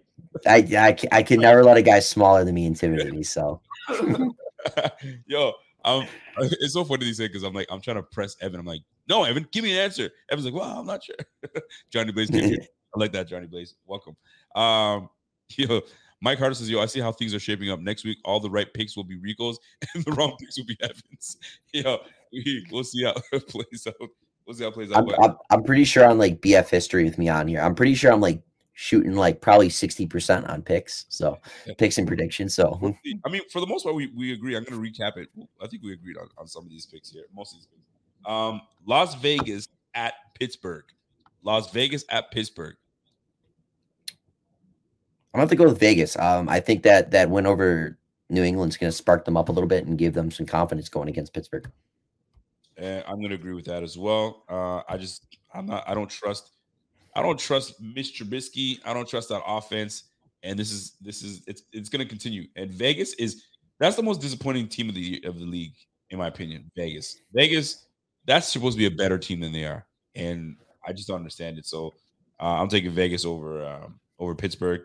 [0.47, 3.23] I, I, I can never let a guy smaller than me intimidate me.
[3.23, 3.61] So,
[5.27, 5.53] yo,
[5.85, 6.07] um,
[6.39, 8.61] it's so funny to say because I'm like, I'm trying to press Evan.
[8.61, 10.11] I'm like, no, Evan, give me an answer.
[10.31, 11.17] Evan's like, well, I'm not sure.
[11.91, 12.67] Johnny Blaze came here.
[12.95, 13.77] I like that, Johnny Blaze.
[13.87, 14.17] Welcome.
[14.55, 15.09] Um,
[15.51, 15.81] yo,
[16.21, 17.81] Mike Harder says, yo, I see how things are shaping up.
[17.81, 19.59] Next week, all the right picks will be Rico's
[19.95, 21.37] and the wrong picks will be Evans.
[21.73, 21.99] Yo,
[22.33, 24.09] we, we'll see how it plays out.
[24.47, 25.13] We'll see how it plays out.
[25.19, 27.61] I'm, I'm, I'm pretty sure on like BF history with me on here.
[27.61, 28.43] I'm pretty sure I'm like
[28.79, 31.07] shooting like probably 60% on picks.
[31.09, 31.73] So yeah.
[31.79, 32.55] picks and predictions.
[32.55, 32.79] So
[33.25, 34.55] I mean, for the most part, we, we agree.
[34.55, 35.29] I'm gonna recap it.
[35.63, 37.25] I think we agreed on, on some of these picks here.
[37.35, 38.31] Most of these picks.
[38.31, 40.85] Um, Las Vegas at Pittsburgh.
[41.43, 42.77] Las Vegas at Pittsburgh.
[44.11, 46.15] I'm gonna have to go with Vegas.
[46.19, 47.99] Um, I think that that win over
[48.29, 51.09] New England's gonna spark them up a little bit and give them some confidence going
[51.09, 51.71] against Pittsburgh.
[52.77, 54.45] And I'm gonna agree with that as well.
[54.51, 56.51] Uh, I just I'm not I don't trust
[57.17, 58.79] I don't trust Mitch Trubisky.
[58.85, 60.05] I don't trust that offense.
[60.43, 62.47] And this is this is it's it's gonna continue.
[62.57, 63.45] And Vegas is
[63.81, 65.73] that's the most disappointing team of the of the league,
[66.11, 66.71] in my opinion.
[66.77, 67.17] Vegas.
[67.33, 67.87] Vegas
[68.27, 70.57] that's supposed to be a better team than they are, and
[70.87, 71.65] I just don't understand it.
[71.65, 71.95] So
[72.39, 74.83] uh, I'm taking Vegas over um, over Pittsburgh.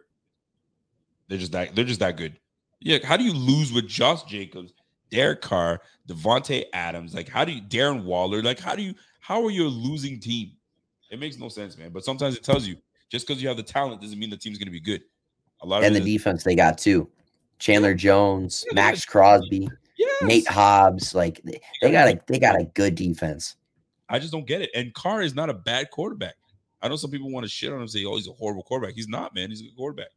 [1.27, 2.39] They're just that they're just that good.
[2.79, 4.73] Yeah, how do you lose with Josh Jacobs,
[5.11, 7.13] Derek Carr, Davante Adams?
[7.13, 8.41] Like, how do you Darren Waller?
[8.41, 10.51] Like, how do you how are you a losing team?
[11.11, 11.91] It makes no sense, man.
[11.91, 12.77] But sometimes it tells you
[13.09, 15.03] just because you have the talent doesn't mean the team's going to be good.
[15.61, 17.07] A lot and the defense they got too.
[17.59, 19.69] Chandler Jones, yeah, Maxx Crosby.
[19.97, 20.21] Yes.
[20.23, 23.57] Nate Hobbs, like they got a they got a good defense.
[24.09, 24.71] I just don't get it.
[24.73, 26.35] And Carr is not a bad quarterback.
[26.81, 28.63] I know some people want to shit on him and say, "Oh, he's a horrible
[28.63, 29.49] quarterback." He's not, man.
[29.49, 30.09] He's a good quarterback.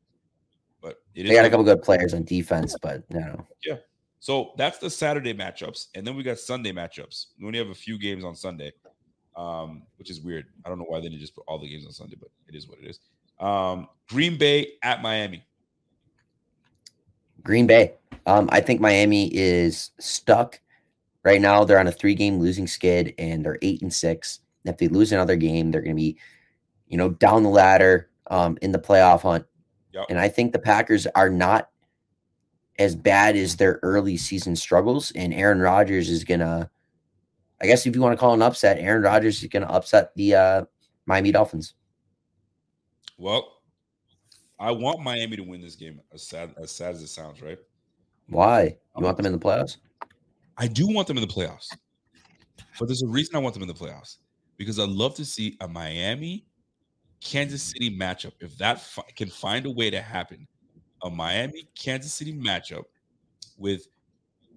[0.80, 3.46] But they got a couple good players on defense, but no.
[3.64, 3.76] Yeah.
[4.20, 7.26] So that's the Saturday matchups, and then we got Sunday matchups.
[7.38, 8.72] We only have a few games on Sunday,
[9.36, 10.46] um, which is weird.
[10.64, 12.54] I don't know why they didn't just put all the games on Sunday, but it
[12.54, 13.00] is what it is.
[13.40, 15.44] Um, Green Bay at Miami.
[17.42, 17.94] Green Bay.
[18.26, 20.60] Um, I think Miami is stuck
[21.24, 21.64] right now.
[21.64, 24.40] They're on a three-game losing skid, and they're eight and six.
[24.64, 26.16] If they lose another game, they're going to be,
[26.88, 29.44] you know, down the ladder um, in the playoff hunt.
[29.92, 30.06] Yep.
[30.08, 31.68] And I think the Packers are not
[32.78, 35.12] as bad as their early season struggles.
[35.14, 36.70] And Aaron Rodgers is gonna,
[37.62, 40.34] I guess, if you want to call an upset, Aaron Rodgers is gonna upset the
[40.34, 40.64] uh,
[41.06, 41.74] Miami Dolphins.
[43.18, 43.58] Well,
[44.58, 47.58] I want Miami to win this game, as sad as sad as it sounds, right?
[48.28, 48.76] Why?
[48.96, 49.76] You want them in the playoffs?
[50.56, 51.68] I do want them in the playoffs.
[52.78, 54.18] But there's a reason I want them in the playoffs
[54.56, 56.46] because I'd love to see a Miami
[57.20, 58.32] Kansas City matchup.
[58.40, 60.46] If that fi- can find a way to happen,
[61.02, 62.84] a Miami Kansas City matchup
[63.56, 63.86] with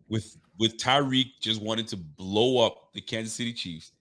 [0.10, 3.91] with with Tyreek just wanting to blow up the Kansas City Chiefs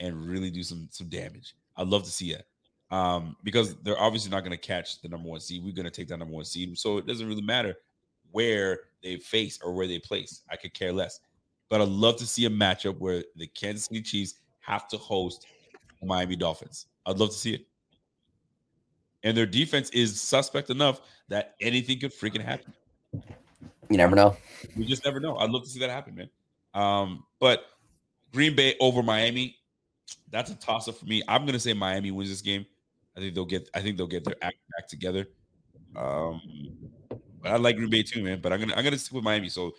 [0.00, 1.54] and really do some some damage.
[1.76, 2.46] I'd love to see that.
[2.94, 5.64] Um, because they're obviously not going to catch the number one seed.
[5.64, 6.76] We're going to take that number one seed.
[6.78, 7.74] So it doesn't really matter
[8.32, 10.42] where they face or where they place.
[10.50, 11.20] I could care less.
[11.70, 15.46] But I'd love to see a matchup where the Kansas City Chiefs have to host
[16.02, 16.86] Miami Dolphins.
[17.06, 17.66] I'd love to see it.
[19.22, 22.74] And their defense is suspect enough that anything could freaking happen.
[23.90, 24.36] You never know.
[24.76, 25.36] You just never know.
[25.36, 26.30] I'd love to see that happen, man.
[26.74, 27.64] Um, but
[28.32, 29.56] Green Bay over Miami,
[30.30, 31.22] that's a toss up for me.
[31.28, 32.64] I'm gonna say Miami wins this game.
[33.16, 33.68] I think they'll get.
[33.74, 35.26] I think they'll get their act back together.
[35.96, 36.40] Um,
[37.42, 38.40] but I like Green Bay too, man.
[38.40, 39.48] But I'm gonna I'm gonna stick with Miami.
[39.48, 39.72] So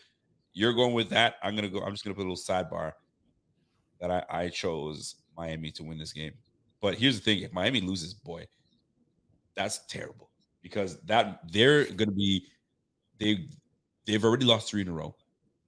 [0.53, 1.35] you're going with that.
[1.41, 1.79] I'm gonna go.
[1.79, 2.93] I'm just gonna put a little sidebar
[3.99, 6.33] that I, I chose Miami to win this game.
[6.81, 8.47] But here's the thing: if Miami loses, boy,
[9.55, 10.29] that's terrible
[10.61, 12.45] because that they're gonna be
[13.19, 13.47] they
[14.05, 15.15] they've already lost three in a row.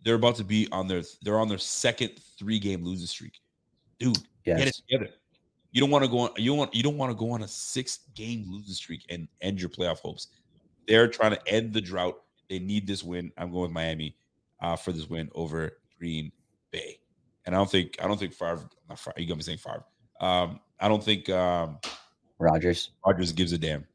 [0.03, 3.39] They're about to be on their they're on their second three game losing streak.
[3.99, 4.59] Dude, yes.
[4.59, 5.09] get it together.
[5.71, 7.43] You don't want to go on you don't want you don't want to go on
[7.43, 10.27] a six game losing streak and end your playoff hopes.
[10.87, 12.21] They're trying to end the drought.
[12.49, 13.31] They need this win.
[13.37, 14.15] I'm going with Miami
[14.61, 16.31] uh, for this win over Green
[16.71, 16.99] Bay.
[17.45, 19.83] And I don't think I don't think Favre, not Favre you got me saying Favre.
[20.21, 21.79] Um, I don't think um
[22.37, 23.85] Rogers Rodgers gives a damn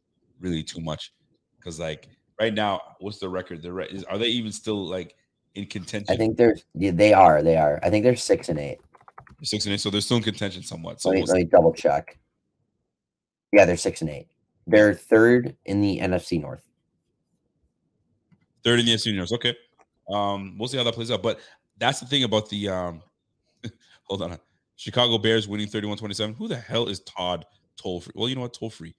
[0.40, 1.12] really too much.
[1.58, 2.08] Because like
[2.40, 3.62] right now, what's the record?
[3.62, 5.14] The re- is, are they even still like
[5.54, 6.12] in contention?
[6.12, 7.78] I think they're yeah, they are they are.
[7.82, 8.78] I think they're six and eight.
[9.42, 11.00] six and eight, so they're still in contention somewhat.
[11.00, 12.18] So let me, let me double check.
[13.52, 14.28] Yeah, they're six and eight.
[14.66, 16.62] They're third in the NFC North.
[18.64, 19.32] third in the seniors.
[19.32, 19.56] Okay,
[20.12, 21.22] um, we'll see how that plays out.
[21.22, 21.40] But
[21.78, 23.02] that's the thing about the um,
[24.04, 24.38] hold on,
[24.76, 26.36] Chicago Bears winning 31-27.
[26.36, 27.44] Who the hell is Todd
[27.76, 28.12] toll free?
[28.14, 28.94] Well, you know what, toll free.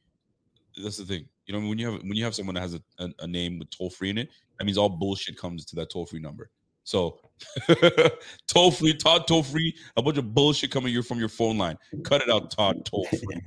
[0.81, 1.26] That's the thing.
[1.52, 3.60] You know, when you have when you have someone that has a, a, a name
[3.60, 6.49] with toll free in it, that means all bullshit comes to that toll free number.
[6.86, 7.19] So
[8.48, 11.78] toll free, Todd toll free, a bunch of bullshit coming here from your phone line.
[12.06, 13.41] Cut it out, Todd toll free.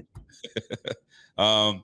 [1.38, 1.82] um,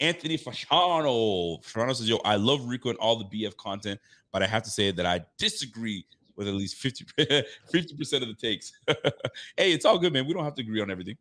[0.00, 1.62] Anthony Fasciano.
[1.64, 4.00] Fasciano says, Yo, I love Rico and all the BF content,
[4.32, 7.04] but I have to say that I disagree with at least 50
[7.96, 8.72] percent of the takes.
[9.56, 10.26] hey, it's all good, man.
[10.26, 11.16] We don't have to agree on everything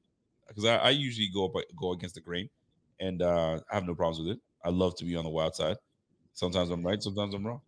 [0.47, 2.49] because I, I usually go up, go against the grain,
[3.01, 4.41] and uh, I have no problems with it.
[4.63, 5.75] I love to be on the wild side.
[6.33, 7.61] Sometimes I'm right, sometimes I'm wrong.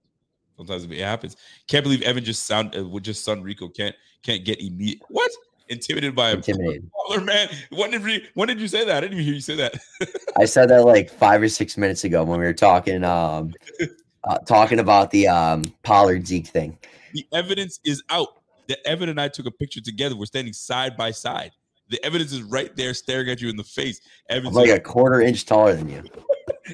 [0.56, 1.36] Sometimes it happens.
[1.68, 5.32] Can't believe Evan just sound uh, with just son Rico can't can't get immediate what
[5.68, 6.90] intimidated by a Intimidated.
[7.10, 7.50] baller, man.
[7.72, 8.98] When did we, when did you say that?
[8.98, 9.74] I didn't even hear you say that.
[10.40, 13.54] I said that like five or six minutes ago when we were talking um
[14.24, 16.78] uh, talking about the um Pollard Zeke thing.
[17.14, 18.30] the evidence is out.
[18.68, 20.16] The Evan and I took a picture together.
[20.16, 21.52] We're standing side by side.
[21.94, 24.02] The evidence is right there, staring at you in the face.
[24.28, 26.04] I'm like a quarter inch taller than you.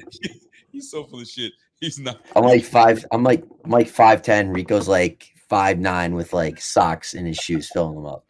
[0.72, 1.52] he's so full of shit.
[1.78, 2.22] He's not.
[2.34, 3.04] I'm like five.
[3.12, 4.48] I'm like I'm like five ten.
[4.48, 8.24] Rico's like five nine with like socks in his shoes, filling them up.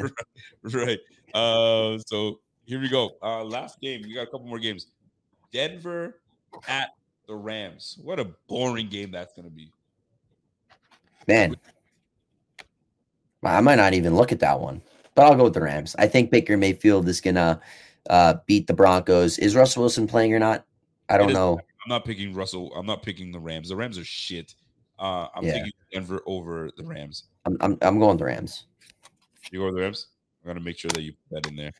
[0.62, 0.98] right.
[1.34, 3.10] Uh, so here we go.
[3.22, 4.00] Uh, last game.
[4.02, 4.86] We got a couple more games.
[5.52, 6.20] Denver
[6.66, 6.88] at
[7.28, 7.98] the Rams.
[8.02, 9.70] What a boring game that's going to be.
[11.28, 11.54] Man,
[13.42, 14.80] I might not even look at that one,
[15.14, 15.94] but I'll go with the Rams.
[15.98, 17.60] I think Baker Mayfield is gonna
[18.10, 19.38] uh, beat the Broncos.
[19.38, 20.64] Is Russell Wilson playing or not?
[21.08, 21.58] I don't know.
[21.84, 22.72] I'm not picking Russell.
[22.74, 23.68] I'm not picking the Rams.
[23.68, 24.54] The Rams are shit.
[24.98, 25.54] Uh, I'm Yeah.
[25.54, 27.24] taking Denver over the Rams.
[27.44, 28.66] I'm I'm, I'm going the Rams,
[29.50, 30.06] You go with the Rams.
[30.42, 31.72] I'm gonna make sure that you put that in there.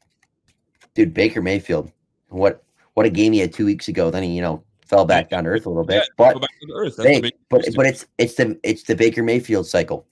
[0.95, 1.15] dude.
[1.15, 1.91] Baker Mayfield.
[2.29, 2.63] What
[2.95, 4.11] what a game he had two weeks ago.
[4.11, 6.41] Then he you know fell back down to earth a little bit, Yeah, but go
[6.41, 6.97] back to the earth.
[6.97, 10.07] That's the but but it's it's the it's the Baker Mayfield cycle.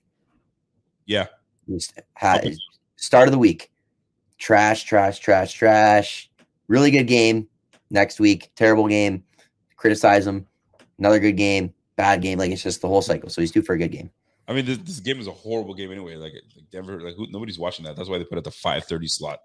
[1.07, 1.27] yeah,
[2.15, 2.55] had
[3.03, 3.71] start of the week.
[4.39, 6.31] Trash, trash, trash, trash.
[6.69, 7.49] Really good game.
[7.91, 9.25] Next week, terrible game.
[9.77, 10.47] Criticize him.
[10.99, 11.75] Another good game.
[11.97, 12.39] Bad game.
[12.39, 13.29] Like it's just the whole cycle.
[13.29, 14.11] So he's due for a good game.
[14.49, 16.15] I mean, this, this game is a horrible game anyway.
[16.15, 17.97] Like, like Denver, like who, nobody's watching that.
[17.97, 19.41] That's why they put it at the five thirty slot.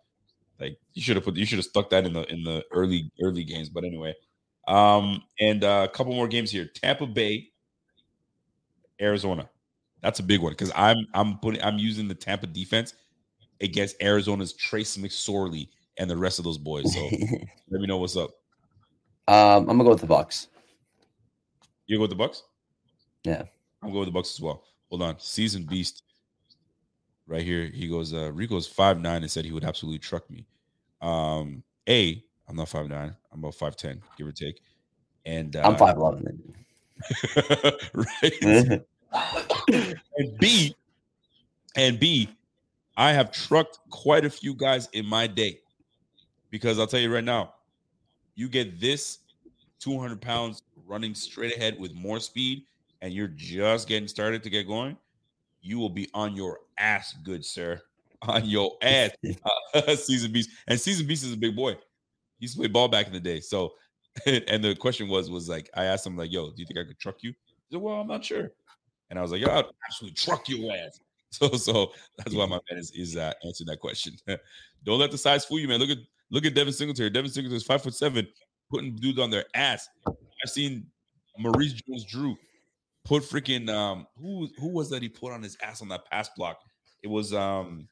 [0.60, 3.12] Like you should have put, you should have stuck that in the in the early
[3.22, 3.70] early games.
[3.70, 4.14] But anyway,
[4.68, 6.66] um, and uh, a couple more games here.
[6.66, 7.50] Tampa Bay,
[9.02, 9.50] Arizona.
[10.02, 12.94] That's a big one because I'm I'm putting I'm using the Tampa defense
[13.62, 16.94] against Arizona's Trace McSorley and the rest of those boys.
[16.94, 17.02] So
[17.70, 18.32] let me know what's up.
[19.28, 20.48] um, I'm gonna go with the Bucs.
[21.88, 22.42] You go with the Bucs?
[23.24, 23.44] Yeah.
[23.82, 24.64] I'm gonna go with the Bucs as well.
[24.90, 25.20] Hold on.
[25.20, 26.04] Season Beast.
[27.26, 27.66] Right here.
[27.66, 30.46] He goes, uh Rico's five nine and said he would absolutely truck me.
[31.02, 34.62] Um, A, I'm not five nine, I'm about five ten, give or take.
[35.26, 36.56] And uh, I'm five eleven.
[37.94, 38.82] right.
[40.18, 40.76] and B,
[41.76, 42.30] and B,
[42.98, 45.60] I have trucked quite a few guys in my day.
[46.50, 47.54] Because I'll tell you right now,
[48.36, 49.20] you get this
[49.80, 52.64] 200 pounds running straight ahead with more speed
[53.02, 54.98] and you're just getting started to get going,
[55.62, 57.80] you will be on your ass, good sir.
[58.24, 59.12] On your ass,
[59.76, 60.50] uh, season beast.
[60.68, 61.74] And season beast is a big boy.
[62.40, 63.40] He used to play ball back in the day.
[63.42, 63.74] So,
[64.26, 66.88] and the question was, was like, I asked him, like, yo, do you think I
[66.88, 67.32] could truck you?
[67.70, 68.52] He said, well, I'm not sure.
[69.10, 71.00] And I was like, yo, I'll absolutely truck your ass.
[71.32, 74.14] So, so that's why my man is, is uh, answering that question.
[74.86, 75.80] Don't let the size fool you, man.
[75.80, 75.98] Look at
[76.32, 77.10] look at Devin Singletary.
[77.10, 78.26] Devin Singletary is five foot seven,
[78.72, 79.90] putting dudes on their ass.
[80.08, 80.88] I've seen
[81.38, 82.38] Maurice Jones-Drew
[83.08, 86.30] put freaking um who who was that he put on his ass on that pass
[86.38, 86.60] block?
[87.04, 87.88] It was um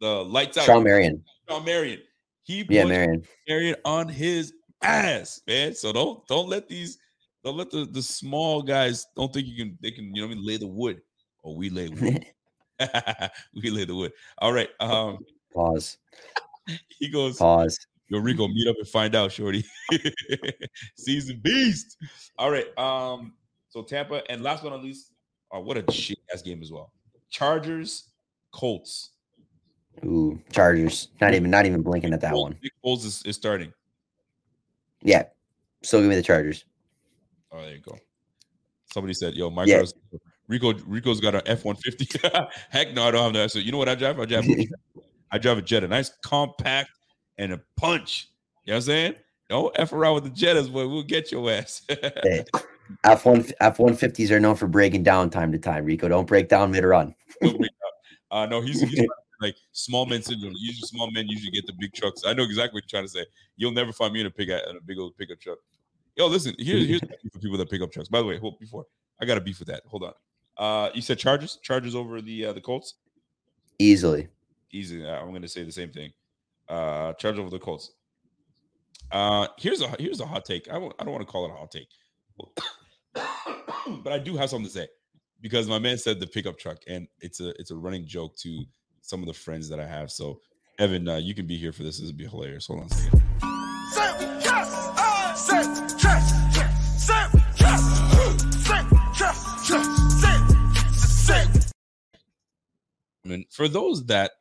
[0.00, 0.66] the lights out.
[0.66, 1.24] Shawne Merriman.
[1.48, 2.02] Shawne Merriman.
[2.44, 3.24] He Yeah, put Marion.
[3.48, 4.52] Marion on his
[4.82, 5.74] ass, man.
[5.74, 6.98] So don't don't let these
[7.44, 10.32] don't let the the small guys don't think you can they can you know what
[10.32, 11.00] I mean lay the wood.
[11.44, 12.24] Oh, we lay wood.
[13.54, 14.12] we lay the wood.
[14.38, 14.68] All right.
[14.80, 15.18] Um
[15.54, 15.98] Pause.
[16.88, 17.78] he goes Pause.
[18.08, 19.64] Yo, Rico, meet up and find out, Shorty.
[20.96, 21.96] Season beast.
[22.38, 22.66] All right.
[22.78, 23.32] Um,
[23.70, 25.12] so Tampa, and last but not least,
[25.50, 26.92] oh, what a shit ass game as well.
[27.30, 28.10] Chargers,
[28.52, 29.12] Colts.
[30.04, 31.08] Ooh, Chargers.
[31.20, 32.58] Not even not even blinking at that Foles- one.
[32.62, 33.72] Nick Foles is, is starting.
[35.02, 35.24] Yeah.
[35.82, 36.64] Still give me the Chargers.
[37.52, 37.96] Oh, there you go.
[38.92, 39.82] Somebody said, "Yo, my Yeah.
[40.48, 40.74] Rico.
[40.86, 42.08] Rico's got an F one fifty.
[42.70, 43.50] Heck no, I don't have that.
[43.50, 44.18] So you know what I drive?
[44.20, 44.44] I drive.
[45.30, 46.90] I drive a Jetta, nice compact
[47.38, 48.28] and a punch.
[48.64, 49.14] You know what I'm saying?
[49.48, 50.88] Don't f around with the Jettas, boy.
[50.88, 51.82] We'll get your ass.
[53.04, 55.84] F one F one fifties are known for breaking down time to time.
[55.84, 57.14] Rico, don't break down mid run.
[57.40, 57.94] Don't bring it up.
[58.30, 59.06] Uh, no, he's, he's
[59.40, 60.52] like small men syndrome.
[60.56, 62.22] Usually, small men usually get the big trucks.
[62.26, 63.26] I know exactly what you're trying to say.
[63.56, 65.58] You'll never find me in a big in a big old pickup truck.
[66.16, 66.54] Yo, listen.
[66.58, 67.00] Here's here's
[67.32, 68.08] for people that pick up trucks.
[68.08, 68.84] By the way, hold before
[69.20, 69.82] I got a beef with that.
[69.86, 70.12] Hold on.
[70.56, 72.94] Uh, you said Chargers, Chargers over the uh, the Colts.
[73.78, 74.28] Easily.
[74.72, 75.06] Easy.
[75.06, 76.12] I'm going to say the same thing.
[76.68, 77.92] Uh, Chargers over the Colts.
[79.10, 80.68] Uh, here's a here's a hot take.
[80.68, 81.88] I won't, I don't want to call it a hot take,
[84.02, 84.88] but I do have something to say
[85.40, 88.64] because my man said the pickup truck, and it's a it's a running joke to
[89.02, 90.10] some of the friends that I have.
[90.10, 90.40] So,
[90.78, 91.98] Evan, uh, you can be here for this.
[91.98, 92.66] This would be hilarious.
[92.66, 93.22] Hold on a second.
[95.46, 95.93] I
[103.50, 104.32] for those that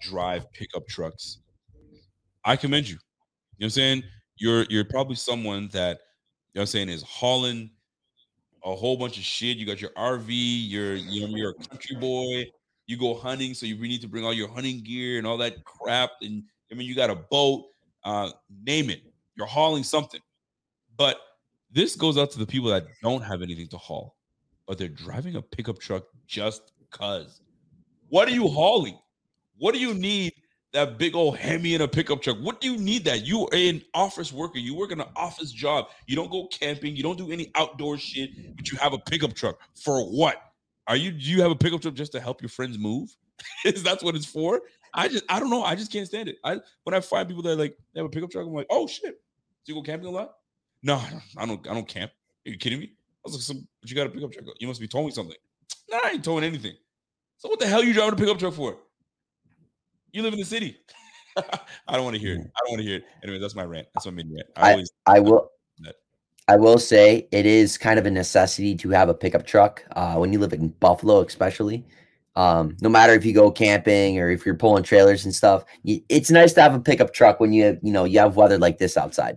[0.00, 1.38] drive pickup trucks,
[2.44, 2.96] I commend you.
[2.96, 3.00] You know
[3.58, 4.02] what I'm saying?
[4.38, 6.00] You're you're probably someone that
[6.52, 7.70] you know what I'm saying is hauling
[8.64, 9.56] a whole bunch of shit.
[9.56, 12.46] You got your RV, you're you know, you're a country boy,
[12.86, 15.64] you go hunting, so you need to bring all your hunting gear and all that
[15.64, 16.10] crap.
[16.22, 17.66] And I mean, you got a boat,
[18.04, 18.30] uh,
[18.64, 19.02] name it,
[19.36, 20.20] you're hauling something.
[20.96, 21.18] But
[21.70, 24.16] this goes out to the people that don't have anything to haul,
[24.66, 27.40] but they're driving a pickup truck just because.
[28.12, 28.98] What are you hauling?
[29.56, 30.34] What do you need
[30.74, 32.36] that big old Hemi in a pickup truck?
[32.42, 33.24] What do you need that?
[33.24, 34.58] You are an office worker.
[34.58, 35.86] You work in an office job.
[36.06, 36.94] You don't go camping.
[36.94, 39.56] You don't do any outdoor shit, but you have a pickup truck.
[39.82, 40.36] For what?
[40.88, 43.16] Are you do you have a pickup truck just to help your friends move?
[43.64, 44.60] Is that what it's for?
[44.92, 45.62] I just I don't know.
[45.62, 46.36] I just can't stand it.
[46.44, 48.86] I when I find people that like they have a pickup truck, I'm like, oh
[48.86, 49.22] shit.
[49.64, 50.34] Do you go camping a lot?
[50.82, 52.10] No, I don't I don't, I don't camp.
[52.46, 52.92] Are you kidding me?
[52.92, 54.44] I was like, some, but you got a pickup truck.
[54.58, 55.36] You must be towing something.
[55.90, 56.74] Nah, I ain't towing anything.
[57.42, 58.76] So what the hell you driving a pickup truck for?
[60.12, 60.76] You live in the city.
[61.36, 62.38] I don't want to hear it.
[62.38, 63.04] I don't want to hear it.
[63.24, 63.88] Anyway, that's my rant.
[63.92, 64.46] That's my mini rant.
[64.54, 65.50] I I- always I will
[65.80, 65.96] that.
[66.46, 70.14] I will say it is kind of a necessity to have a pickup truck uh,
[70.18, 71.84] when you live in Buffalo, especially.
[72.36, 76.30] Um, no matter if you go camping or if you're pulling trailers and stuff, it's
[76.30, 78.78] nice to have a pickup truck when you have, you know you have weather like
[78.78, 79.36] this outside.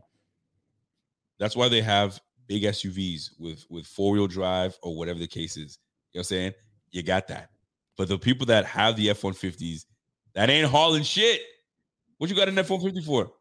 [1.39, 5.57] That's why they have big SUVs with with four wheel drive or whatever the case
[5.57, 5.79] is.
[6.13, 6.53] You know what I'm saying?
[6.91, 7.49] You got that.
[7.97, 9.85] But the people that have the F 150s,
[10.33, 11.41] that ain't hauling shit.
[12.17, 13.31] What you got an F 150 for?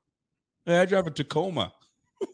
[0.64, 1.72] Hey, I drive a Tacoma.
[2.18, 2.30] what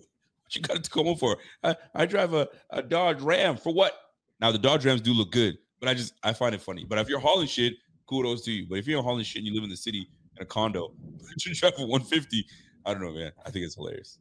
[0.52, 1.38] you got a Tacoma for?
[1.62, 3.94] I, I drive a, a Dodge Ram for what?
[4.40, 6.84] Now, the Dodge Rams do look good, but I just, I find it funny.
[6.84, 7.74] But if you're hauling shit,
[8.06, 8.66] kudos to you.
[8.68, 10.92] But if you're hauling shit and you live in the city in a condo,
[11.44, 12.46] you drive a 150,
[12.86, 13.32] I don't know, man.
[13.44, 14.18] I think it's hilarious.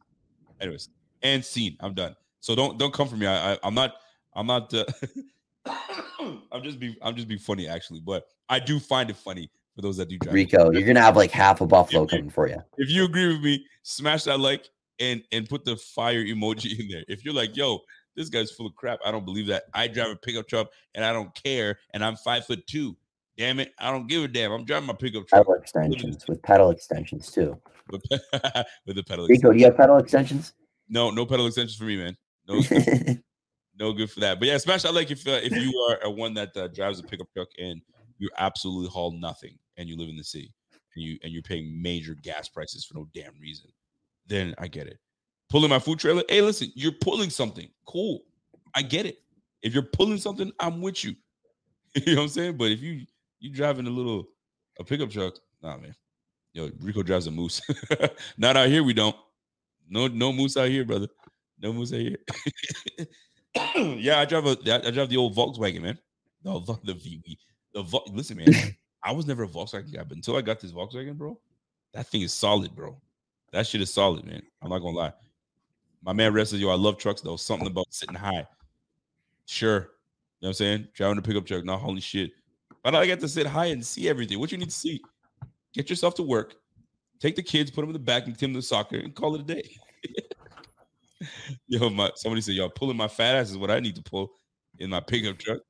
[0.60, 0.90] Anyways,
[1.22, 1.76] and scene.
[1.80, 2.16] I'm done.
[2.40, 3.26] So don't don't come for me.
[3.26, 3.94] I, I I'm not
[4.34, 4.72] I'm not.
[4.72, 4.84] Uh,
[6.52, 9.82] I'm just be I'm just be funny actually, but I do find it funny for
[9.82, 10.34] those that do drive.
[10.34, 12.58] Rico, you're gonna have like half a Buffalo If coming for you.
[12.78, 14.68] If you agree with me, smash that like
[14.98, 17.04] and and put the fire emoji in there.
[17.08, 17.80] If you're like, yo,
[18.16, 19.64] this guy's full of crap, I don't believe that.
[19.74, 22.96] I drive a pickup truck and I don't care, and I'm five foot two.
[23.36, 24.52] Damn it, I don't give a damn.
[24.52, 27.58] I'm driving my pickup truck Pedal extensions with pedal extensions too.
[27.90, 28.02] with,
[28.86, 29.24] with the pedal.
[29.24, 29.28] Extensions.
[29.28, 30.52] Rico, do you have pedal extensions?
[30.88, 32.16] No, no pedal extensions for me, man.
[32.48, 32.60] No,
[33.80, 34.38] no good for that.
[34.38, 37.00] But yeah, smash that like if uh, if you are a one that uh, drives
[37.00, 37.80] a pickup truck and
[38.18, 40.52] you absolutely haul nothing and you live in the city
[40.94, 43.70] and you and you're paying major gas prices for no damn reason,
[44.26, 44.98] then I get it.
[45.48, 46.22] pulling my food trailer.
[46.28, 47.68] Hey, listen, you're pulling something.
[47.86, 48.20] Cool.
[48.74, 49.22] I get it.
[49.62, 51.16] If you're pulling something, I'm with you.
[51.94, 52.56] you know what I'm saying?
[52.58, 53.06] But if you
[53.40, 54.28] you driving a little
[54.78, 55.94] a pickup truck, nah, man.
[56.52, 57.62] Yo, Rico drives a moose.
[58.36, 59.16] Not out here, we don't.
[59.88, 61.08] No, no moose out here, brother.
[61.60, 62.16] No moose out here.
[63.76, 64.56] yeah, I drive a
[64.86, 65.98] I drive the old Volkswagen, man.
[66.44, 67.36] No, the VW.
[67.72, 68.48] The Vol- listen, man.
[69.04, 71.38] I was never a Volkswagen guy, but until I got this Volkswagen, bro,
[71.94, 73.00] that thing is solid, bro.
[73.52, 74.42] That shit is solid, man.
[74.60, 75.12] I'm not gonna lie.
[76.02, 77.36] My man Rest says, yo, I love trucks though.
[77.36, 78.44] Something about sitting high.
[79.46, 79.76] Sure.
[79.76, 79.88] You know
[80.40, 80.88] what I'm saying?
[80.94, 82.32] Driving a pickup truck, not holy shit.
[82.82, 84.40] But I get to sit high and see everything.
[84.40, 85.00] What you need to see?
[85.74, 86.54] Get yourself to work.
[87.20, 89.34] Take the kids, put them in the back, and take them to soccer, and call
[89.34, 89.76] it a day.
[91.68, 94.30] yo, my somebody said, y'all pulling my fat ass is what I need to pull
[94.78, 95.60] in my pickup truck.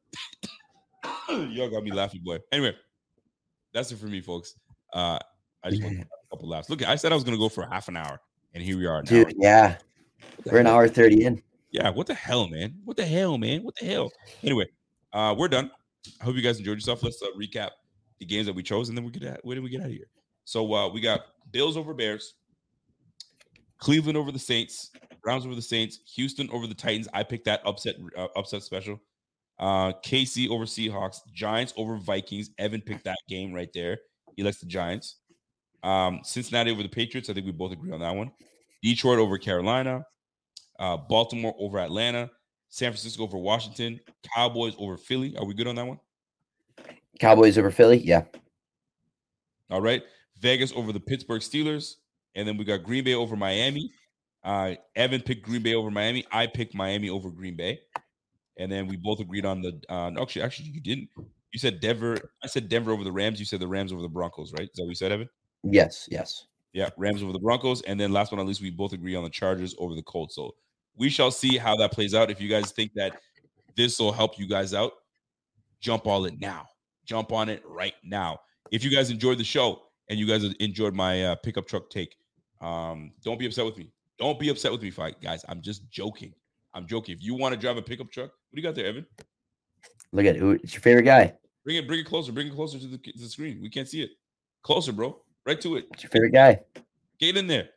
[1.29, 2.39] y'all got me laughing, boy.
[2.53, 2.75] Anyway,
[3.73, 4.55] that's it for me, folks.
[4.93, 5.19] Uh,
[5.63, 6.71] I just want a couple laughs.
[6.71, 8.21] Look, I said I was gonna go for half an hour,
[8.55, 9.03] and here we are.
[9.03, 9.77] Dude, yeah,
[10.47, 11.43] we're an hour thirty in.
[11.71, 12.75] Yeah, what the hell, man?
[12.85, 13.63] What the hell, man?
[13.63, 14.11] What the hell?
[14.43, 14.67] Anyway,
[15.13, 15.71] uh, we're done.
[16.21, 17.03] I hope you guys enjoyed yourself.
[17.03, 17.71] Let's uh, recap
[18.19, 19.41] the games that we chose, and then we get out.
[19.43, 20.07] Where did we get out of here?
[20.45, 21.21] So uh, we got
[21.51, 22.35] Bills over Bears,
[23.79, 24.91] Cleveland over the Saints,
[25.23, 27.09] Browns over the Saints, Houston over the Titans.
[27.13, 29.01] I picked that upset uh, upset special.
[29.59, 32.51] Uh, KC over Seahawks, Giants over Vikings.
[32.59, 33.99] Evan picked that game right there.
[34.37, 35.17] He likes the Giants.
[35.83, 37.29] Um, Cincinnati over the Patriots.
[37.29, 38.33] I think we both agree on that one.
[38.83, 40.05] Detroit over Carolina.
[40.79, 42.31] Uh, Baltimore over Atlanta.
[42.71, 44.01] San Francisco over Washington.
[44.35, 45.37] Cowboys over Philly.
[45.37, 46.01] Are we good on that one?
[47.19, 47.99] Cowboys over Philly.
[47.99, 48.23] Yeah.
[49.71, 50.03] All right.
[50.39, 51.97] Vegas over the Pittsburgh Steelers.
[52.35, 53.93] And then we got Green Bay over Miami.
[54.43, 56.25] Uh, Evan picked Green Bay over Miami.
[56.33, 57.81] I picked Miami over Green Bay.
[58.59, 59.81] And then we both agreed on the.
[59.89, 61.09] Uh, actually, actually, you didn't.
[61.53, 62.17] You said Denver.
[62.43, 63.39] I said Denver over the Rams.
[63.39, 64.63] You said the Rams over the Broncos, right?
[64.63, 65.29] Is that what you said, Evan?
[65.63, 66.09] Yes.
[66.11, 66.47] Yes.
[66.73, 69.25] Yeah, Rams over the Broncos, and then last but not least, we both agree on
[69.25, 70.37] the Chargers over the Colts.
[70.37, 70.55] So
[70.97, 72.31] we shall see how that plays out.
[72.31, 73.21] If you guys think that
[73.77, 74.93] this will help you guys out,
[75.81, 76.67] jump all it now.
[77.05, 78.39] Jump on it right now.
[78.71, 82.15] If you guys enjoyed the show and you guys enjoyed my uh, pickup truck take,
[82.61, 83.91] um, don't be upset with me.
[84.21, 85.45] Don't be upset with me, fight guys.
[85.49, 86.35] I'm just joking.
[86.75, 87.17] I'm joking.
[87.17, 89.07] If you want to drive a pickup truck, what do you got there, Evan?
[90.13, 90.53] Look at who.
[90.53, 91.33] It's your favorite guy.
[91.65, 91.87] Bring it.
[91.89, 92.31] Bring it closer.
[92.31, 93.61] Bring it closer to the, to the screen.
[93.63, 94.11] We can't see it.
[94.63, 95.21] Closer, bro.
[95.47, 95.87] Right to it.
[95.95, 96.61] It's your favorite guy.
[97.19, 97.71] Get in there.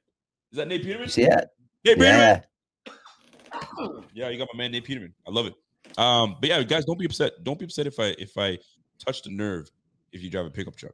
[0.51, 1.07] Is that Nate Peterman?
[1.09, 1.47] See it?
[1.85, 2.39] Nate Yeah.
[2.39, 4.03] Peterman.
[4.13, 5.13] Yeah, you got my man Nate Peterman.
[5.27, 5.53] I love it.
[5.97, 7.31] Um, but yeah, guys, don't be upset.
[7.43, 8.57] Don't be upset if I if I
[9.03, 9.69] touch the nerve
[10.11, 10.93] if you drive a pickup truck.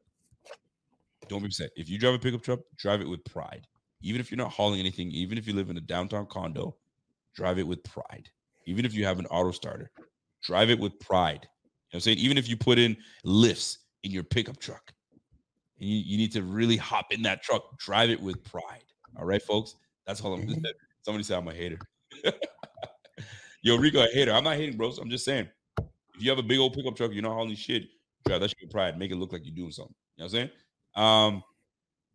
[1.27, 1.69] Don't be upset.
[1.76, 3.65] If you drive a pickup truck, drive it with pride.
[4.01, 6.76] Even if you're not hauling anything, even if you live in a downtown condo,
[7.35, 8.30] drive it with pride.
[8.65, 9.91] Even if you have an auto starter,
[10.43, 11.41] drive it with pride.
[11.41, 11.49] You know
[11.91, 12.17] what I'm saying?
[12.19, 14.93] Even if you put in lifts in your pickup truck,
[15.80, 18.84] and you, you need to really hop in that truck, drive it with pride.
[19.17, 19.76] All right, folks?
[20.05, 20.65] That's all I'm Mm-hmm.
[21.01, 21.80] Somebody said I'm a hater.
[23.61, 24.34] Yo, Rico, a hater.
[24.34, 24.99] I'm not hating, bros.
[24.99, 25.47] I'm just saying.
[26.15, 27.84] If you have a big old pickup truck, you're not hauling shit,
[28.26, 28.99] drive that shit with pride.
[28.99, 29.95] Make it look like you're doing something.
[30.17, 30.49] You know what I'm saying?
[31.35, 31.43] Um,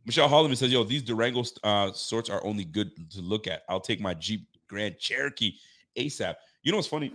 [0.06, 3.62] Michelle Holloman says, "Yo, these Durango uh, sorts are only good to look at.
[3.68, 5.54] I'll take my Jeep Grand Cherokee
[5.96, 7.12] ASAP." You know what's funny?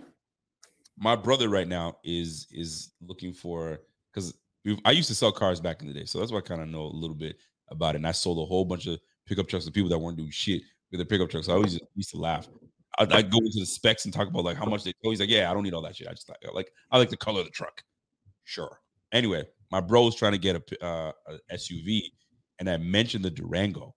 [0.96, 3.80] My brother right now is is looking for
[4.12, 4.34] because
[4.84, 6.68] I used to sell cars back in the day, so that's why I kind of
[6.68, 7.36] know a little bit
[7.68, 7.98] about it.
[7.98, 10.62] And I sold a whole bunch of pickup trucks to people that weren't doing shit
[10.90, 11.46] with their pickup trucks.
[11.46, 12.48] So I always used to laugh.
[12.98, 14.92] I I go into the specs and talk about like how much they.
[15.04, 16.08] Oh, he's like, "Yeah, I don't need all that shit.
[16.08, 17.82] I just like like I like the color of the truck."
[18.44, 18.80] Sure.
[19.12, 22.02] Anyway, my bro's trying to get a, uh, a SUV,
[22.60, 23.94] and I mentioned the Durango,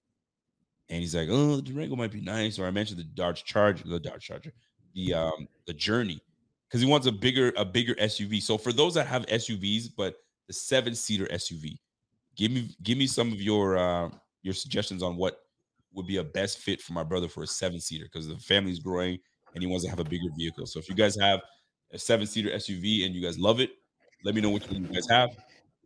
[0.89, 3.83] and he's like, "Oh, the Durango might be nice." Or I mentioned the Dodge Charger,
[3.85, 4.53] the Dodge Charger,
[4.95, 6.19] the um the Journey,
[6.67, 8.41] because he wants a bigger a bigger SUV.
[8.41, 10.15] So for those that have SUVs, but
[10.47, 11.77] the seven seater SUV,
[12.35, 14.09] give me give me some of your uh,
[14.41, 15.37] your suggestions on what
[15.93, 18.79] would be a best fit for my brother for a seven seater because the family's
[18.79, 19.19] growing
[19.53, 20.65] and he wants to have a bigger vehicle.
[20.65, 21.41] So if you guys have
[21.91, 23.71] a seven seater SUV and you guys love it,
[24.23, 25.29] let me know which one you guys have.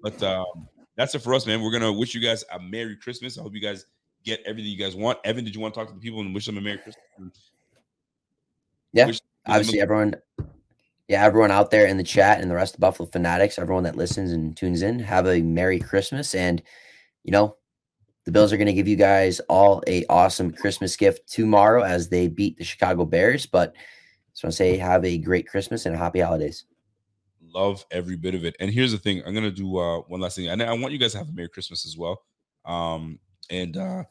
[0.02, 1.62] But um, that's it for us, man.
[1.62, 3.38] We're gonna wish you guys a Merry Christmas.
[3.38, 3.86] I hope you guys
[4.26, 5.20] get everything you guys want.
[5.24, 7.06] Evan, did you want to talk to the people and wish them a Merry Christmas?
[8.92, 9.06] Yeah.
[9.06, 10.16] Wish- Obviously, everyone.
[11.08, 13.96] Yeah, everyone out there in the chat and the rest of Buffalo Fanatics, everyone that
[13.96, 16.36] listens and tunes in, have a Merry Christmas.
[16.36, 16.62] And,
[17.24, 17.56] you know,
[18.26, 22.10] the Bills are going to give you guys all a awesome Christmas gift tomorrow as
[22.10, 23.46] they beat the Chicago Bears.
[23.46, 23.74] But
[24.34, 26.66] just want to say have a great Christmas and happy holidays.
[27.54, 28.56] Love every bit of it.
[28.60, 31.00] And here's the thing: I'm gonna do uh, one last thing, and I want you
[31.00, 32.22] guys to have a Merry Christmas as well.
[32.66, 33.20] Um,
[33.50, 34.04] and uh,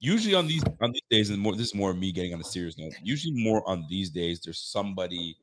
[0.00, 2.44] usually on these on these days, and more this is more me getting on a
[2.44, 2.92] serious note.
[3.02, 5.36] Usually, more on these days, there's somebody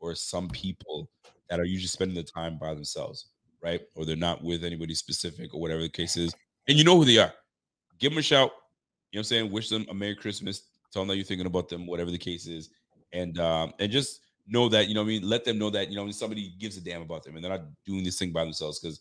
[0.00, 1.10] or some people
[1.50, 3.26] that are usually spending the time by themselves,
[3.62, 3.80] right?
[3.94, 6.34] Or they're not with anybody specific, or whatever the case is.
[6.68, 7.32] And you know who they are.
[7.98, 8.50] Give them a shout.
[9.10, 9.50] You know what I'm saying?
[9.50, 10.62] Wish them a Merry Christmas.
[10.92, 12.70] Tell them that you're thinking about them, whatever the case is,
[13.12, 15.28] and um, and just know that you know I mean.
[15.28, 17.66] Let them know that you know somebody gives a damn about them, and they're not
[17.84, 18.80] doing this thing by themselves.
[18.80, 19.00] Because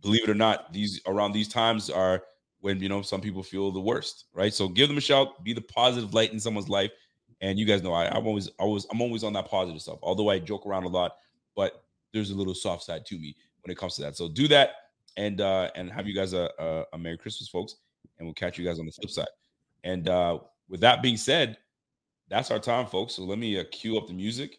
[0.00, 2.22] believe it or not, these around these times are
[2.60, 4.52] when you know some people feel the worst, right?
[4.52, 6.90] So give them a shout, be the positive light in someone's life,
[7.40, 9.98] and you guys know I, I'm always, always, I'm always on that positive stuff.
[10.02, 11.12] Although I joke around a lot,
[11.54, 14.16] but there's a little soft side to me when it comes to that.
[14.16, 14.70] So do that,
[15.16, 17.76] and uh and have you guys a, a, a Merry Christmas, folks,
[18.18, 19.28] and we'll catch you guys on the flip side.
[19.84, 20.38] And uh
[20.68, 21.56] with that being said,
[22.28, 23.14] that's our time, folks.
[23.14, 24.58] So let me uh, cue up the music,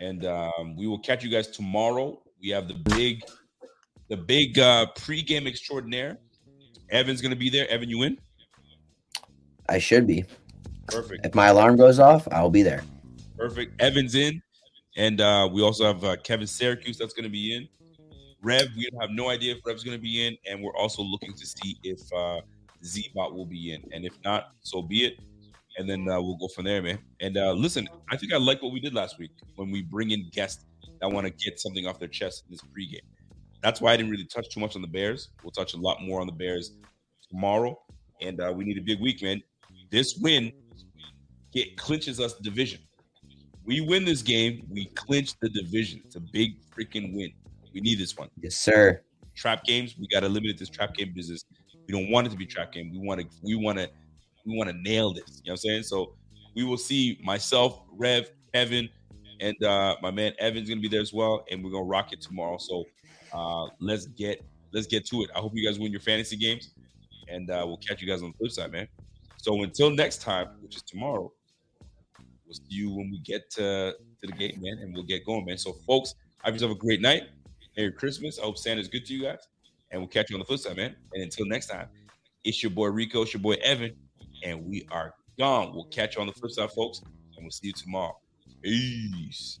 [0.00, 2.20] and um, we will catch you guys tomorrow.
[2.40, 3.22] We have the big,
[4.08, 6.18] the big uh pregame extraordinaire.
[6.90, 7.68] Evan's gonna be there.
[7.68, 8.18] Evan, you in?
[9.68, 10.24] I should be.
[10.88, 11.24] Perfect.
[11.24, 12.82] If my alarm goes off, I'll be there.
[13.38, 13.80] Perfect.
[13.80, 14.42] Evan's in.
[14.96, 17.68] And uh, we also have uh, Kevin Syracuse that's going to be in.
[18.42, 20.36] Rev, we have no idea if Rev's going to be in.
[20.46, 22.40] And we're also looking to see if uh,
[22.84, 23.88] Z-Bot will be in.
[23.92, 25.20] And if not, so be it.
[25.80, 26.98] And then uh, we'll go from there, man.
[27.20, 30.10] And uh, listen, I think I like what we did last week when we bring
[30.10, 30.66] in guests
[31.00, 33.00] that want to get something off their chest in this pregame.
[33.62, 35.30] That's why I didn't really touch too much on the Bears.
[35.42, 36.72] We'll touch a lot more on the Bears
[37.30, 37.80] tomorrow.
[38.20, 39.42] And uh, we need a big week, man.
[39.90, 40.52] This win
[41.50, 42.80] get clinches us the division.
[43.64, 46.02] We win this game, we clinch the division.
[46.04, 47.32] It's a big freaking win.
[47.72, 48.28] We need this one.
[48.38, 49.00] Yes, sir.
[49.34, 51.46] Trap games, we got to limit this trap game business.
[51.88, 52.90] We don't want it to be trap game.
[52.92, 53.88] We want to, we want to,
[54.46, 55.42] we want to nail this.
[55.44, 55.82] You know what I'm saying?
[55.84, 56.14] So
[56.54, 58.88] we will see myself, Rev, Evan,
[59.40, 62.20] and uh, my man Evan's gonna be there as well, and we're gonna rock it
[62.20, 62.58] tomorrow.
[62.58, 62.84] So
[63.32, 65.30] uh, let's get let's get to it.
[65.34, 66.74] I hope you guys win your fantasy games,
[67.28, 68.88] and uh, we'll catch you guys on the flip side, man.
[69.36, 71.32] So until next time, which is tomorrow,
[72.50, 75.46] we'll see you when we get to, to the gate, man, and we'll get going,
[75.46, 75.56] man.
[75.56, 77.22] So, folks, have yourself a great night.
[77.76, 78.38] Merry Christmas.
[78.38, 79.48] I hope Santa's good to you guys,
[79.90, 80.94] and we'll catch you on the flip side, man.
[81.14, 81.88] And until next time,
[82.44, 83.94] it's your boy Rico, it's your boy Evan,
[84.42, 85.72] and we are gone.
[85.74, 87.02] We'll catch you on the flip side, folks,
[87.36, 88.18] and we'll see you tomorrow.
[88.62, 89.60] Peace.